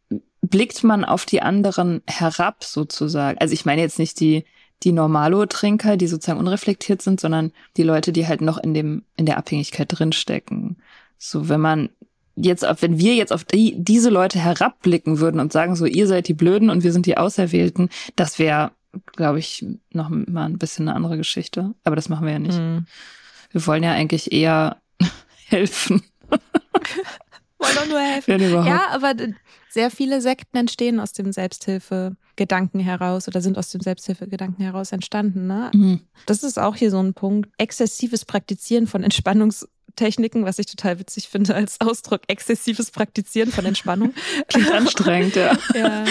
blickt 0.40 0.84
man 0.84 1.04
auf 1.04 1.26
die 1.26 1.42
anderen 1.42 2.02
herab 2.06 2.64
sozusagen. 2.64 3.38
Also 3.38 3.52
ich 3.52 3.66
meine 3.66 3.82
jetzt 3.82 3.98
nicht 3.98 4.18
die 4.20 4.44
die 4.82 4.92
Normalo-Trinker, 4.92 5.96
die 5.96 6.06
sozusagen 6.06 6.40
unreflektiert 6.40 7.00
sind, 7.00 7.18
sondern 7.18 7.52
die 7.76 7.82
Leute, 7.82 8.12
die 8.12 8.26
halt 8.26 8.40
noch 8.40 8.58
in 8.58 8.74
dem 8.74 9.04
in 9.16 9.26
der 9.26 9.38
Abhängigkeit 9.38 9.88
drinstecken. 9.90 10.76
So, 11.16 11.48
wenn 11.48 11.60
man 11.60 11.90
jetzt, 12.36 12.64
wenn 12.80 12.98
wir 12.98 13.14
jetzt 13.14 13.32
auf 13.32 13.44
die, 13.44 13.74
diese 13.78 14.10
Leute 14.10 14.38
herabblicken 14.38 15.18
würden 15.20 15.40
und 15.40 15.52
sagen 15.52 15.76
so, 15.76 15.86
ihr 15.86 16.06
seid 16.06 16.28
die 16.28 16.34
Blöden 16.34 16.70
und 16.70 16.82
wir 16.82 16.92
sind 16.92 17.06
die 17.06 17.16
Auserwählten, 17.16 17.88
das 18.16 18.38
wäre, 18.38 18.72
glaube 19.16 19.38
ich, 19.38 19.64
noch 19.90 20.08
mal 20.08 20.46
ein 20.46 20.58
bisschen 20.58 20.88
eine 20.88 20.96
andere 20.96 21.16
Geschichte. 21.16 21.74
Aber 21.84 21.96
das 21.96 22.08
machen 22.08 22.26
wir 22.26 22.32
ja 22.32 22.38
nicht. 22.38 22.58
Mhm. 22.58 22.86
Wir 23.50 23.66
wollen 23.66 23.82
ja 23.82 23.92
eigentlich 23.92 24.32
eher 24.32 24.78
helfen. 25.46 26.02
wollen 27.58 27.74
doch 27.74 27.88
nur 27.88 28.00
helfen. 28.00 28.66
Ja, 28.66 28.88
aber 28.90 29.14
sehr 29.70 29.90
viele 29.90 30.20
Sekten 30.20 30.56
entstehen 30.56 31.00
aus 31.00 31.12
dem 31.12 31.32
Selbsthilfegedanken 31.32 32.80
heraus 32.80 33.26
oder 33.28 33.40
sind 33.40 33.58
aus 33.58 33.70
dem 33.70 33.80
Selbsthilfegedanken 33.80 34.64
heraus 34.64 34.92
entstanden. 34.92 35.46
Ne? 35.46 35.70
Mhm. 35.74 36.00
Das 36.26 36.42
ist 36.42 36.58
auch 36.58 36.76
hier 36.76 36.90
so 36.90 37.00
ein 37.00 37.14
Punkt. 37.14 37.50
Exzessives 37.58 38.24
Praktizieren 38.24 38.86
von 38.86 39.04
Entspannungs- 39.04 39.66
Techniken, 39.96 40.44
was 40.44 40.58
ich 40.58 40.66
total 40.66 40.98
witzig 40.98 41.28
finde 41.28 41.54
als 41.54 41.80
Ausdruck 41.80 42.22
exzessives 42.28 42.90
Praktizieren 42.90 43.50
von 43.50 43.64
Entspannung. 43.66 44.14
Klingt 44.48 44.72
anstrengend, 44.72 45.36
ja. 45.36 45.56
ja. 45.74 46.04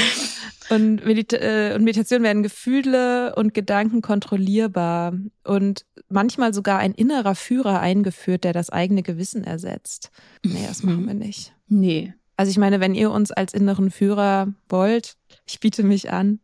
Und, 0.69 1.05
Medita 1.05 1.37
äh, 1.37 1.75
und 1.75 1.83
Meditation 1.83 2.23
werden 2.23 2.43
Gefühle 2.43 3.35
und 3.35 3.53
Gedanken 3.53 4.01
kontrollierbar 4.01 5.13
und 5.43 5.85
manchmal 6.09 6.53
sogar 6.53 6.79
ein 6.79 6.93
innerer 6.93 7.35
Führer 7.35 7.79
eingeführt, 7.79 8.43
der 8.43 8.53
das 8.53 8.69
eigene 8.69 9.03
Gewissen 9.03 9.43
ersetzt. 9.43 10.09
Nee, 10.43 10.65
das 10.67 10.83
machen 10.83 11.05
wir 11.05 11.13
nicht. 11.13 11.53
Nee. 11.67 12.13
Also 12.37 12.49
ich 12.49 12.57
meine, 12.57 12.79
wenn 12.79 12.95
ihr 12.95 13.11
uns 13.11 13.31
als 13.31 13.53
inneren 13.53 13.91
Führer 13.91 14.53
wollt, 14.69 15.17
ich 15.45 15.59
biete 15.59 15.83
mich 15.83 16.11
an. 16.11 16.39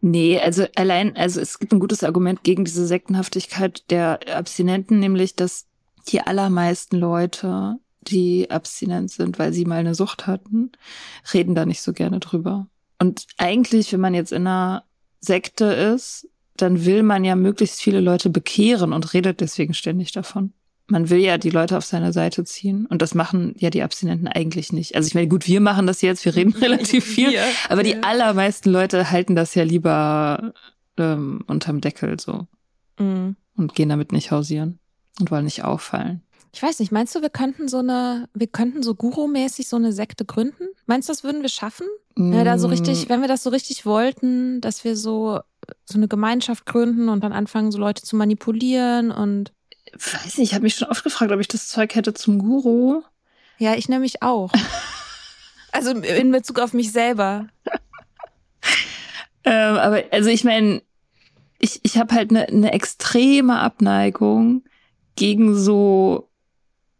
Nee, 0.00 0.40
also 0.40 0.66
allein, 0.76 1.16
also 1.16 1.40
es 1.40 1.58
gibt 1.58 1.72
ein 1.72 1.80
gutes 1.80 2.04
Argument 2.04 2.44
gegen 2.44 2.64
diese 2.64 2.86
Sektenhaftigkeit 2.86 3.90
der 3.90 4.20
Abstinenten, 4.34 4.98
nämlich, 5.00 5.34
dass 5.34 5.66
die 6.08 6.20
allermeisten 6.20 6.96
Leute, 6.96 7.78
die 8.02 8.50
abstinent 8.50 9.10
sind, 9.10 9.38
weil 9.38 9.52
sie 9.52 9.64
mal 9.64 9.78
eine 9.78 9.94
Sucht 9.94 10.26
hatten, 10.26 10.72
reden 11.32 11.54
da 11.54 11.66
nicht 11.66 11.82
so 11.82 11.92
gerne 11.92 12.20
drüber. 12.20 12.66
Und 12.98 13.26
eigentlich, 13.36 13.92
wenn 13.92 14.00
man 14.00 14.14
jetzt 14.14 14.32
in 14.32 14.46
einer 14.46 14.84
Sekte 15.20 15.64
ist, 15.64 16.28
dann 16.56 16.84
will 16.84 17.02
man 17.02 17.24
ja 17.24 17.36
möglichst 17.36 17.82
viele 17.82 18.00
Leute 18.00 18.30
bekehren 18.30 18.92
und 18.92 19.12
redet 19.12 19.40
deswegen 19.40 19.74
ständig 19.74 20.12
davon. 20.12 20.52
Man 20.88 21.10
will 21.10 21.18
ja 21.18 21.36
die 21.36 21.50
Leute 21.50 21.76
auf 21.76 21.84
seine 21.84 22.12
Seite 22.12 22.44
ziehen 22.44 22.86
und 22.86 23.02
das 23.02 23.14
machen 23.14 23.54
ja 23.58 23.70
die 23.70 23.82
Abstinenten 23.82 24.28
eigentlich 24.28 24.72
nicht. 24.72 24.94
Also 24.94 25.08
ich 25.08 25.14
meine, 25.14 25.26
gut, 25.26 25.48
wir 25.48 25.60
machen 25.60 25.86
das 25.86 26.00
jetzt, 26.00 26.24
wir 26.24 26.36
reden 26.36 26.52
relativ 26.60 27.04
viel, 27.04 27.32
ja, 27.32 27.42
aber 27.68 27.82
die 27.82 28.02
allermeisten 28.04 28.70
Leute 28.70 29.10
halten 29.10 29.34
das 29.34 29.54
ja 29.56 29.64
lieber 29.64 30.52
ähm, 30.96 31.42
unterm 31.48 31.80
Deckel 31.80 32.18
so 32.20 32.46
mhm. 32.98 33.34
und 33.56 33.74
gehen 33.74 33.88
damit 33.88 34.12
nicht 34.12 34.30
hausieren 34.30 34.78
und 35.20 35.30
wollen 35.30 35.44
nicht 35.44 35.64
auffallen. 35.64 36.22
Ich 36.56 36.62
weiß 36.62 36.78
nicht, 36.78 36.90
meinst 36.90 37.14
du, 37.14 37.20
wir 37.20 37.28
könnten 37.28 37.68
so 37.68 37.80
eine, 37.80 38.30
wir 38.32 38.46
könnten 38.46 38.82
so 38.82 38.94
Guru-mäßig 38.94 39.68
so 39.68 39.76
eine 39.76 39.92
Sekte 39.92 40.24
gründen? 40.24 40.68
Meinst 40.86 41.06
du, 41.06 41.12
das 41.12 41.22
würden 41.22 41.42
wir 41.42 41.50
schaffen? 41.50 41.86
Mm. 42.14 42.30
Wenn 42.30 42.38
wir 42.38 42.44
da 42.46 42.58
so 42.58 42.68
richtig, 42.68 43.10
wenn 43.10 43.20
wir 43.20 43.28
das 43.28 43.42
so 43.42 43.50
richtig 43.50 43.84
wollten, 43.84 44.62
dass 44.62 44.82
wir 44.82 44.96
so, 44.96 45.40
so 45.84 45.98
eine 45.98 46.08
Gemeinschaft 46.08 46.64
gründen 46.64 47.10
und 47.10 47.22
dann 47.22 47.34
anfangen, 47.34 47.72
so 47.72 47.78
Leute 47.78 48.02
zu 48.02 48.16
manipulieren 48.16 49.10
und. 49.10 49.52
Weiß 49.92 50.38
nicht, 50.38 50.48
ich 50.50 50.54
habe 50.54 50.62
mich 50.62 50.76
schon 50.76 50.88
oft 50.88 51.04
gefragt, 51.04 51.30
ob 51.30 51.40
ich 51.40 51.48
das 51.48 51.68
Zeug 51.68 51.94
hätte 51.94 52.14
zum 52.14 52.38
Guru. 52.38 53.02
Ja, 53.58 53.74
ich 53.74 53.90
nämlich 53.90 54.22
auch. 54.22 54.50
also 55.72 55.90
in 55.90 56.30
Bezug 56.30 56.58
auf 56.58 56.72
mich 56.72 56.90
selber. 56.90 57.48
ähm, 59.44 59.76
aber 59.76 60.04
also 60.10 60.30
ich 60.30 60.44
meine, 60.44 60.80
ich, 61.58 61.80
ich 61.82 61.98
habe 61.98 62.14
halt 62.14 62.30
eine 62.30 62.46
ne 62.50 62.72
extreme 62.72 63.58
Abneigung 63.58 64.62
gegen 65.16 65.56
so, 65.56 66.28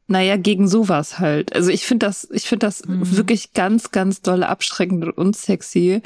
naja, 0.08 0.36
gegen 0.36 0.68
sowas 0.68 1.18
halt. 1.18 1.54
Also 1.54 1.70
ich 1.70 1.84
finde 1.84 2.06
das, 2.06 2.28
ich 2.30 2.44
finde 2.44 2.66
das 2.66 2.84
mhm. 2.84 3.16
wirklich 3.16 3.52
ganz, 3.52 3.90
ganz 3.90 4.22
doll 4.22 4.42
abschreckend 4.42 5.04
und 5.04 5.10
unsexy. 5.12 6.02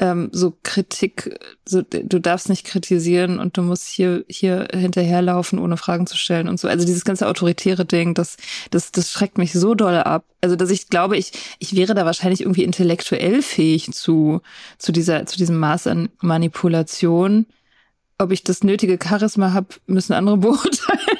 Ähm, 0.00 0.28
so 0.32 0.56
Kritik, 0.62 1.40
so, 1.64 1.82
du 1.82 2.20
darfst 2.20 2.48
nicht 2.48 2.64
kritisieren 2.64 3.40
und 3.40 3.56
du 3.56 3.62
musst 3.62 3.88
hier, 3.88 4.24
hier 4.28 4.68
hinterherlaufen, 4.72 5.58
ohne 5.58 5.76
Fragen 5.76 6.06
zu 6.06 6.16
stellen 6.16 6.48
und 6.48 6.60
so. 6.60 6.68
Also 6.68 6.86
dieses 6.86 7.04
ganze 7.04 7.26
autoritäre 7.26 7.84
Ding, 7.84 8.14
das, 8.14 8.36
das, 8.70 8.92
das 8.92 9.10
schreckt 9.10 9.38
mich 9.38 9.52
so 9.52 9.74
doll 9.74 9.96
ab. 9.96 10.24
Also, 10.40 10.54
dass 10.54 10.70
ich 10.70 10.88
glaube, 10.88 11.16
ich, 11.16 11.32
ich 11.58 11.74
wäre 11.74 11.94
da 11.94 12.06
wahrscheinlich 12.06 12.42
irgendwie 12.42 12.62
intellektuell 12.62 13.42
fähig 13.42 13.90
zu, 13.92 14.40
zu 14.78 14.92
dieser, 14.92 15.26
zu 15.26 15.36
diesem 15.36 15.58
Maß 15.58 15.88
an 15.88 16.10
Manipulation. 16.20 17.46
Ob 18.18 18.30
ich 18.30 18.44
das 18.44 18.62
nötige 18.62 18.98
Charisma 19.02 19.52
habe, 19.52 19.68
müssen 19.86 20.12
andere 20.12 20.36
beurteilen. 20.38 21.17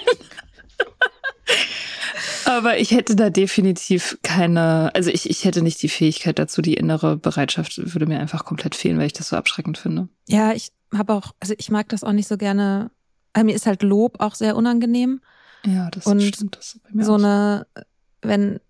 Aber 2.49 2.78
ich 2.78 2.92
hätte 2.92 3.14
da 3.14 3.28
definitiv 3.28 4.18
keine, 4.22 4.90
also 4.94 5.11
ich, 5.11 5.28
ich 5.28 5.44
hätte 5.44 5.61
nicht 5.61 5.82
die 5.82 5.90
Fähigkeit 5.90 6.38
dazu, 6.38 6.62
die 6.62 6.72
innere 6.72 7.18
Bereitschaft 7.18 7.92
würde 7.92 8.07
mir 8.07 8.18
einfach 8.18 8.46
komplett 8.46 8.74
fehlen, 8.74 8.96
weil 8.96 9.05
ich 9.05 9.12
das 9.12 9.28
so 9.28 9.36
abschreckend 9.36 9.76
finde. 9.76 10.09
Ja, 10.26 10.55
ich 10.55 10.72
habe 10.96 11.12
auch, 11.12 11.34
also 11.40 11.55
ich 11.59 11.70
mag 11.70 11.90
das 11.90 12.05
auch 12.05 12.12
nicht 12.12 12.26
so 12.26 12.38
gerne. 12.38 12.90
Also 13.34 13.44
mir 13.44 13.55
ist 13.55 13.66
halt 13.66 13.82
Lob 13.82 14.20
auch 14.20 14.34
sehr 14.34 14.57
unangenehm. 14.57 15.20
Ja, 15.66 15.90
das 15.90 16.07
Und 16.07 16.22
stimmt. 16.22 16.57
Das 16.57 16.80
bei 16.82 16.88
mir 16.94 17.05
so 17.05 17.16
auch. 17.16 17.18
eine, 17.18 17.66
wenn, 18.22 18.61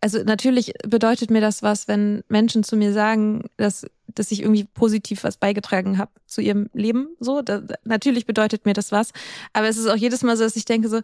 also 0.00 0.22
natürlich 0.22 0.72
bedeutet 0.86 1.30
mir 1.30 1.40
das 1.40 1.62
was, 1.62 1.88
wenn 1.88 2.22
Menschen 2.28 2.62
zu 2.62 2.76
mir 2.76 2.92
sagen, 2.92 3.44
dass, 3.56 3.86
dass 4.08 4.30
ich 4.30 4.40
irgendwie 4.40 4.64
positiv 4.64 5.24
was 5.24 5.36
beigetragen 5.36 5.98
habe 5.98 6.10
zu 6.26 6.40
ihrem 6.40 6.70
Leben. 6.72 7.08
So, 7.20 7.42
da, 7.42 7.62
natürlich 7.84 8.26
bedeutet 8.26 8.64
mir 8.64 8.72
das 8.72 8.92
was. 8.92 9.12
Aber 9.52 9.68
es 9.68 9.76
ist 9.76 9.86
auch 9.86 9.96
jedes 9.96 10.22
Mal 10.22 10.36
so, 10.36 10.44
dass 10.44 10.56
ich 10.56 10.64
denke 10.64 10.88
so, 10.88 11.00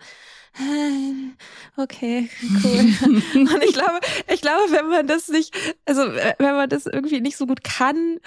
Okay, 1.76 2.30
cool. 2.64 2.78
Und 3.34 3.62
ich 3.62 3.74
glaube, 3.74 4.00
ich 4.32 4.40
glaube, 4.40 4.72
wenn 4.72 4.88
man 4.88 5.06
das 5.06 5.28
nicht, 5.28 5.54
also 5.84 6.02
wenn 6.02 6.54
man 6.54 6.68
das 6.68 6.86
irgendwie 6.86 7.20
nicht 7.20 7.36
so 7.36 7.46
gut 7.46 7.62
kann, 7.62 8.18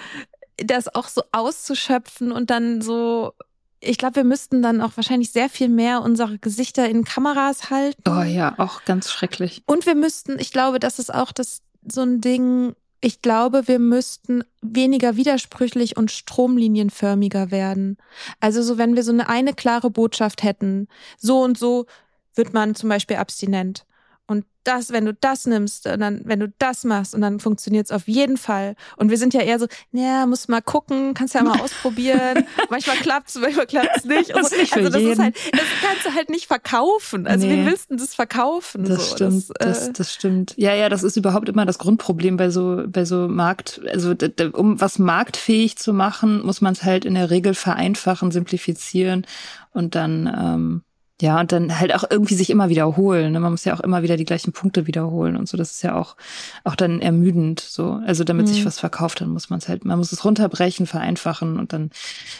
das 0.56 0.94
auch 0.94 1.08
so 1.08 1.22
auszuschöpfen 1.32 2.32
und 2.32 2.50
dann 2.50 2.82
so, 2.82 3.32
ich 3.80 3.98
glaube, 3.98 4.16
wir 4.16 4.24
müssten 4.24 4.62
dann 4.62 4.80
auch 4.80 4.92
wahrscheinlich 4.96 5.32
sehr 5.32 5.48
viel 5.48 5.68
mehr 5.68 6.02
unsere 6.02 6.38
Gesichter 6.38 6.88
in 6.88 7.04
Kameras 7.04 7.70
halten. 7.70 8.02
Oh 8.08 8.22
ja, 8.22 8.54
auch 8.58 8.84
ganz 8.84 9.10
schrecklich. 9.10 9.62
Und 9.66 9.86
wir 9.86 9.94
müssten, 9.94 10.38
ich 10.38 10.52
glaube, 10.52 10.78
das 10.78 10.98
ist 10.98 11.12
auch 11.12 11.32
das 11.32 11.62
so 11.90 12.02
ein 12.02 12.20
Ding, 12.20 12.74
ich 13.00 13.22
glaube, 13.22 13.66
wir 13.66 13.78
müssten 13.78 14.44
weniger 14.60 15.16
widersprüchlich 15.16 15.96
und 15.96 16.10
stromlinienförmiger 16.10 17.50
werden. 17.50 17.96
Also 18.40 18.62
so, 18.62 18.76
wenn 18.76 18.94
wir 18.94 19.02
so 19.02 19.12
eine 19.12 19.28
eine 19.28 19.54
klare 19.54 19.90
Botschaft 19.90 20.42
hätten, 20.42 20.86
so 21.18 21.42
und 21.42 21.56
so 21.56 21.86
wird 22.34 22.52
man 22.52 22.74
zum 22.74 22.90
Beispiel 22.90 23.16
abstinent. 23.16 23.86
Und 24.30 24.44
das, 24.62 24.92
wenn 24.92 25.06
du 25.06 25.12
das 25.12 25.48
nimmst, 25.48 25.88
und 25.88 25.98
dann, 25.98 26.20
wenn 26.24 26.38
du 26.38 26.52
das 26.58 26.84
machst, 26.84 27.16
und 27.16 27.20
dann 27.20 27.40
funktioniert 27.40 27.86
es 27.86 27.90
auf 27.90 28.06
jeden 28.06 28.36
Fall. 28.36 28.76
Und 28.96 29.10
wir 29.10 29.18
sind 29.18 29.34
ja 29.34 29.40
eher 29.40 29.58
so, 29.58 29.66
naja, 29.90 30.24
musst 30.24 30.48
mal 30.48 30.62
gucken, 30.62 31.14
kannst 31.14 31.34
ja 31.34 31.42
mal 31.42 31.60
ausprobieren. 31.64 32.46
manchmal 32.70 32.94
klappt's, 32.98 33.34
manchmal 33.40 33.66
klappt's 33.66 34.04
nicht. 34.04 34.30
Das 34.32 34.50
so. 34.50 34.56
nicht 34.56 34.72
also 34.72 34.88
das 34.88 35.00
jeden. 35.00 35.12
ist 35.14 35.18
halt, 35.18 35.36
das 35.50 35.64
kannst 35.82 36.06
du 36.06 36.14
halt 36.14 36.30
nicht 36.30 36.46
verkaufen. 36.46 37.26
Also 37.26 37.44
nee. 37.44 37.56
wie 37.56 37.66
willst 37.66 37.90
du 37.90 37.96
das 37.96 38.14
verkaufen? 38.14 38.84
Das 38.84 39.10
so? 39.10 39.16
stimmt, 39.16 39.50
das, 39.58 39.88
äh, 39.88 39.92
das, 39.94 40.14
stimmt. 40.14 40.54
Ja, 40.56 40.74
ja, 40.74 40.88
das 40.88 41.02
ist 41.02 41.16
überhaupt 41.16 41.48
immer 41.48 41.66
das 41.66 41.78
Grundproblem 41.78 42.36
bei 42.36 42.50
so, 42.50 42.84
bei 42.86 43.04
so 43.04 43.26
Markt, 43.26 43.80
also 43.90 44.14
um 44.52 44.80
was 44.80 45.00
marktfähig 45.00 45.76
zu 45.76 45.92
machen, 45.92 46.46
muss 46.46 46.60
man 46.60 46.74
es 46.74 46.84
halt 46.84 47.04
in 47.04 47.14
der 47.14 47.30
Regel 47.30 47.54
vereinfachen, 47.54 48.30
simplifizieren 48.30 49.26
und 49.72 49.96
dann 49.96 50.32
ähm, 50.32 50.82
Ja, 51.20 51.38
und 51.38 51.52
dann 51.52 51.78
halt 51.78 51.94
auch 51.94 52.04
irgendwie 52.08 52.34
sich 52.34 52.48
immer 52.48 52.70
wiederholen. 52.70 53.32
Ne? 53.32 53.40
Man 53.40 53.52
muss 53.52 53.66
ja 53.66 53.74
auch 53.74 53.80
immer 53.80 54.02
wieder 54.02 54.16
die 54.16 54.24
gleichen 54.24 54.52
Punkte 54.52 54.86
wiederholen 54.86 55.36
und 55.36 55.48
so. 55.48 55.58
Das 55.58 55.70
ist 55.70 55.82
ja 55.82 55.94
auch, 55.94 56.16
auch 56.64 56.74
dann 56.74 57.02
ermüdend 57.02 57.60
so. 57.60 58.00
Also 58.06 58.24
damit 58.24 58.46
mhm. 58.46 58.52
sich 58.52 58.64
was 58.64 58.78
verkauft, 58.78 59.20
dann 59.20 59.28
muss 59.28 59.50
man 59.50 59.58
es 59.58 59.68
halt, 59.68 59.84
man 59.84 59.98
muss 59.98 60.12
es 60.12 60.24
runterbrechen, 60.24 60.86
vereinfachen 60.86 61.58
und 61.58 61.74
dann 61.74 61.90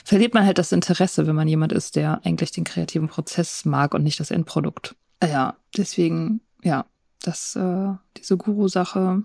verliert 0.03 0.33
man 0.33 0.47
halt 0.47 0.57
das 0.57 0.73
Interesse, 0.73 1.27
wenn 1.27 1.37
man 1.37 1.47
jemand 1.47 1.73
ist, 1.73 1.95
der 1.95 2.23
eigentlich 2.25 2.53
den 2.53 2.65
kreativen 2.65 3.09
Prozess 3.09 3.67
mag 3.67 3.93
und 3.93 4.03
nicht 4.03 4.19
das 4.19 4.31
Endprodukt. 4.31 4.95
Ja, 5.23 5.57
deswegen, 5.77 6.41
ja, 6.63 6.87
das, 7.23 7.57
äh, 7.57 7.89
diese 8.17 8.39
Guru-Sache. 8.39 9.23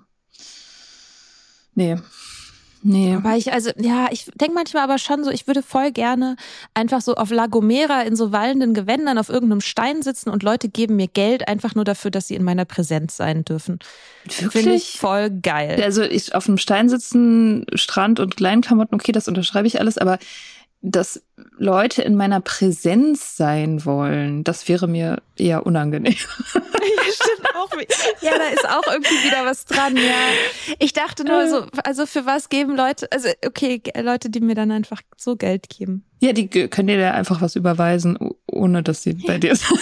Nee, 1.75 1.97
Nee. 2.87 3.15
Aber 3.15 3.35
ich, 3.35 3.51
also, 3.51 3.71
ja, 3.77 4.09
ich 4.11 4.25
denke 4.35 4.53
manchmal 4.53 4.83
aber 4.83 4.99
schon 4.99 5.23
so, 5.23 5.31
ich 5.31 5.47
würde 5.47 5.63
voll 5.63 5.91
gerne 5.91 6.35
einfach 6.75 7.01
so 7.01 7.15
auf 7.15 7.31
La 7.31 7.47
Gomera 7.47 8.03
in 8.03 8.15
so 8.15 8.31
wallenden 8.31 8.75
Gewändern 8.75 9.17
auf 9.17 9.29
irgendeinem 9.29 9.61
Stein 9.61 10.03
sitzen 10.03 10.29
und 10.29 10.43
Leute 10.43 10.69
geben 10.69 10.95
mir 10.95 11.07
Geld 11.07 11.47
einfach 11.47 11.73
nur 11.73 11.83
dafür, 11.83 12.11
dass 12.11 12.27
sie 12.27 12.35
in 12.35 12.43
meiner 12.43 12.63
Präsenz 12.65 13.17
sein 13.17 13.43
dürfen. 13.43 13.79
Wirklich? 14.25 14.51
Finde 14.51 14.75
ich 14.75 14.99
voll 14.99 15.31
geil. 15.31 15.81
Also 15.83 16.03
ich 16.03 16.35
auf 16.35 16.47
einem 16.47 16.59
Stein 16.59 16.87
sitzen, 16.87 17.65
Strand 17.73 18.19
und 18.19 18.37
Kleinklamotten, 18.37 18.93
okay, 18.93 19.11
das 19.11 19.27
unterschreibe 19.27 19.65
ich 19.65 19.79
alles, 19.79 19.97
aber 19.97 20.19
dass 20.85 21.21
Leute 21.57 22.01
in 22.03 22.15
meiner 22.15 22.41
Präsenz 22.41 23.35
sein 23.35 23.85
wollen, 23.85 24.43
das 24.43 24.67
wäre 24.67 24.87
mir 24.87 25.21
eher 25.37 25.65
unangenehm. 25.65 26.15
Ja, 28.21 28.31
da 28.37 28.45
ist 28.47 28.67
auch 28.67 28.91
irgendwie 28.91 29.25
wieder 29.25 29.45
was 29.45 29.65
dran, 29.65 29.95
ja. 29.95 30.73
Ich 30.79 30.93
dachte 30.93 31.23
nur 31.23 31.47
so, 31.47 31.65
also 31.83 32.05
für 32.05 32.25
was 32.25 32.49
geben 32.49 32.75
Leute, 32.75 33.11
also 33.11 33.29
okay, 33.45 33.81
Leute, 33.99 34.29
die 34.29 34.39
mir 34.39 34.55
dann 34.55 34.71
einfach 34.71 35.01
so 35.17 35.35
Geld 35.35 35.69
geben. 35.69 36.03
Ja, 36.19 36.33
die 36.33 36.47
können 36.47 36.87
dir 36.87 37.13
einfach 37.13 37.41
was 37.41 37.55
überweisen, 37.55 38.17
ohne 38.47 38.83
dass 38.83 39.03
sie 39.03 39.13
bei 39.13 39.37
dir 39.37 39.55
sind. 39.55 39.79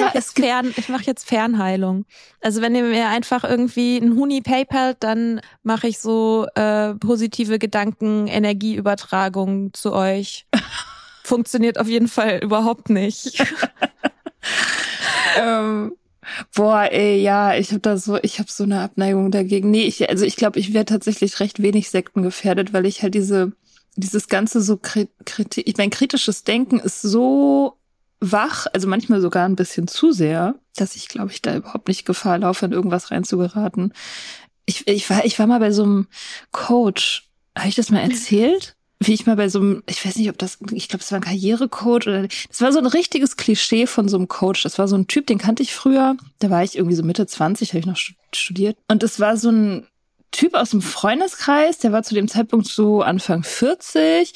Ja, 0.00 0.10
es 0.14 0.32
Fern, 0.32 0.72
ich 0.76 0.88
mache 0.88 1.04
jetzt 1.04 1.26
Fernheilung. 1.26 2.04
Also 2.40 2.60
wenn 2.62 2.74
ihr 2.74 2.84
mir 2.84 3.08
einfach 3.08 3.44
irgendwie 3.44 3.98
ein 3.98 4.16
Huni 4.16 4.40
PayPal, 4.40 4.96
dann 4.98 5.40
mache 5.62 5.88
ich 5.88 5.98
so 5.98 6.46
äh, 6.54 6.94
positive 6.94 7.58
Gedanken, 7.58 8.26
Energieübertragung 8.26 9.72
zu 9.72 9.92
euch. 9.92 10.46
Funktioniert 11.24 11.78
auf 11.78 11.88
jeden 11.88 12.08
Fall 12.08 12.40
überhaupt 12.42 12.90
nicht. 12.90 13.44
ähm, 15.38 15.92
boah, 16.54 16.88
ey, 16.90 17.20
ja, 17.20 17.54
ich 17.54 17.70
habe 17.70 17.80
da 17.80 17.96
so, 17.96 18.18
ich 18.22 18.38
habe 18.38 18.50
so 18.50 18.64
eine 18.64 18.80
Abneigung 18.80 19.30
dagegen. 19.30 19.70
Nee, 19.70 19.84
ich, 19.84 20.08
also 20.08 20.24
ich 20.24 20.36
glaube, 20.36 20.58
ich 20.58 20.72
wäre 20.72 20.86
tatsächlich 20.86 21.38
recht 21.40 21.62
wenig 21.62 21.90
Sekten 21.90 22.22
gefährdet, 22.22 22.72
weil 22.72 22.86
ich 22.86 23.02
halt 23.02 23.14
diese 23.14 23.52
dieses 23.96 24.28
ganze 24.28 24.60
so 24.60 24.76
kritisch, 24.76 25.64
ich 25.66 25.76
mein 25.76 25.90
kritisches 25.90 26.44
Denken 26.44 26.78
ist 26.78 27.02
so 27.02 27.76
wach, 28.20 28.66
also 28.72 28.86
manchmal 28.86 29.20
sogar 29.20 29.46
ein 29.46 29.56
bisschen 29.56 29.88
zu 29.88 30.12
sehr, 30.12 30.54
dass 30.76 30.96
ich, 30.96 31.08
glaube 31.08 31.32
ich, 31.32 31.42
da 31.42 31.56
überhaupt 31.56 31.88
nicht 31.88 32.04
Gefahr 32.04 32.38
laufe, 32.38 32.66
in 32.66 32.72
irgendwas 32.72 33.10
reinzugeraten. 33.10 33.94
Ich, 34.66 34.86
ich, 34.86 35.08
war, 35.10 35.24
ich 35.24 35.38
war 35.38 35.46
mal 35.46 35.60
bei 35.60 35.72
so 35.72 35.82
einem 35.82 36.06
Coach. 36.52 37.28
Habe 37.56 37.68
ich 37.68 37.74
das 37.74 37.90
mal 37.90 38.00
erzählt? 38.00 38.76
Wie 39.02 39.14
ich 39.14 39.24
mal 39.24 39.36
bei 39.36 39.48
so 39.48 39.60
einem, 39.60 39.82
ich 39.88 40.04
weiß 40.04 40.16
nicht, 40.16 40.28
ob 40.28 40.36
das, 40.36 40.58
ich 40.72 40.88
glaube, 40.88 41.02
es 41.02 41.10
war 41.10 41.18
ein 41.18 41.24
Karrierecoach 41.24 42.06
oder 42.06 42.28
das 42.28 42.60
war 42.60 42.70
so 42.70 42.78
ein 42.78 42.86
richtiges 42.86 43.38
Klischee 43.38 43.86
von 43.86 44.10
so 44.10 44.18
einem 44.18 44.28
Coach. 44.28 44.62
Das 44.62 44.78
war 44.78 44.88
so 44.88 44.96
ein 44.96 45.06
Typ, 45.06 45.26
den 45.26 45.38
kannte 45.38 45.62
ich 45.62 45.74
früher. 45.74 46.16
Da 46.38 46.50
war 46.50 46.62
ich 46.62 46.76
irgendwie 46.76 46.96
so 46.96 47.02
Mitte 47.02 47.26
20, 47.26 47.70
habe 47.70 47.78
ich 47.78 47.86
noch 47.86 47.96
studiert. 48.34 48.76
Und 48.88 49.02
es 49.02 49.18
war 49.18 49.38
so 49.38 49.50
ein 49.50 49.86
Typ 50.32 50.54
aus 50.54 50.70
dem 50.70 50.82
Freundeskreis, 50.82 51.78
der 51.78 51.92
war 51.92 52.02
zu 52.02 52.14
dem 52.14 52.28
Zeitpunkt 52.28 52.66
so 52.66 53.02
Anfang 53.02 53.42
40 53.42 54.34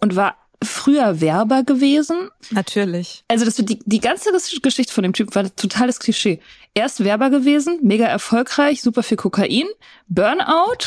und 0.00 0.16
war 0.16 0.36
früher 0.62 1.20
Werber 1.20 1.62
gewesen. 1.62 2.30
Natürlich. 2.50 3.24
Also 3.28 3.44
das 3.44 3.56
die, 3.56 3.78
die 3.84 4.00
ganze 4.00 4.30
Geschichte 4.62 4.92
von 4.92 5.02
dem 5.02 5.12
Typ 5.12 5.34
war 5.34 5.54
totales 5.54 5.98
Klischee. 5.98 6.40
Erst 6.74 7.02
Werber 7.02 7.30
gewesen, 7.30 7.78
mega 7.82 8.04
erfolgreich, 8.04 8.82
super 8.82 9.02
viel 9.02 9.16
Kokain, 9.16 9.66
Burnout. 10.08 10.84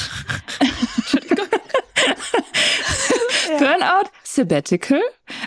Burnout, 3.57 4.09
Sabbatical, 4.23 5.01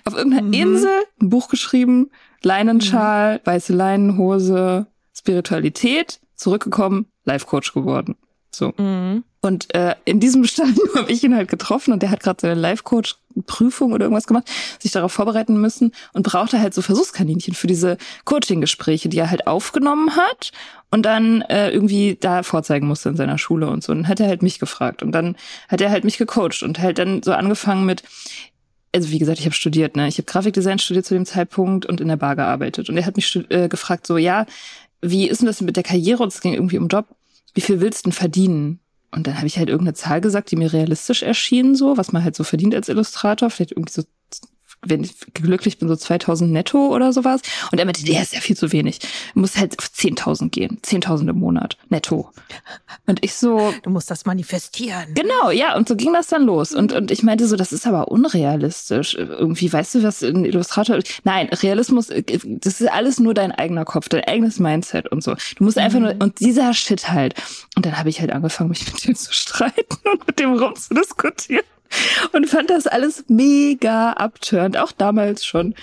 auf 0.04 0.14
irgendeiner 0.14 0.46
mhm. 0.48 0.52
Insel, 0.52 1.04
ein 1.20 1.28
Buch 1.30 1.48
geschrieben, 1.48 2.10
Leinenschal, 2.42 3.36
mhm. 3.36 3.40
weiße 3.44 3.72
Leinenhose, 3.72 4.86
Spiritualität, 5.16 6.20
zurückgekommen, 6.34 7.06
Life 7.24 7.46
Coach 7.46 7.72
geworden. 7.72 8.16
So. 8.50 8.74
Mhm. 8.76 9.24
Und 9.44 9.74
äh, 9.74 9.96
in 10.04 10.20
diesem 10.20 10.44
Stadium 10.44 10.88
habe 10.96 11.10
ich 11.10 11.22
ihn 11.24 11.34
halt 11.34 11.50
getroffen 11.50 11.92
und 11.92 12.02
der 12.02 12.10
hat 12.10 12.22
gerade 12.22 12.40
seine 12.40 12.54
Life-Coach-Prüfung 12.54 13.92
oder 13.92 14.04
irgendwas 14.04 14.28
gemacht, 14.28 14.48
sich 14.78 14.92
darauf 14.92 15.12
vorbereiten 15.12 15.60
müssen 15.60 15.92
und 16.12 16.22
brauchte 16.22 16.60
halt 16.60 16.72
so 16.72 16.80
Versuchskaninchen 16.80 17.54
für 17.54 17.66
diese 17.66 17.98
Coaching-Gespräche, 18.24 19.08
die 19.08 19.18
er 19.18 19.30
halt 19.30 19.48
aufgenommen 19.48 20.16
hat 20.16 20.52
und 20.90 21.02
dann 21.02 21.42
äh, 21.42 21.70
irgendwie 21.70 22.16
da 22.20 22.44
vorzeigen 22.44 22.86
musste 22.86 23.08
in 23.08 23.16
seiner 23.16 23.36
Schule 23.36 23.68
und 23.68 23.82
so. 23.82 23.90
Und 23.90 23.98
dann 23.98 24.08
hat 24.08 24.20
er 24.20 24.28
halt 24.28 24.42
mich 24.42 24.60
gefragt 24.60 25.02
und 25.02 25.10
dann 25.10 25.36
hat 25.68 25.80
er 25.80 25.90
halt 25.90 26.04
mich 26.04 26.18
gecoacht 26.18 26.62
und 26.62 26.78
halt 26.78 26.98
dann 26.98 27.24
so 27.24 27.32
angefangen 27.32 27.84
mit, 27.84 28.04
also 28.94 29.10
wie 29.10 29.18
gesagt, 29.18 29.40
ich 29.40 29.44
habe 29.44 29.56
studiert, 29.56 29.96
ne? 29.96 30.06
Ich 30.06 30.18
habe 30.18 30.26
Grafikdesign 30.26 30.78
studiert 30.78 31.06
zu 31.06 31.14
dem 31.14 31.26
Zeitpunkt 31.26 31.84
und 31.84 32.00
in 32.00 32.08
der 32.08 32.16
Bar 32.16 32.36
gearbeitet. 32.36 32.88
Und 32.88 32.96
er 32.96 33.06
hat 33.06 33.16
mich 33.16 33.36
äh, 33.50 33.68
gefragt, 33.68 34.06
so, 34.06 34.18
ja, 34.18 34.46
wie 35.00 35.28
ist 35.28 35.40
denn 35.40 35.46
das 35.46 35.60
mit 35.62 35.76
der 35.76 35.82
Karriere? 35.82 36.22
Und 36.22 36.32
es 36.32 36.40
ging 36.40 36.52
irgendwie 36.52 36.78
um 36.78 36.86
Job 36.86 37.06
wie 37.54 37.60
viel 37.60 37.80
willst 37.80 38.00
du 38.00 38.10
denn 38.10 38.12
verdienen? 38.12 38.80
Und 39.14 39.26
dann 39.26 39.36
habe 39.36 39.46
ich 39.46 39.58
halt 39.58 39.68
irgendeine 39.68 39.94
Zahl 39.94 40.20
gesagt, 40.20 40.50
die 40.50 40.56
mir 40.56 40.72
realistisch 40.72 41.22
erschien, 41.22 41.74
so, 41.74 41.96
was 41.98 42.12
man 42.12 42.24
halt 42.24 42.34
so 42.34 42.44
verdient 42.44 42.74
als 42.74 42.88
Illustrator, 42.88 43.50
vielleicht 43.50 43.72
irgendwie 43.72 43.92
so 43.92 44.02
wenn 44.84 45.04
ich 45.04 45.14
glücklich 45.32 45.78
bin, 45.78 45.88
so 45.88 45.96
2000 45.96 46.50
netto 46.50 46.88
oder 46.88 47.12
sowas. 47.12 47.40
Und 47.70 47.78
er 47.78 47.84
meinte, 47.84 48.04
der 48.04 48.22
ist 48.22 48.34
ja 48.34 48.40
viel 48.40 48.56
zu 48.56 48.72
wenig. 48.72 48.98
Du 49.34 49.40
musst 49.40 49.56
halt 49.56 49.78
auf 49.78 49.86
10.000 49.86 50.50
gehen. 50.50 50.78
10.000 50.84 51.30
im 51.30 51.38
Monat 51.38 51.76
netto. 51.88 52.30
Und 53.06 53.24
ich 53.24 53.34
so. 53.34 53.72
Du 53.82 53.90
musst 53.90 54.10
das 54.10 54.26
manifestieren. 54.26 55.14
Genau, 55.14 55.50
ja. 55.50 55.76
Und 55.76 55.88
so 55.88 55.96
ging 55.96 56.12
das 56.12 56.26
dann 56.26 56.44
los. 56.44 56.72
Und, 56.72 56.92
und 56.92 57.10
ich 57.10 57.22
meinte 57.22 57.46
so, 57.46 57.56
das 57.56 57.72
ist 57.72 57.86
aber 57.86 58.08
unrealistisch. 58.08 59.14
Irgendwie, 59.14 59.72
weißt 59.72 59.96
du, 59.96 60.02
was 60.02 60.22
ein 60.22 60.44
Illustrator, 60.44 60.98
nein, 61.24 61.48
Realismus, 61.48 62.08
das 62.08 62.80
ist 62.80 62.90
alles 62.90 63.20
nur 63.20 63.34
dein 63.34 63.52
eigener 63.52 63.84
Kopf, 63.84 64.08
dein 64.08 64.24
eigenes 64.24 64.58
Mindset 64.58 65.08
und 65.08 65.22
so. 65.22 65.34
Du 65.56 65.64
musst 65.64 65.78
einfach 65.78 66.00
nur, 66.00 66.14
mhm. 66.14 66.22
und 66.22 66.40
dieser 66.40 66.74
Shit 66.74 67.08
halt. 67.08 67.34
Und 67.76 67.86
dann 67.86 67.98
habe 67.98 68.08
ich 68.08 68.20
halt 68.20 68.32
angefangen, 68.32 68.70
mich 68.70 68.92
mit 68.92 69.06
dem 69.06 69.14
zu 69.14 69.32
streiten 69.32 70.08
und 70.12 70.26
mit 70.26 70.38
dem 70.40 70.54
rumzudiskutieren 70.54 71.64
und 72.32 72.48
fand 72.48 72.70
das 72.70 72.86
alles 72.86 73.24
mega 73.28 74.12
abtörend, 74.12 74.76
auch 74.76 74.92
damals 74.92 75.44
schon. 75.44 75.74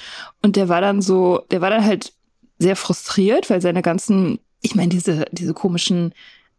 Und 0.41 0.55
der 0.55 0.69
war 0.69 0.81
dann 0.81 1.01
so, 1.01 1.43
der 1.51 1.61
war 1.61 1.69
dann 1.69 1.85
halt 1.85 2.13
sehr 2.57 2.75
frustriert, 2.75 3.49
weil 3.49 3.61
seine 3.61 3.81
ganzen, 3.81 4.39
ich 4.61 4.75
meine, 4.75 4.89
diese, 4.89 5.25
diese 5.31 5.53
komischen 5.53 6.13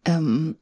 ähm, 0.05 0.57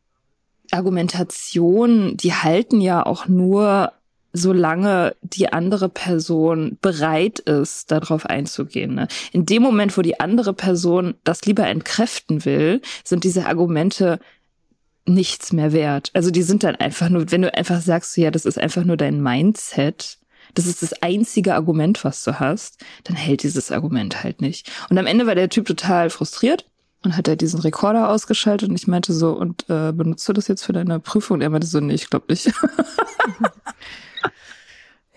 Argumentationen, 0.70 2.16
die 2.16 2.34
halten 2.34 2.80
ja 2.80 3.04
auch 3.06 3.28
nur 3.28 3.92
solange 4.32 5.16
die 5.22 5.52
andere 5.52 5.88
Person 5.88 6.76
bereit 6.82 7.38
ist, 7.40 7.90
darauf 7.90 8.26
einzugehen. 8.26 8.94
Ne? 8.94 9.08
In 9.32 9.46
dem 9.46 9.62
Moment, 9.62 9.96
wo 9.96 10.02
die 10.02 10.20
andere 10.20 10.52
Person 10.52 11.14
das 11.24 11.44
lieber 11.46 11.66
entkräften 11.66 12.44
will, 12.44 12.82
sind 13.04 13.24
diese 13.24 13.46
Argumente 13.46 14.20
nichts 15.08 15.52
mehr 15.52 15.72
wert. 15.72 16.10
Also 16.14 16.30
die 16.30 16.42
sind 16.42 16.62
dann 16.62 16.76
einfach 16.76 17.08
nur, 17.08 17.30
wenn 17.30 17.42
du 17.42 17.54
einfach 17.54 17.80
sagst, 17.80 18.16
ja, 18.16 18.30
das 18.30 18.44
ist 18.44 18.58
einfach 18.58 18.84
nur 18.84 18.96
dein 18.96 19.22
Mindset, 19.22 20.18
das 20.54 20.66
ist 20.66 20.82
das 20.82 21.02
einzige 21.02 21.54
Argument, 21.54 22.04
was 22.04 22.24
du 22.24 22.40
hast, 22.40 22.84
dann 23.04 23.16
hält 23.16 23.42
dieses 23.42 23.70
Argument 23.70 24.22
halt 24.22 24.40
nicht. 24.40 24.70
Und 24.90 24.98
am 24.98 25.06
Ende 25.06 25.26
war 25.26 25.34
der 25.34 25.48
Typ 25.48 25.66
total 25.66 26.10
frustriert 26.10 26.66
und 27.04 27.16
hat 27.16 27.28
er 27.28 27.32
halt 27.32 27.40
diesen 27.40 27.60
Rekorder 27.60 28.10
ausgeschaltet 28.10 28.68
und 28.68 28.76
ich 28.76 28.86
meinte 28.86 29.12
so, 29.12 29.32
und 29.32 29.68
äh, 29.68 29.92
benutzt 29.92 30.28
du 30.28 30.32
das 30.32 30.48
jetzt 30.48 30.64
für 30.64 30.72
deine 30.72 31.00
Prüfung? 31.00 31.36
Und 31.36 31.42
er 31.42 31.50
meinte 31.50 31.66
so, 31.66 31.80
nee, 31.80 31.94
ich 31.94 32.10
glaube 32.10 32.26
nicht. 32.28 32.46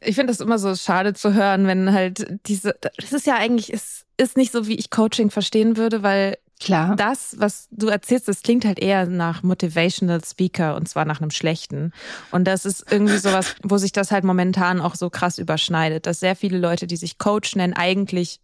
ich 0.01 0.15
finde 0.15 0.31
das 0.31 0.41
immer 0.41 0.59
so 0.59 0.75
schade 0.75 1.13
zu 1.13 1.33
hören, 1.33 1.65
wenn 1.65 1.91
halt 1.91 2.39
diese, 2.45 2.75
das 2.81 3.13
ist 3.13 3.25
ja 3.25 3.35
eigentlich, 3.35 3.71
ist, 3.71 4.05
ist 4.17 4.37
nicht 4.37 4.51
so, 4.51 4.67
wie 4.67 4.75
ich 4.75 4.89
Coaching 4.89 5.31
verstehen 5.31 5.77
würde, 5.77 6.03
weil 6.03 6.37
Klar. 6.61 6.95
Das, 6.95 7.35
was 7.39 7.67
du 7.71 7.87
erzählst, 7.87 8.27
das 8.27 8.43
klingt 8.43 8.65
halt 8.65 8.77
eher 8.77 9.07
nach 9.07 9.41
Motivational 9.41 10.23
Speaker 10.23 10.75
und 10.75 10.87
zwar 10.87 11.05
nach 11.05 11.19
einem 11.19 11.31
schlechten. 11.31 11.91
Und 12.29 12.45
das 12.45 12.65
ist 12.65 12.85
irgendwie 12.91 13.17
sowas, 13.17 13.55
wo 13.63 13.77
sich 13.77 13.91
das 13.91 14.11
halt 14.11 14.23
momentan 14.23 14.79
auch 14.79 14.93
so 14.93 15.09
krass 15.09 15.39
überschneidet, 15.39 16.05
dass 16.05 16.19
sehr 16.19 16.35
viele 16.35 16.59
Leute, 16.59 16.85
die 16.85 16.97
sich 16.97 17.17
Coach 17.17 17.55
nennen, 17.55 17.73
eigentlich 17.73 18.41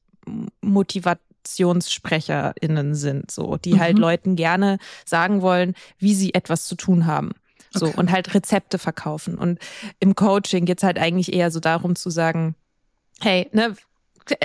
MotivationssprecherInnen 0.61 2.95
sind, 2.95 3.29
so, 3.29 3.57
die 3.57 3.73
halt 3.73 3.79
mhm. 3.79 3.83
halt 3.83 3.99
Leuten 3.99 4.35
gerne 4.35 4.79
sagen 5.05 5.43
wollen, 5.43 5.75
wie 5.99 6.15
sie 6.15 6.33
etwas 6.33 6.65
zu 6.65 6.73
tun 6.75 7.05
haben. 7.05 7.33
So, 7.71 7.87
okay. 7.87 7.97
und 7.97 8.11
halt 8.11 8.33
Rezepte 8.33 8.79
verkaufen. 8.79 9.37
Und 9.37 9.59
im 9.99 10.15
Coaching 10.15 10.65
geht's 10.65 10.81
halt 10.81 10.97
eigentlich 10.97 11.31
eher 11.33 11.51
so 11.51 11.59
darum 11.59 11.95
zu 11.95 12.09
sagen, 12.09 12.55
hey, 13.19 13.47
ne, 13.51 13.75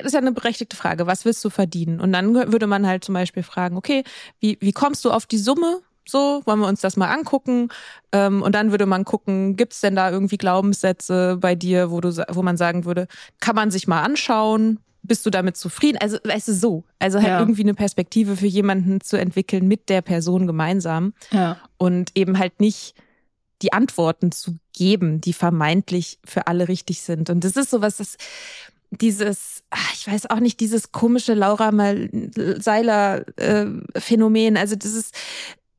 ist 0.02 0.12
ja 0.12 0.18
eine 0.20 0.32
berechtigte 0.32 0.76
Frage. 0.76 1.06
Was 1.06 1.24
willst 1.24 1.44
du 1.44 1.50
verdienen? 1.50 2.00
Und 2.00 2.12
dann 2.12 2.34
würde 2.34 2.66
man 2.66 2.86
halt 2.86 3.04
zum 3.04 3.14
Beispiel 3.14 3.42
fragen, 3.42 3.76
okay, 3.76 4.04
wie, 4.40 4.58
wie 4.60 4.72
kommst 4.72 5.04
du 5.04 5.10
auf 5.10 5.26
die 5.26 5.38
Summe? 5.38 5.80
So, 6.08 6.42
wollen 6.46 6.58
wir 6.60 6.66
uns 6.66 6.80
das 6.80 6.96
mal 6.96 7.08
angucken? 7.12 7.68
Ähm, 8.10 8.42
und 8.42 8.54
dann 8.54 8.70
würde 8.72 8.86
man 8.86 9.04
gucken, 9.04 9.56
gibt 9.56 9.72
es 9.72 9.80
denn 9.80 9.94
da 9.94 10.10
irgendwie 10.10 10.36
Glaubenssätze 10.36 11.36
bei 11.40 11.54
dir, 11.54 11.90
wo 11.90 12.00
du, 12.00 12.10
wo 12.30 12.42
man 12.42 12.56
sagen 12.56 12.84
würde, 12.84 13.06
kann 13.40 13.54
man 13.56 13.70
sich 13.70 13.86
mal 13.86 14.02
anschauen? 14.02 14.78
bist 15.04 15.26
du 15.26 15.30
damit 15.30 15.56
zufrieden? 15.56 15.98
Also, 16.00 16.18
weißt 16.22 16.46
du, 16.46 16.54
so. 16.54 16.84
Also 17.00 17.18
halt 17.18 17.26
Ja. 17.26 17.40
irgendwie 17.40 17.62
eine 17.62 17.74
Perspektive 17.74 18.36
für 18.36 18.46
jemanden 18.46 19.00
zu 19.00 19.16
entwickeln 19.18 19.66
mit 19.66 19.88
der 19.88 20.00
Person 20.00 20.46
gemeinsam 20.46 21.12
Ja. 21.32 21.56
und 21.76 22.12
eben 22.14 22.38
halt 22.38 22.60
nicht 22.60 22.94
die 23.62 23.72
Antworten 23.72 24.30
zu 24.30 24.58
geben, 24.72 25.20
die 25.20 25.32
vermeintlich 25.32 26.20
für 26.24 26.46
alle 26.46 26.68
richtig 26.68 27.02
sind. 27.02 27.30
Und 27.30 27.42
das 27.42 27.56
ist 27.56 27.70
sowas, 27.70 27.96
das 27.96 28.16
dieses, 29.00 29.62
ah, 29.70 29.78
ich 29.94 30.06
weiß 30.06 30.30
auch 30.30 30.40
nicht, 30.40 30.60
dieses 30.60 30.92
komische 30.92 31.34
Laura 31.34 31.72
Mal 31.72 32.10
Seiler 32.58 33.24
äh, 33.38 33.66
Phänomen, 33.96 34.56
also 34.56 34.76
dieses 34.76 35.10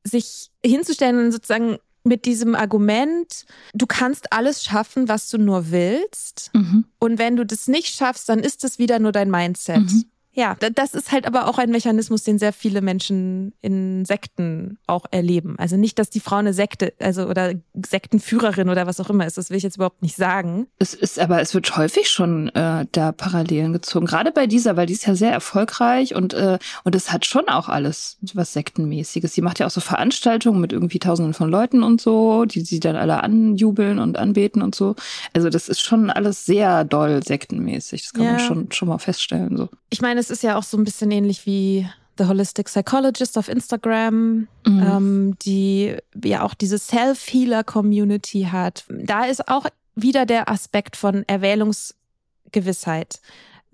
sich 0.03 0.49
hinzustellen 0.66 1.20
und 1.20 1.32
sozusagen 1.32 1.78
mit 2.03 2.26
diesem 2.26 2.55
Argument, 2.55 3.45
du 3.74 3.86
kannst 3.88 4.34
alles 4.34 4.64
schaffen, 4.64 5.07
was 5.07 5.30
du 5.30 5.38
nur 5.38 5.72
willst. 5.72 6.51
Mhm. 6.53 6.86
Und 6.99 7.18
wenn 7.18 7.38
du 7.38 7.45
das 7.45 7.68
nicht 7.68 7.95
schaffst, 7.95 8.28
dann 8.28 8.39
ist 8.39 8.64
es 8.64 8.78
wieder 8.78 8.99
nur 8.99 9.14
dein 9.14 9.32
Mindset. 9.32 9.80
Mhm. 9.80 10.05
Ja, 10.36 10.56
da- 10.60 10.70
das 10.70 10.94
ist 10.96 11.12
halt 11.12 11.28
aber 11.28 11.48
auch 11.48 11.60
ein 11.60 11.70
Mechanismus, 11.70 12.24
den 12.24 12.40
sehr 12.40 12.54
viele 12.54 12.82
Menschen 12.82 13.54
in 13.62 14.04
Sekten 14.06 14.80
auch 14.88 15.06
erleben. 15.12 15.56
Also 15.60 15.78
nicht, 15.78 16.00
dass 16.00 16.10
die 16.10 16.20
Frau 16.20 16.38
eine 16.38 16.54
Sekte, 16.54 16.94
also 17.00 17.28
oder 17.28 17.54
Sektenführerin 17.94 18.70
oder 18.70 18.88
was 18.88 19.00
auch 19.00 19.10
immer 19.10 19.26
ist, 19.28 19.38
das 19.38 19.50
will 19.50 19.58
ich 19.58 19.64
jetzt 19.64 19.76
überhaupt 19.76 20.02
nicht 20.02 20.16
sagen. 20.16 20.68
Es 20.80 20.94
ist 20.96 21.20
aber, 21.20 21.40
es 21.42 21.54
wird 21.54 21.78
häufig 21.78 22.10
schon 22.10 22.50
äh, 22.50 22.86
da 22.92 23.12
Parallelen 23.12 23.74
gezogen. 23.74 24.08
Gerade 24.08 24.32
bei 24.32 24.48
dieser, 24.48 24.76
weil 24.76 24.88
die 24.88 24.94
ist 24.94 25.06
ja 25.06 25.14
sehr 25.16 25.32
erfolgreich 25.32 26.16
und 26.16 26.34
äh, 26.34 26.58
und 26.84 26.96
es 26.96 27.12
hat 27.12 27.26
schon 27.26 27.48
auch 27.48 27.70
alles 27.70 28.18
was 28.34 28.54
sektenmäßiges. 28.54 29.34
Sie 29.34 29.42
macht 29.42 29.60
ja 29.60 29.68
auch 29.68 29.72
so 29.72 29.82
Veranstaltungen 29.82 30.60
mit 30.60 30.74
irgendwie 30.74 31.00
Tausenden 31.00 31.34
von 31.36 31.50
Leuten 31.50 31.84
und 31.84 32.02
so, 32.02 32.46
die 32.46 32.62
sie 32.62 32.80
dann 32.80 32.96
alle 32.96 33.22
anjubeln 33.24 34.00
und 34.00 34.18
anbeten 34.18 34.62
und 34.64 34.74
so. 34.74 34.96
Also 35.34 35.50
das 35.50 35.70
ist 35.70 35.82
schon 35.82 36.10
alles 36.10 36.46
sehr 36.46 36.84
doll 36.86 37.22
sektenmäßig. 37.24 38.02
Das 38.02 38.14
kann 38.14 38.26
man 38.26 38.40
Ja. 38.40 38.40
schon 38.40 38.72
schon 38.72 38.88
mal 38.88 38.98
feststellen. 38.98 39.56
So. 39.58 39.70
Ich 39.92 40.02
meine, 40.02 40.23
es 40.24 40.30
ist 40.30 40.44
ja 40.44 40.58
auch 40.58 40.64
so 40.64 40.78
ein 40.78 40.86
bisschen 40.86 41.12
ähnlich 41.12 41.46
wie 41.46 41.86
The 42.18 42.26
Holistic 42.26 42.68
Psychologist 42.68 43.38
auf 43.38 43.50
Instagram, 43.50 44.48
ähm, 44.66 45.36
die 45.42 45.98
ja 46.24 46.44
auch 46.44 46.54
diese 46.54 46.78
Self-Healer-Community 46.78 48.48
hat. 48.52 48.86
Da 48.88 49.26
ist 49.26 49.50
auch 49.50 49.66
wieder 49.96 50.26
der 50.26 50.50
Aspekt 50.50 50.96
von 50.96 51.24
Erwählungsgewissheit. 51.28 53.20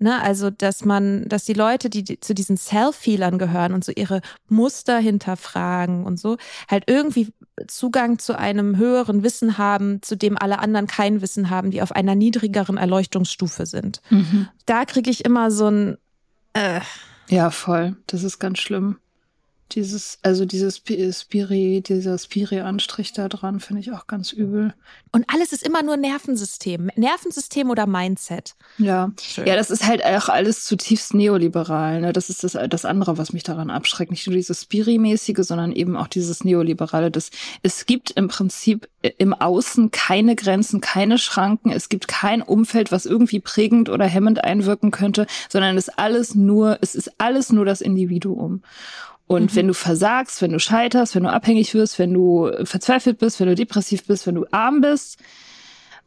Ne, 0.02 0.20
also, 0.22 0.48
dass 0.48 0.86
man, 0.86 1.28
dass 1.28 1.44
die 1.44 1.52
Leute, 1.52 1.90
die, 1.90 2.02
die 2.02 2.18
zu 2.18 2.32
diesen 2.34 2.56
Self-Healern 2.56 3.38
gehören 3.38 3.74
und 3.74 3.84
so 3.84 3.92
ihre 3.94 4.22
Muster 4.48 4.98
hinterfragen 4.98 6.06
und 6.06 6.18
so, 6.18 6.38
halt 6.70 6.84
irgendwie 6.86 7.28
Zugang 7.66 8.18
zu 8.18 8.38
einem 8.38 8.78
höheren 8.78 9.22
Wissen 9.22 9.58
haben, 9.58 10.00
zu 10.00 10.16
dem 10.16 10.38
alle 10.38 10.58
anderen 10.58 10.86
kein 10.86 11.20
Wissen 11.20 11.50
haben, 11.50 11.70
die 11.70 11.82
auf 11.82 11.92
einer 11.92 12.14
niedrigeren 12.14 12.78
Erleuchtungsstufe 12.78 13.66
sind. 13.66 14.00
Mhm. 14.08 14.48
Da 14.64 14.86
kriege 14.86 15.10
ich 15.10 15.26
immer 15.26 15.50
so 15.50 15.68
ein, 15.68 15.98
äh, 16.54 16.80
Ja, 17.28 17.50
voll. 17.50 17.96
Das 18.06 18.22
ist 18.22 18.38
ganz 18.38 18.58
schlimm. 18.58 18.98
Dieses, 19.72 20.18
also 20.22 20.44
dieses 20.44 20.76
Spi- 20.78 21.12
Spiri, 21.12 21.82
dieser 21.86 22.18
Spiri-Anstrich 22.18 23.12
da 23.12 23.28
dran 23.28 23.60
finde 23.60 23.80
ich 23.80 23.92
auch 23.92 24.06
ganz 24.06 24.32
übel. 24.32 24.74
Und 25.12 25.24
alles 25.32 25.52
ist 25.52 25.64
immer 25.66 25.82
nur 25.82 25.96
Nervensystem. 25.96 26.90
Nervensystem 26.94 27.70
oder 27.70 27.86
Mindset. 27.86 28.54
Ja. 28.78 29.10
Schön. 29.20 29.46
Ja, 29.46 29.56
das 29.56 29.70
ist 29.70 29.86
halt 29.86 30.04
auch 30.04 30.28
alles 30.28 30.64
zutiefst 30.64 31.14
neoliberal. 31.14 32.00
Ne? 32.00 32.12
Das 32.12 32.30
ist 32.30 32.44
das, 32.44 32.56
das 32.68 32.84
andere, 32.84 33.18
was 33.18 33.32
mich 33.32 33.42
daran 33.42 33.70
abschreckt. 33.70 34.10
Nicht 34.10 34.26
nur 34.26 34.36
dieses 34.36 34.62
Spiri-mäßige, 34.62 35.44
sondern 35.44 35.72
eben 35.72 35.96
auch 35.96 36.06
dieses 36.08 36.44
Neoliberale. 36.44 37.10
Das, 37.10 37.30
es 37.62 37.86
gibt 37.86 38.10
im 38.12 38.28
Prinzip 38.28 38.88
im 39.18 39.34
Außen 39.34 39.90
keine 39.90 40.36
Grenzen, 40.36 40.80
keine 40.80 41.18
Schranken. 41.18 41.70
Es 41.70 41.88
gibt 41.88 42.06
kein 42.06 42.42
Umfeld, 42.42 42.92
was 42.92 43.06
irgendwie 43.06 43.40
prägend 43.40 43.88
oder 43.88 44.04
hemmend 44.04 44.44
einwirken 44.44 44.90
könnte, 44.90 45.26
sondern 45.48 45.76
es 45.76 45.88
ist 45.88 45.98
alles 45.98 46.34
nur, 46.34 46.78
es 46.82 46.94
ist 46.94 47.12
alles 47.18 47.50
nur 47.50 47.64
das 47.64 47.80
Individuum. 47.80 48.62
Und 49.30 49.52
Mhm. 49.52 49.56
wenn 49.56 49.68
du 49.68 49.74
versagst, 49.74 50.42
wenn 50.42 50.50
du 50.50 50.58
scheiterst, 50.58 51.14
wenn 51.14 51.22
du 51.22 51.30
abhängig 51.30 51.72
wirst, 51.72 52.00
wenn 52.00 52.12
du 52.12 52.50
verzweifelt 52.64 53.18
bist, 53.18 53.38
wenn 53.38 53.46
du 53.46 53.54
depressiv 53.54 54.04
bist, 54.04 54.26
wenn 54.26 54.34
du 54.34 54.44
arm 54.50 54.80
bist 54.80 55.18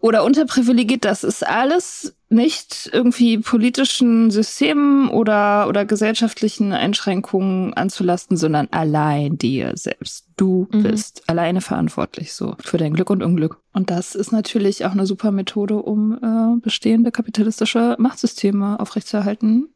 oder 0.02 0.26
unterprivilegiert, 0.26 1.06
das 1.06 1.24
ist 1.24 1.48
alles 1.48 2.18
nicht 2.28 2.90
irgendwie 2.92 3.38
politischen 3.38 4.30
Systemen 4.30 5.08
oder, 5.08 5.70
oder 5.70 5.86
gesellschaftlichen 5.86 6.74
Einschränkungen 6.74 7.74
anzulasten, 7.76 8.36
sondern 8.36 8.68
allein 8.72 9.38
dir 9.38 9.72
selbst. 9.76 10.26
Du 10.36 10.68
Mhm. 10.74 10.84
bist 10.84 11.24
alleine 11.30 11.62
verantwortlich 11.62 12.34
so 12.34 12.58
für 12.62 12.76
dein 12.78 12.94
Glück 12.94 13.10
und 13.10 13.24
Unglück. 13.24 13.62
Und 13.72 13.90
das 13.90 14.16
ist 14.16 14.34
natürlich 14.34 14.84
auch 14.84 14.92
eine 14.92 15.06
super 15.06 15.32
Methode, 15.32 15.76
um 15.76 16.18
äh, 16.22 16.60
bestehende 16.60 17.12
kapitalistische 17.12 17.96
Machtsysteme 18.00 18.82
aufrechtzuerhalten, 18.82 19.70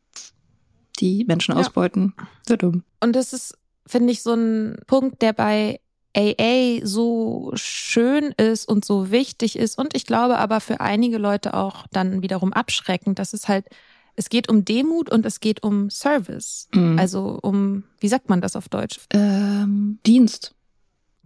die 0.99 1.25
Menschen 1.25 1.53
Ja. 1.55 1.59
ausbeuten. 1.61 2.13
Sehr 2.47 2.57
dumm. 2.57 2.83
Und 3.01 3.15
das 3.15 3.33
ist, 3.33 3.57
finde 3.85 4.11
ich, 4.13 4.23
so 4.23 4.33
ein 4.33 4.77
Punkt, 4.87 5.21
der 5.21 5.33
bei 5.33 5.79
AA 6.15 6.79
so 6.83 7.51
schön 7.55 8.31
ist 8.37 8.67
und 8.67 8.83
so 8.85 9.11
wichtig 9.11 9.55
ist. 9.57 9.77
Und 9.77 9.95
ich 9.95 10.05
glaube 10.05 10.37
aber 10.39 10.59
für 10.59 10.79
einige 10.79 11.17
Leute 11.19 11.53
auch 11.53 11.85
dann 11.91 12.21
wiederum 12.23 12.53
abschreckend, 12.53 13.19
dass 13.19 13.33
es 13.33 13.47
halt, 13.47 13.65
es 14.15 14.29
geht 14.29 14.49
um 14.49 14.65
Demut 14.65 15.11
und 15.11 15.25
es 15.27 15.39
geht 15.39 15.61
um 15.61 15.91
Service. 15.91 16.69
Mhm. 16.73 16.97
Also 16.97 17.37
um, 17.41 17.83
wie 17.99 18.07
sagt 18.07 18.29
man 18.29 18.41
das 18.41 18.55
auf 18.55 18.67
Deutsch? 18.69 18.99
ähm, 19.11 19.99
Dienst. 20.07 20.55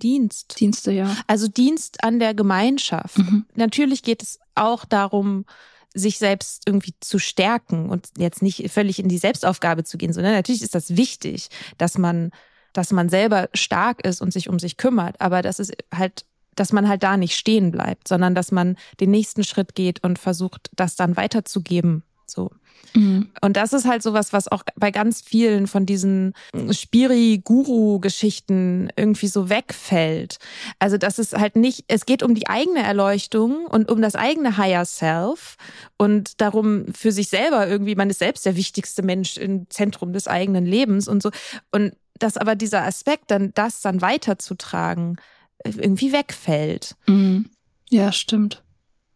Dienst. 0.02 0.60
Dienste, 0.60 0.92
ja. 0.92 1.16
Also 1.28 1.48
Dienst 1.48 2.04
an 2.04 2.20
der 2.20 2.34
Gemeinschaft. 2.34 3.18
Mhm. 3.20 3.46
Natürlich 3.56 4.04
geht 4.04 4.24
es 4.24 4.40
auch 4.56 4.84
darum, 4.84 5.46
sich 5.94 6.18
selbst 6.18 6.64
irgendwie 6.66 6.94
zu 7.00 7.20
stärken 7.20 7.90
und 7.90 8.10
jetzt 8.18 8.42
nicht 8.42 8.70
völlig 8.72 9.00
in 9.00 9.10
die 9.10 9.18
Selbstaufgabe 9.18 9.84
zu 9.84 9.98
gehen, 9.98 10.14
sondern 10.14 10.34
natürlich 10.34 10.62
ist 10.62 10.76
das 10.76 10.96
wichtig, 10.96 11.50
dass 11.78 11.98
man, 11.98 12.32
dass 12.74 12.92
man 12.92 13.10
selber 13.10 13.50
stark 13.54 14.06
ist 14.06 14.22
und 14.22 14.32
sich 14.32 14.50
um 14.50 14.60
sich 14.60 14.78
kümmert, 14.78 15.20
aber 15.20 15.42
das 15.42 15.60
ist 15.60 15.74
halt, 15.94 16.26
dass 16.56 16.72
man 16.72 16.88
halt 16.88 17.04
da 17.04 17.18
nicht 17.18 17.36
stehen 17.36 17.72
bleibt, 17.72 18.08
sondern 18.08 18.36
dass 18.36 18.52
man 18.52 18.78
den 19.00 19.12
nächsten 19.12 19.44
Schritt 19.44 19.76
geht 19.76 20.04
und 20.04 20.20
versucht, 20.20 20.70
das 20.76 20.96
dann 20.96 21.18
weiterzugeben. 21.18 22.04
So. 22.32 22.50
Mhm. 22.94 23.30
Und 23.42 23.58
das 23.58 23.74
ist 23.74 23.86
halt 23.86 24.04
sowas, 24.04 24.32
was 24.34 24.48
auch 24.48 24.64
bei 24.76 24.92
ganz 24.92 25.22
vielen 25.22 25.66
von 25.68 25.86
diesen 25.86 26.34
Spiri-Guru-Geschichten 26.72 28.90
irgendwie 28.96 29.28
so 29.28 29.50
wegfällt. 29.50 30.38
Also 30.80 30.98
das 30.98 31.20
ist 31.20 31.38
halt 31.38 31.56
nicht, 31.56 31.86
es 31.88 32.06
geht 32.06 32.24
um 32.24 32.34
die 32.36 32.48
eigene 32.48 32.84
Erleuchtung 32.84 33.66
und 33.68 33.92
um 33.92 34.02
das 34.02 34.16
eigene 34.16 34.58
Higher 34.58 34.86
Self 34.86 35.58
und 35.98 36.42
darum 36.42 36.86
für 36.94 37.12
sich 37.12 37.30
selber 37.30 37.68
irgendwie, 37.68 37.96
man 37.96 38.10
ist 38.10 38.20
selbst 38.20 38.46
der 38.46 38.56
wichtigste 38.56 39.04
Mensch 39.04 39.38
im 39.38 39.70
Zentrum 39.70 40.14
des 40.14 40.28
eigenen 40.28 40.66
Lebens 40.66 41.08
und 41.08 41.22
so. 41.22 41.30
Und 41.72 41.94
dass 42.20 42.38
aber 42.38 42.56
dieser 42.56 42.84
Aspekt 42.84 43.32
dann, 43.32 43.52
das 43.54 43.82
dann 43.82 44.02
weiterzutragen, 44.02 45.18
irgendwie 45.64 46.12
wegfällt. 46.12 46.96
Mhm. 47.08 47.50
Ja, 47.90 48.12
stimmt. 48.12 48.64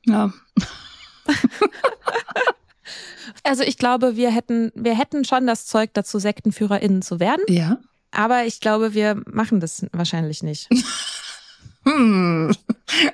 Ja. 0.06 0.34
Also 3.44 3.64
ich 3.64 3.78
glaube, 3.78 4.16
wir 4.16 4.32
hätten, 4.32 4.72
wir 4.76 4.98
hätten 4.98 5.26
schon 5.26 5.48
das 5.48 5.66
Zeug 5.66 5.92
dazu, 5.94 6.20
SektenführerInnen 6.20 7.02
zu 7.02 7.20
werden. 7.20 7.44
Ja. 7.48 7.80
Aber 8.12 8.46
ich 8.46 8.60
glaube, 8.62 8.94
wir 8.94 9.22
machen 9.32 9.60
das 9.60 9.86
wahrscheinlich 9.92 10.44
nicht. 10.44 10.70
Hm. 11.88 12.50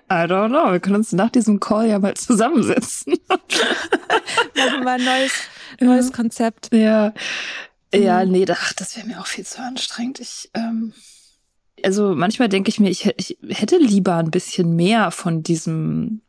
I 0.10 0.14
don't 0.14 0.48
know. 0.48 0.72
Wir 0.72 0.80
können 0.80 0.96
uns 0.96 1.12
nach 1.12 1.30
diesem 1.30 1.60
Call 1.60 1.90
ja 1.90 2.00
mal 2.00 2.14
zusammensetzen. 2.14 3.16
Machen 3.28 4.84
wir 4.86 4.92
ein 4.92 5.04
neues, 5.04 5.32
neues 5.82 6.14
Konzept. 6.14 6.70
Ja. 6.74 7.14
Ja, 7.94 8.24
Mhm. 8.24 8.32
nee, 8.32 8.46
ach, 8.50 8.72
das 8.72 8.96
wäre 8.96 9.06
mir 9.06 9.20
auch 9.20 9.28
viel 9.28 9.46
zu 9.46 9.62
anstrengend. 9.62 10.22
Ich, 10.22 10.50
ähm, 10.54 10.94
also 11.84 12.16
manchmal 12.16 12.48
denke 12.48 12.70
ich 12.70 12.80
mir, 12.80 12.90
ich, 12.90 13.14
ich 13.18 13.38
hätte 13.50 13.76
lieber 13.78 14.16
ein 14.16 14.32
bisschen 14.32 14.74
mehr 14.78 15.12
von 15.12 15.44
diesem, 15.44 16.22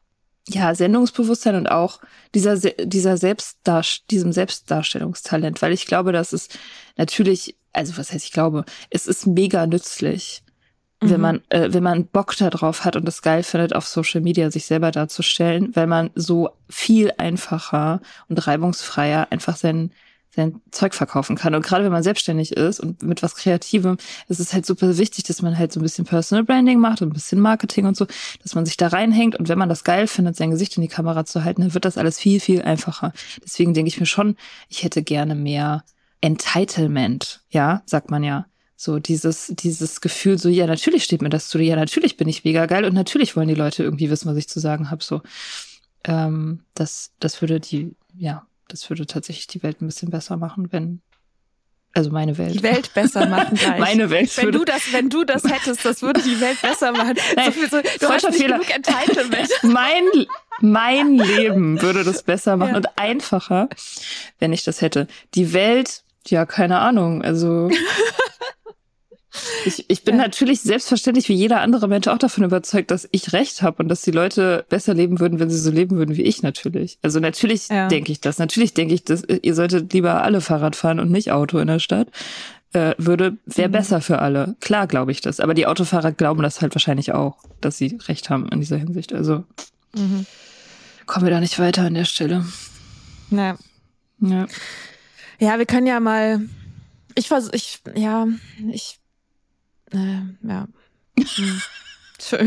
ja, 0.49 0.75
Sendungsbewusstsein 0.75 1.55
und 1.57 1.67
auch 1.69 2.01
dieser, 2.35 2.57
Se- 2.57 2.75
dieser 2.83 3.17
Selbstdar 3.17 3.85
diesem 4.11 4.33
Selbstdarstellungstalent, 4.33 5.63
weil 5.63 5.73
ich 5.73 5.87
glaube, 5.87 6.13
dass 6.13 6.33
es 6.33 6.49
natürlich, 6.97 7.57
also 7.73 7.97
was 7.97 8.13
heißt 8.13 8.25
ich 8.27 8.33
glaube, 8.33 8.65
es 8.91 9.07
ist 9.07 9.27
mega 9.27 9.67
nützlich, 9.67 10.43
wenn 11.01 11.21
Mhm. 11.21 11.21
man, 11.21 11.43
äh, 11.51 11.73
wenn 11.73 11.83
man 11.83 12.07
Bock 12.07 12.37
darauf 12.37 12.85
hat 12.85 12.97
und 12.97 13.09
es 13.09 13.23
geil 13.23 13.43
findet, 13.43 13.75
auf 13.75 13.87
Social 13.87 14.21
Media 14.21 14.51
sich 14.51 14.67
selber 14.67 14.91
darzustellen, 14.93 15.75
weil 15.75 15.87
man 15.89 16.11
so 16.15 16.51
viel 16.71 17.13
einfacher 17.19 18.01
und 18.29 18.47
reibungsfreier 18.47 19.29
einfach 19.31 19.57
sein, 19.57 19.93
sein 20.35 20.61
Zeug 20.71 20.95
verkaufen 20.95 21.37
kann. 21.37 21.55
Und 21.55 21.65
gerade 21.65 21.85
wenn 21.85 21.93
man 21.93 22.03
selbstständig 22.03 22.53
ist 22.53 22.81
und 22.81 23.03
mit 23.03 23.23
was 23.23 23.35
Kreativem, 23.35 23.99
ist 24.29 24.41
es 24.41 24.53
halt 24.53 24.65
super 24.65 24.97
wichtig, 24.97 25.25
dass 25.25 25.43
man 25.43 25.59
halt 25.59 25.73
so 25.73 25.81
ein 25.81 25.83
bisschen 25.83 26.05
Personal 26.05 26.45
Branding 26.45 26.79
macht 26.81 27.03
und 27.03 27.09
ein 27.09 27.13
bisschen 27.13 27.41
Marketing 27.41 27.87
und 27.87 27.97
so, 27.97 28.07
dass 28.43 28.55
man 28.55 28.65
sich 28.65 28.77
da 28.77 28.89
reinhängt. 28.89 29.37
Und 29.37 29.49
wenn 29.49 29.59
man 29.59 29.69
das 29.69 29.85
geil 29.85 30.07
findet, 30.07 30.37
sein 30.37 30.51
Gesicht 30.51 30.77
in 30.77 30.83
die 30.83 30.89
Kamera 30.89 31.25
zu 31.25 31.45
halten, 31.45 31.63
dann 31.63 31.75
wird 31.75 31.85
das 31.85 31.99
alles 31.99 32.19
viel, 32.19 32.41
viel 32.41 32.63
einfacher. 32.63 33.13
Deswegen 33.45 33.75
denke 33.75 33.89
ich 33.89 34.01
mir 34.01 34.07
schon, 34.07 34.37
ich 34.69 34.83
hätte 34.83 35.03
gerne 35.03 35.35
mehr 35.35 35.85
Entitlement, 36.23 37.43
ja, 37.51 37.83
sagt 37.85 38.11
man 38.11 38.25
ja. 38.25 38.47
So 38.77 38.99
dieses, 38.99 39.53
dieses 39.55 40.01
Gefühl, 40.01 40.39
so, 40.39 40.49
ja, 40.49 40.67
natürlich 40.67 41.05
steht 41.05 41.23
mir 41.23 41.29
das 41.29 41.49
zu, 41.49 41.59
ja, 41.61 41.77
natürlich 41.77 42.17
bin 42.17 42.27
ich 42.27 42.45
mega 42.45 42.67
geil 42.67 42.85
und 42.85 42.95
natürlich 42.95 43.37
wollen 43.37 43.49
die 43.49 43.55
Leute 43.55 43.85
irgendwie 43.85 44.11
wissen, 44.11 44.29
was 44.29 44.37
ich 44.37 44.49
zu 44.49 44.59
sagen 44.59 44.91
habe. 44.91 45.05
So, 45.05 45.21
ähm, 46.05 46.65
das, 46.75 47.13
das 47.21 47.41
würde 47.41 47.61
die, 47.61 47.95
ja, 48.17 48.47
Das 48.69 48.89
würde 48.89 49.07
tatsächlich 49.07 49.47
die 49.47 49.63
Welt 49.63 49.81
ein 49.83 49.87
bisschen 49.87 50.11
besser 50.11 50.37
machen, 50.37 50.69
wenn 50.73 51.03
also 51.95 52.11
meine 52.11 52.39
Welt. 52.39 52.55
Die 52.55 52.63
Welt 52.63 52.95
besser 52.95 53.27
machen 53.27 53.55
gleich. 53.59 53.79
meine 53.79 54.09
Welt. 54.09 54.35
Wenn 54.39 54.51
du 54.51 54.65
das, 54.65 54.93
wenn 54.95 55.11
du 55.11 55.25
das 55.25 55.45
hättest, 55.45 55.85
das 55.85 56.01
würde 56.01 56.23
die 56.23 56.41
Welt 56.41 56.61
besser 56.63 56.91
machen. 56.93 57.17
Nein, 57.37 57.53
so, 57.53 57.67
so, 57.77 57.83
du 58.01 58.09
hast 58.09 58.27
nicht 58.31 58.39
Fehler. 58.41 58.59
genug 58.61 58.75
Entitlement. 58.75 59.51
mein, 59.63 60.05
mein 60.63 61.19
Leben 61.19 61.83
würde 61.83 62.03
das 62.03 62.23
besser 62.23 62.57
machen 62.57 62.71
Ja. 62.71 62.77
und 62.79 62.99
einfacher, 62.99 63.69
wenn 64.39 64.55
ich 64.55 64.65
das 64.65 64.81
hätte. 64.81 65.07
Die 65.35 65.53
Welt, 65.53 66.03
ja, 66.29 66.47
keine 66.47 66.79
Ahnung. 66.79 67.21
Also 67.23 67.69
ich, 69.65 69.85
ich 69.89 70.05
bin 70.05 70.17
Ja. 70.17 70.23
natürlich 70.23 70.61
selbstverständlich 70.61 71.29
wie 71.29 71.35
jeder 71.35 71.61
andere 71.61 71.89
Mensch 71.89 72.07
auch 72.09 72.19
davon 72.19 72.45
überzeugt, 72.45 72.91
dass 72.91 73.09
ich 73.13 73.33
recht 73.33 73.63
habe 73.63 73.83
und 73.83 73.89
dass 73.89 74.03
die 74.03 74.11
Leute 74.11 74.65
besser 74.69 74.95
leben 74.95 75.21
würden, 75.21 75.39
wenn 75.39 75.51
sie 75.51 75.59
so 75.59 75.71
leben 75.71 75.97
würden 75.97 76.17
wie 76.17 76.23
ich 76.23 76.43
natürlich. 76.43 76.99
Also 77.03 77.21
natürlich 77.21 77.69
Ja. 77.69 77.89
denke 77.89 78.13
ich 78.13 78.21
das. 78.21 78.39
Natürlich 78.39 78.75
denke 78.75 78.95
ich, 78.95 79.05
dass 79.05 79.23
ihr 79.25 79.55
solltet 79.55 79.93
lieber 79.93 80.23
alle 80.23 80.41
Fahrrad 80.41 80.77
fahren 80.77 81.01
und 81.01 81.11
nicht 81.11 81.31
Auto 81.33 81.59
in 81.59 81.69
der 81.69 81.79
Stadt. 81.79 82.09
Äh, 82.75 82.95
würde 82.99 83.37
wäre 83.45 83.69
Mhm. 83.69 83.73
besser 83.73 84.01
für 84.01 84.21
alle. 84.21 84.57
Klar 84.61 84.87
glaube 84.87 85.13
ich 85.13 85.21
das. 85.21 85.41
Aber 85.41 85.53
die 85.55 85.67
Autofahrer 85.67 86.13
glauben 86.13 86.43
das 86.43 86.61
halt 86.63 86.75
wahrscheinlich 86.75 87.13
auch, 87.13 87.37
dass 87.61 87.77
sie 87.79 87.99
recht 88.09 88.31
haben 88.31 88.49
in 88.49 88.61
dieser 88.61 88.79
Hinsicht. 88.79 89.13
Also 89.13 89.45
Mhm. 89.95 90.25
kommen 91.07 91.27
wir 91.27 91.31
da 91.33 91.41
nicht 91.41 91.59
weiter 91.59 91.83
an 91.83 91.95
der 91.95 92.05
Stelle. 92.07 92.45
Na, 93.31 93.59
Ja. 94.21 94.47
Ja, 95.39 95.59
wir 95.59 95.67
können 95.67 95.87
ja 95.87 95.99
mal. 96.01 96.41
Ich 97.15 97.29
vers 97.29 97.51
ich, 97.53 97.81
ja, 97.95 98.27
ich, 98.73 98.99
äh, 99.93 100.49
ja. 100.49 100.69
Hm. 101.19 101.63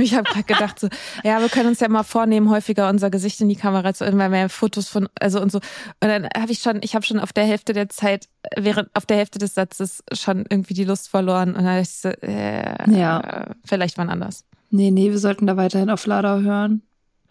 Ich 0.02 0.16
habe 0.16 0.24
gerade 0.24 0.43
gedacht, 0.43 0.80
so, 0.80 0.88
ja, 1.26 1.41
wir 1.41 1.50
können 1.50 1.68
uns 1.68 1.82
ja 1.82 1.89
mal 1.89 2.04
vornehmen, 2.04 2.50
häufiger 2.50 2.89
unser 2.89 3.10
Gesicht 3.10 3.41
in 3.41 3.50
die 3.50 3.58
Kamera 3.58 3.93
zu, 3.93 4.06
weil 4.06 4.30
mehr 4.30 4.48
Fotos 4.48 4.88
von, 4.88 5.10
also 5.20 5.41
und 5.41 5.52
so. 5.52 5.58
Und 5.58 6.08
dann 6.08 6.30
habe 6.38 6.54
ich 6.54 6.60
schon, 6.60 6.80
ich 6.82 6.96
habe 6.96 7.06
schon 7.06 7.20
auf 7.20 7.34
der 7.34 7.43
Hälfte 7.43 7.74
der 7.74 7.89
Zeit, 7.89 8.30
während 8.56 8.89
auf 8.96 9.06
der 9.06 9.18
Hälfte 9.18 9.38
des 9.38 9.54
Satzes 9.54 10.02
schon 10.14 10.46
irgendwie 10.50 10.74
die 10.76 10.86
Lust 10.86 11.10
verloren. 11.10 11.50
Und 11.50 11.56
dann 11.56 11.66
dachte 11.66 11.82
ich 11.82 11.89
so, 11.89 12.08
äh, 12.08 12.89
Ja. 12.98 13.48
vielleicht 13.66 13.98
wann 13.98 14.10
anders. 14.10 14.46
Nee, 14.70 14.91
nee, 14.91 15.12
wir 15.12 15.20
sollten 15.20 15.46
da 15.46 15.58
weiterhin 15.58 15.89
auf 15.89 16.06
Lada 16.06 16.39
hören. 16.39 16.82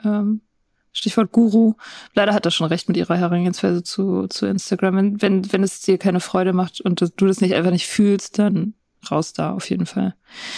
Ähm, 0.04 0.42
Stichwort 0.92 1.32
Guru. 1.32 1.74
Lada 2.14 2.34
hat 2.34 2.46
da 2.46 2.50
schon 2.50 2.68
recht 2.68 2.88
mit 2.88 2.96
ihrer 2.96 3.16
Herangehensweise 3.16 3.82
zu, 3.82 4.28
zu 4.28 4.46
Instagram. 4.46 4.96
Wenn, 4.96 5.22
wenn, 5.22 5.52
wenn 5.52 5.62
es 5.62 5.80
dir 5.80 5.98
keine 5.98 6.20
Freude 6.20 6.52
macht 6.52 6.80
und 6.82 7.00
du 7.00 7.26
das 7.26 7.40
nicht 7.40 7.54
einfach 7.54 7.72
nicht 7.72 7.86
fühlst, 7.86 8.38
dann 8.38 8.74
raus 9.10 9.32
da 9.32 9.52
auf 9.52 9.68
jeden 9.70 9.86
Fall. 9.86 10.14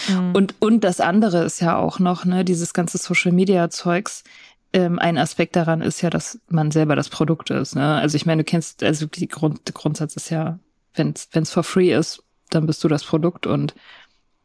Mhm. 0.09 0.35
Und, 0.35 0.55
und 0.61 0.85
das 0.85 1.01
andere 1.01 1.45
ist 1.45 1.61
ja 1.61 1.77
auch 1.77 1.99
noch, 1.99 2.25
ne, 2.25 2.45
dieses 2.45 2.73
ganze 2.73 2.99
Social 2.99 3.33
Media 3.33 3.71
Zeugs. 3.71 4.25
Ähm, 4.73 4.99
ein 4.99 5.19
Aspekt 5.19 5.57
daran 5.57 5.81
ist 5.81 6.03
ja, 6.03 6.11
dass 6.11 6.41
man 6.49 6.71
selber 6.71 6.97
das 6.97 7.09
Produkt 7.09 7.51
ist. 7.51 7.77
Ne? 7.77 7.95
Also 7.95 8.17
ich 8.17 8.27
meine, 8.27 8.43
du 8.43 8.45
kennst, 8.45 8.83
also 8.83 9.07
die 9.07 9.29
Grund, 9.29 9.67
der 9.67 9.75
Grundsatz 9.75 10.17
ist 10.17 10.31
ja, 10.31 10.59
wenn 10.95 11.15
es 11.15 11.51
for 11.51 11.63
free 11.63 11.95
ist, 11.95 12.23
dann 12.51 12.67
bist 12.67 12.83
du 12.85 12.89
das 12.89 13.05
Produkt 13.05 13.47
und 13.47 13.75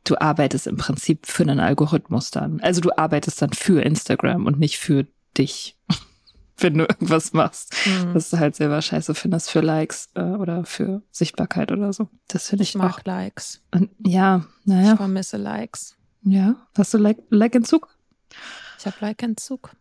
du 0.04 0.20
arbeitest 0.20 0.68
im 0.68 0.78
Prinzip 0.78 1.28
für 1.28 1.44
einen 1.44 1.60
Algorithmus 1.60 2.32
dann. 2.32 2.60
Also 2.62 2.82
du 2.82 2.92
arbeitest 2.96 3.42
dann 3.42 3.54
für 3.54 3.82
Instagram 3.84 4.46
und 4.46 4.60
nicht 4.60 4.78
für 4.78 5.06
dich, 5.38 5.78
wenn 6.64 6.78
du 6.78 6.84
irgendwas 6.90 7.34
machst, 7.34 7.74
Mhm. 7.86 8.14
was 8.16 8.30
du 8.30 8.40
halt 8.40 8.56
selber 8.56 8.82
scheiße 8.82 9.14
findest 9.16 9.50
für 9.50 9.62
Likes 9.62 10.10
äh, 10.16 10.22
oder 10.22 10.66
für 10.66 11.02
Sichtbarkeit 11.12 11.72
oder 11.72 11.92
so. 11.94 12.10
Das 12.28 12.50
finde 12.50 12.64
ich, 12.64 12.70
ich 12.70 12.76
mag 12.76 13.00
auch. 13.00 13.06
Likes. 13.06 13.62
Und, 13.74 13.90
ja, 14.06 14.46
Ich 14.62 14.68
naja, 14.68 14.96
vermisse 14.98 15.38
Likes. 15.38 15.96
ja. 16.24 16.56
Hast 16.78 16.94
du 16.94 16.98
Like, 16.98 17.18
Like-Entzug? 17.30 17.88
Ich 18.80 18.86
habe 18.86 18.96
Like-Entzug. 19.00 19.72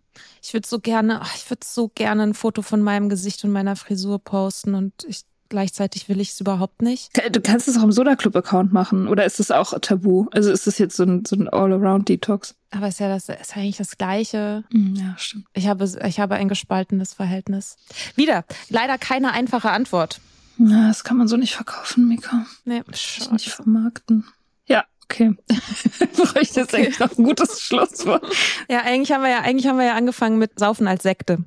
Ich 0.43 0.53
würde 0.53 0.67
so 0.69 0.81
gerne, 0.81 1.21
ach, 1.23 1.35
ich 1.37 1.49
würde 1.49 1.65
so 1.65 1.89
gerne 1.95 2.23
ein 2.25 2.35
Foto 2.35 2.63
von 2.63 2.83
meinem 2.83 3.09
Gesicht 3.09 3.45
und 3.45 3.53
meiner 3.53 3.77
Frisur 3.77 4.19
posten 4.19 4.75
und 4.75 4.93
ich 5.07 5.23
gleichzeitig 5.51 6.09
will 6.09 6.21
ich 6.21 6.31
es 6.31 6.41
überhaupt 6.41 6.81
nicht. 6.81 7.11
Du 7.33 7.41
kannst 7.43 7.69
es 7.69 7.77
auch 7.77 7.83
im 7.83 7.93
Soda 7.93 8.17
Club 8.17 8.35
Account 8.37 8.73
machen 8.73 9.07
oder 9.09 9.27
ist 9.27 9.39
das 9.39 9.51
auch 9.51 9.79
tabu? 9.81 10.27
Also 10.33 10.51
ist 10.51 10.67
das 10.67 10.79
jetzt 10.79 10.97
so 10.97 11.03
ein, 11.03 11.25
so 11.27 11.37
ein 11.37 11.49
All-Around 11.49 12.09
Detox? 12.09 12.55
Aber 12.71 12.89
ist 12.89 13.01
ja 13.01 13.09
das 13.09 13.29
ist 13.29 13.57
eigentlich 13.57 13.77
das 13.77 13.99
Gleiche. 13.99 14.65
Ja, 14.73 15.15
stimmt. 15.19 15.45
Ich 15.53 15.67
habe, 15.69 15.85
ich 16.07 16.19
habe 16.21 16.37
ein 16.37 16.49
gespaltenes 16.49 17.13
Verhältnis. 17.13 17.77
Wieder, 18.17 18.45
leider 18.71 18.97
keine 18.97 19.33
einfache 19.33 19.71
Antwort. 19.71 20.21
Na, 20.57 20.89
das 20.89 21.05
kann 21.05 21.17
man 21.19 21.27
so 21.29 21.37
nicht 21.37 21.55
verkaufen, 21.55 22.07
Mika. 22.09 22.47
Nee, 22.65 22.83
Nicht 22.87 23.01
schade. 23.01 23.39
vermarkten. 23.39 24.25
Ja, 24.67 24.85
okay. 25.05 25.35
Bräuchte 26.17 26.61
jetzt 26.61 26.75
Okay. 26.75 26.77
eigentlich 26.85 26.99
noch 27.01 27.17
ein 27.19 27.25
gutes 27.25 27.61
Schlusswort. 27.61 28.25
Ja, 28.69 28.83
eigentlich 28.83 29.11
haben 29.13 29.23
wir 29.23 29.31
ja, 29.31 29.41
eigentlich 29.41 29.67
haben 29.67 29.79
wir 29.79 29.87
ja 29.87 29.95
angefangen 29.95 30.39
mit 30.39 30.59
Saufen 30.59 30.87
als 30.87 31.03
Sekte. 31.03 31.39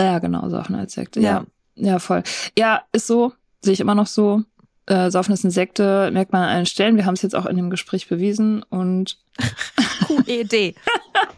Ja, 0.00 0.18
genau, 0.18 0.48
Saufen 0.48 0.74
als 0.74 0.94
Sekte. 0.94 1.20
Ja. 1.20 1.44
Ja, 1.76 1.86
ja, 1.92 1.98
voll. 1.98 2.22
Ja, 2.58 2.82
ist 2.92 3.06
so. 3.06 3.32
Sehe 3.62 3.72
ich 3.74 3.80
immer 3.80 3.94
noch 3.94 4.06
so. 4.06 4.42
Äh, 4.86 5.10
Saufen 5.10 5.32
ist 5.32 5.44
eine 5.44 5.52
Sekte, 5.52 6.10
merkt 6.12 6.32
man 6.32 6.42
an 6.42 6.48
allen 6.48 6.66
Stellen. 6.66 6.96
Wir 6.96 7.06
haben 7.06 7.14
es 7.14 7.22
jetzt 7.22 7.36
auch 7.36 7.46
in 7.46 7.56
dem 7.56 7.70
Gespräch 7.70 8.08
bewiesen. 8.08 8.62
Und 8.64 9.18
QED. 10.26 10.74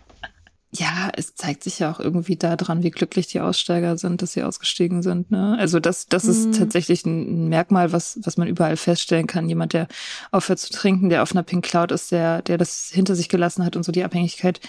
ja, 0.73 1.11
es 1.17 1.35
zeigt 1.35 1.63
sich 1.63 1.79
ja 1.79 1.93
auch 1.93 2.01
irgendwie 2.01 2.37
daran, 2.37 2.83
wie 2.83 2.91
glücklich 2.91 3.27
die 3.29 3.41
Aussteiger 3.41 3.97
sind, 3.99 4.23
dass 4.23 4.33
sie 4.33 4.43
ausgestiegen 4.43 5.03
sind. 5.03 5.31
Ne? 5.31 5.57
Also 5.59 5.79
das, 5.79 6.07
das 6.07 6.25
ist 6.25 6.47
Mhm. 6.47 6.53
tatsächlich 6.53 7.05
ein 7.05 7.49
Merkmal, 7.49 7.93
was, 7.93 8.19
was 8.25 8.37
man 8.39 8.49
überall 8.49 8.77
feststellen 8.77 9.27
kann. 9.27 9.49
Jemand, 9.49 9.73
der 9.75 9.87
aufhört 10.33 10.59
zu 10.59 10.73
trinken, 10.73 11.11
der 11.11 11.23
auf 11.23 11.33
einer 11.33 11.43
Pink 11.45 11.65
Cloud 11.65 11.93
ist, 11.93 12.11
der, 12.11 12.43
der 12.43 12.59
das 12.59 12.91
hinter 12.93 13.15
sich 13.15 13.29
gelassen 13.29 13.65
hat 13.65 13.77
und 13.77 13.85
so 13.85 13.93
die 13.93 14.05
Abhängigkeit, 14.05 14.61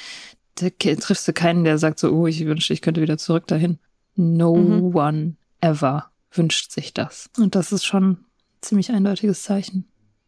da 0.56 0.68
triffst 0.70 1.28
du 1.28 1.34
keinen, 1.34 1.64
der 1.64 1.78
sagt 1.78 1.99
so, 1.99 2.12
oh, 2.12 2.28
ich 2.28 2.45
wünschte, 2.45 2.74
ich 2.74 2.82
könnte 2.82 3.01
wieder 3.01 3.18
zurück 3.18 3.47
dahin. 3.47 3.80
No 4.16 4.56
Mhm. 4.56 4.95
one 4.95 5.36
ever 5.62 6.12
wünscht 6.38 6.72
sich 6.72 6.94
das. 6.94 7.30
Und 7.38 7.56
das 7.56 7.72
ist 7.72 7.86
schon 7.86 8.12
ein 8.12 8.26
ziemlich 8.62 8.92
eindeutiges 8.92 9.44
Zeichen. 9.44 9.88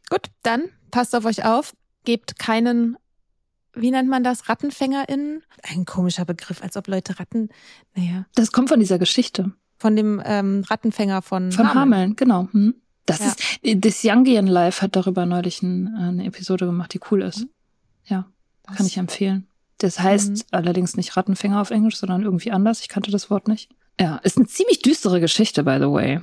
Gut, 0.10 0.28
dann 0.44 0.64
passt 0.92 1.16
auf 1.16 1.26
euch 1.26 1.44
auf. 1.46 1.74
Gebt 2.06 2.40
keinen, 2.40 2.98
wie 3.74 3.92
nennt 3.92 4.10
man 4.10 4.24
das, 4.24 4.48
RattenfängerInnen? 4.48 5.44
Ein 5.64 5.86
komischer 5.86 6.26
Begriff, 6.26 6.62
als 6.64 6.78
ob 6.78 6.88
Leute 6.88 7.20
Ratten, 7.20 7.50
naja, 7.96 8.26
Das 8.36 8.52
kommt 8.52 8.70
von 8.70 8.80
dieser 8.80 9.00
Geschichte. 9.00 9.52
von 9.78 9.96
dem 9.96 10.22
ähm, 10.26 10.64
Rattenfänger 10.68 11.22
von, 11.22 11.52
Von 11.52 11.74
Hameln, 11.74 12.16
genau. 12.16 12.48
Hm. 12.52 12.76
Das 13.06 13.20
Ja. 13.20 13.28
ist, 13.28 13.86
das 13.86 14.02
Youngian 14.04 14.48
Live 14.48 14.82
hat 14.82 14.96
darüber 14.96 15.26
neulich 15.26 15.62
ein, 15.62 15.94
eine 15.96 16.26
Episode 16.26 16.66
gemacht, 16.66 16.94
die 16.94 17.00
cool 17.12 17.22
ist. 17.22 17.46
Ja, 18.06 18.26
kann 18.66 18.86
ich 18.86 18.98
empfehlen. 18.98 19.48
Das 19.78 20.00
heißt 20.00 20.30
Mhm. 20.32 20.42
allerdings 20.52 20.98
nicht 20.98 21.16
Rattenfänger 21.16 21.62
auf 21.62 21.70
Englisch, 21.72 21.98
sondern 21.98 22.24
irgendwie 22.24 22.52
anders. 22.52 22.82
Ich 22.82 22.88
kannte 22.90 23.12
das 23.12 23.30
Wort 23.30 23.48
nicht. 23.48 23.70
Ja, 24.00 24.18
ist 24.18 24.38
eine 24.38 24.48
ziemlich 24.48 24.82
düstere 24.82 25.20
Geschichte, 25.20 25.64
by 25.64 25.78
the 25.80 25.92
way. 25.92 26.20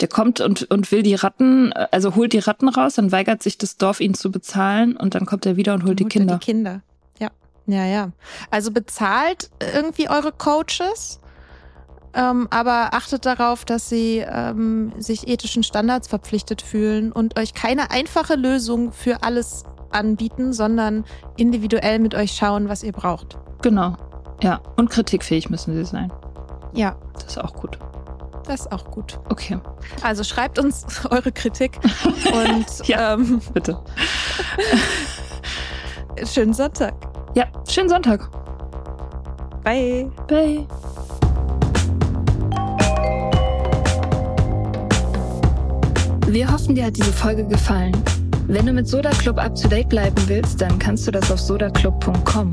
Der 0.00 0.08
kommt 0.08 0.40
und, 0.40 0.70
und 0.70 0.90
will 0.90 1.02
die 1.02 1.14
Ratten, 1.14 1.72
also 1.74 2.14
holt 2.14 2.32
die 2.32 2.38
Ratten 2.38 2.68
raus, 2.68 2.94
dann 2.94 3.12
weigert 3.12 3.42
sich 3.42 3.58
das 3.58 3.76
Dorf, 3.76 4.00
ihn 4.00 4.14
zu 4.14 4.30
bezahlen 4.30 4.96
und 4.96 5.14
dann 5.14 5.26
kommt 5.26 5.44
er 5.44 5.56
wieder 5.56 5.74
und 5.74 5.84
holt 5.84 6.00
die 6.00 6.04
Holt 6.04 6.14
ihr 6.14 6.20
Kinder. 6.20 6.38
Die 6.38 6.44
Kinder. 6.44 6.82
Ja. 7.18 7.28
Ja, 7.66 7.84
ja. 7.84 8.12
Also 8.50 8.70
bezahlt 8.70 9.50
irgendwie 9.74 10.08
eure 10.08 10.32
Coaches, 10.32 11.20
ähm, 12.14 12.48
aber 12.50 12.94
achtet 12.94 13.26
darauf, 13.26 13.66
dass 13.66 13.90
sie 13.90 14.24
ähm, 14.26 14.92
sich 14.98 15.28
ethischen 15.28 15.62
Standards 15.62 16.08
verpflichtet 16.08 16.62
fühlen 16.62 17.12
und 17.12 17.38
euch 17.38 17.52
keine 17.52 17.90
einfache 17.90 18.36
Lösung 18.36 18.92
für 18.92 19.22
alles 19.22 19.64
anbieten, 19.90 20.54
sondern 20.54 21.04
individuell 21.36 21.98
mit 21.98 22.14
euch 22.14 22.32
schauen, 22.32 22.70
was 22.70 22.82
ihr 22.82 22.92
braucht. 22.92 23.38
Genau. 23.60 23.96
Ja, 24.42 24.62
und 24.76 24.88
kritikfähig 24.88 25.50
müssen 25.50 25.74
sie 25.74 25.84
sein. 25.84 26.10
Ja, 26.72 26.96
Das 27.14 27.24
ist 27.24 27.38
auch 27.38 27.52
gut. 27.54 27.78
das 28.46 28.60
ist 28.60 28.72
auch 28.72 28.84
gut. 28.90 29.18
Okay, 29.28 29.58
Also 30.02 30.24
schreibt 30.24 30.58
uns 30.58 30.84
eure 31.10 31.32
Kritik 31.32 31.78
und 32.32 32.66
Ja. 32.86 33.14
ähm, 33.14 33.40
bitte. 33.52 33.78
schönen 36.24 36.52
Sonntag. 36.54 36.94
Ja, 37.34 37.44
schönen 37.68 37.88
Sonntag. 37.88 38.28
Bye. 39.62 40.10
Bye. 40.26 40.66
Wir 46.26 46.50
hoffen, 46.50 46.74
dir 46.74 46.86
hat 46.86 46.96
diese 46.96 47.12
Folge 47.12 47.44
gefallen. 47.44 47.92
Wenn 48.46 48.66
du 48.66 48.72
mit 48.72 48.88
Soda 48.88 49.10
Club 49.10 49.38
up 49.38 49.54
to 49.54 49.68
date 49.68 49.88
bleiben 49.88 50.16
willst, 50.26 50.60
dann 50.60 50.78
kannst 50.78 51.06
du 51.06 51.10
das 51.10 51.30
auf 51.30 51.40
sodaclub.com. 51.40 52.52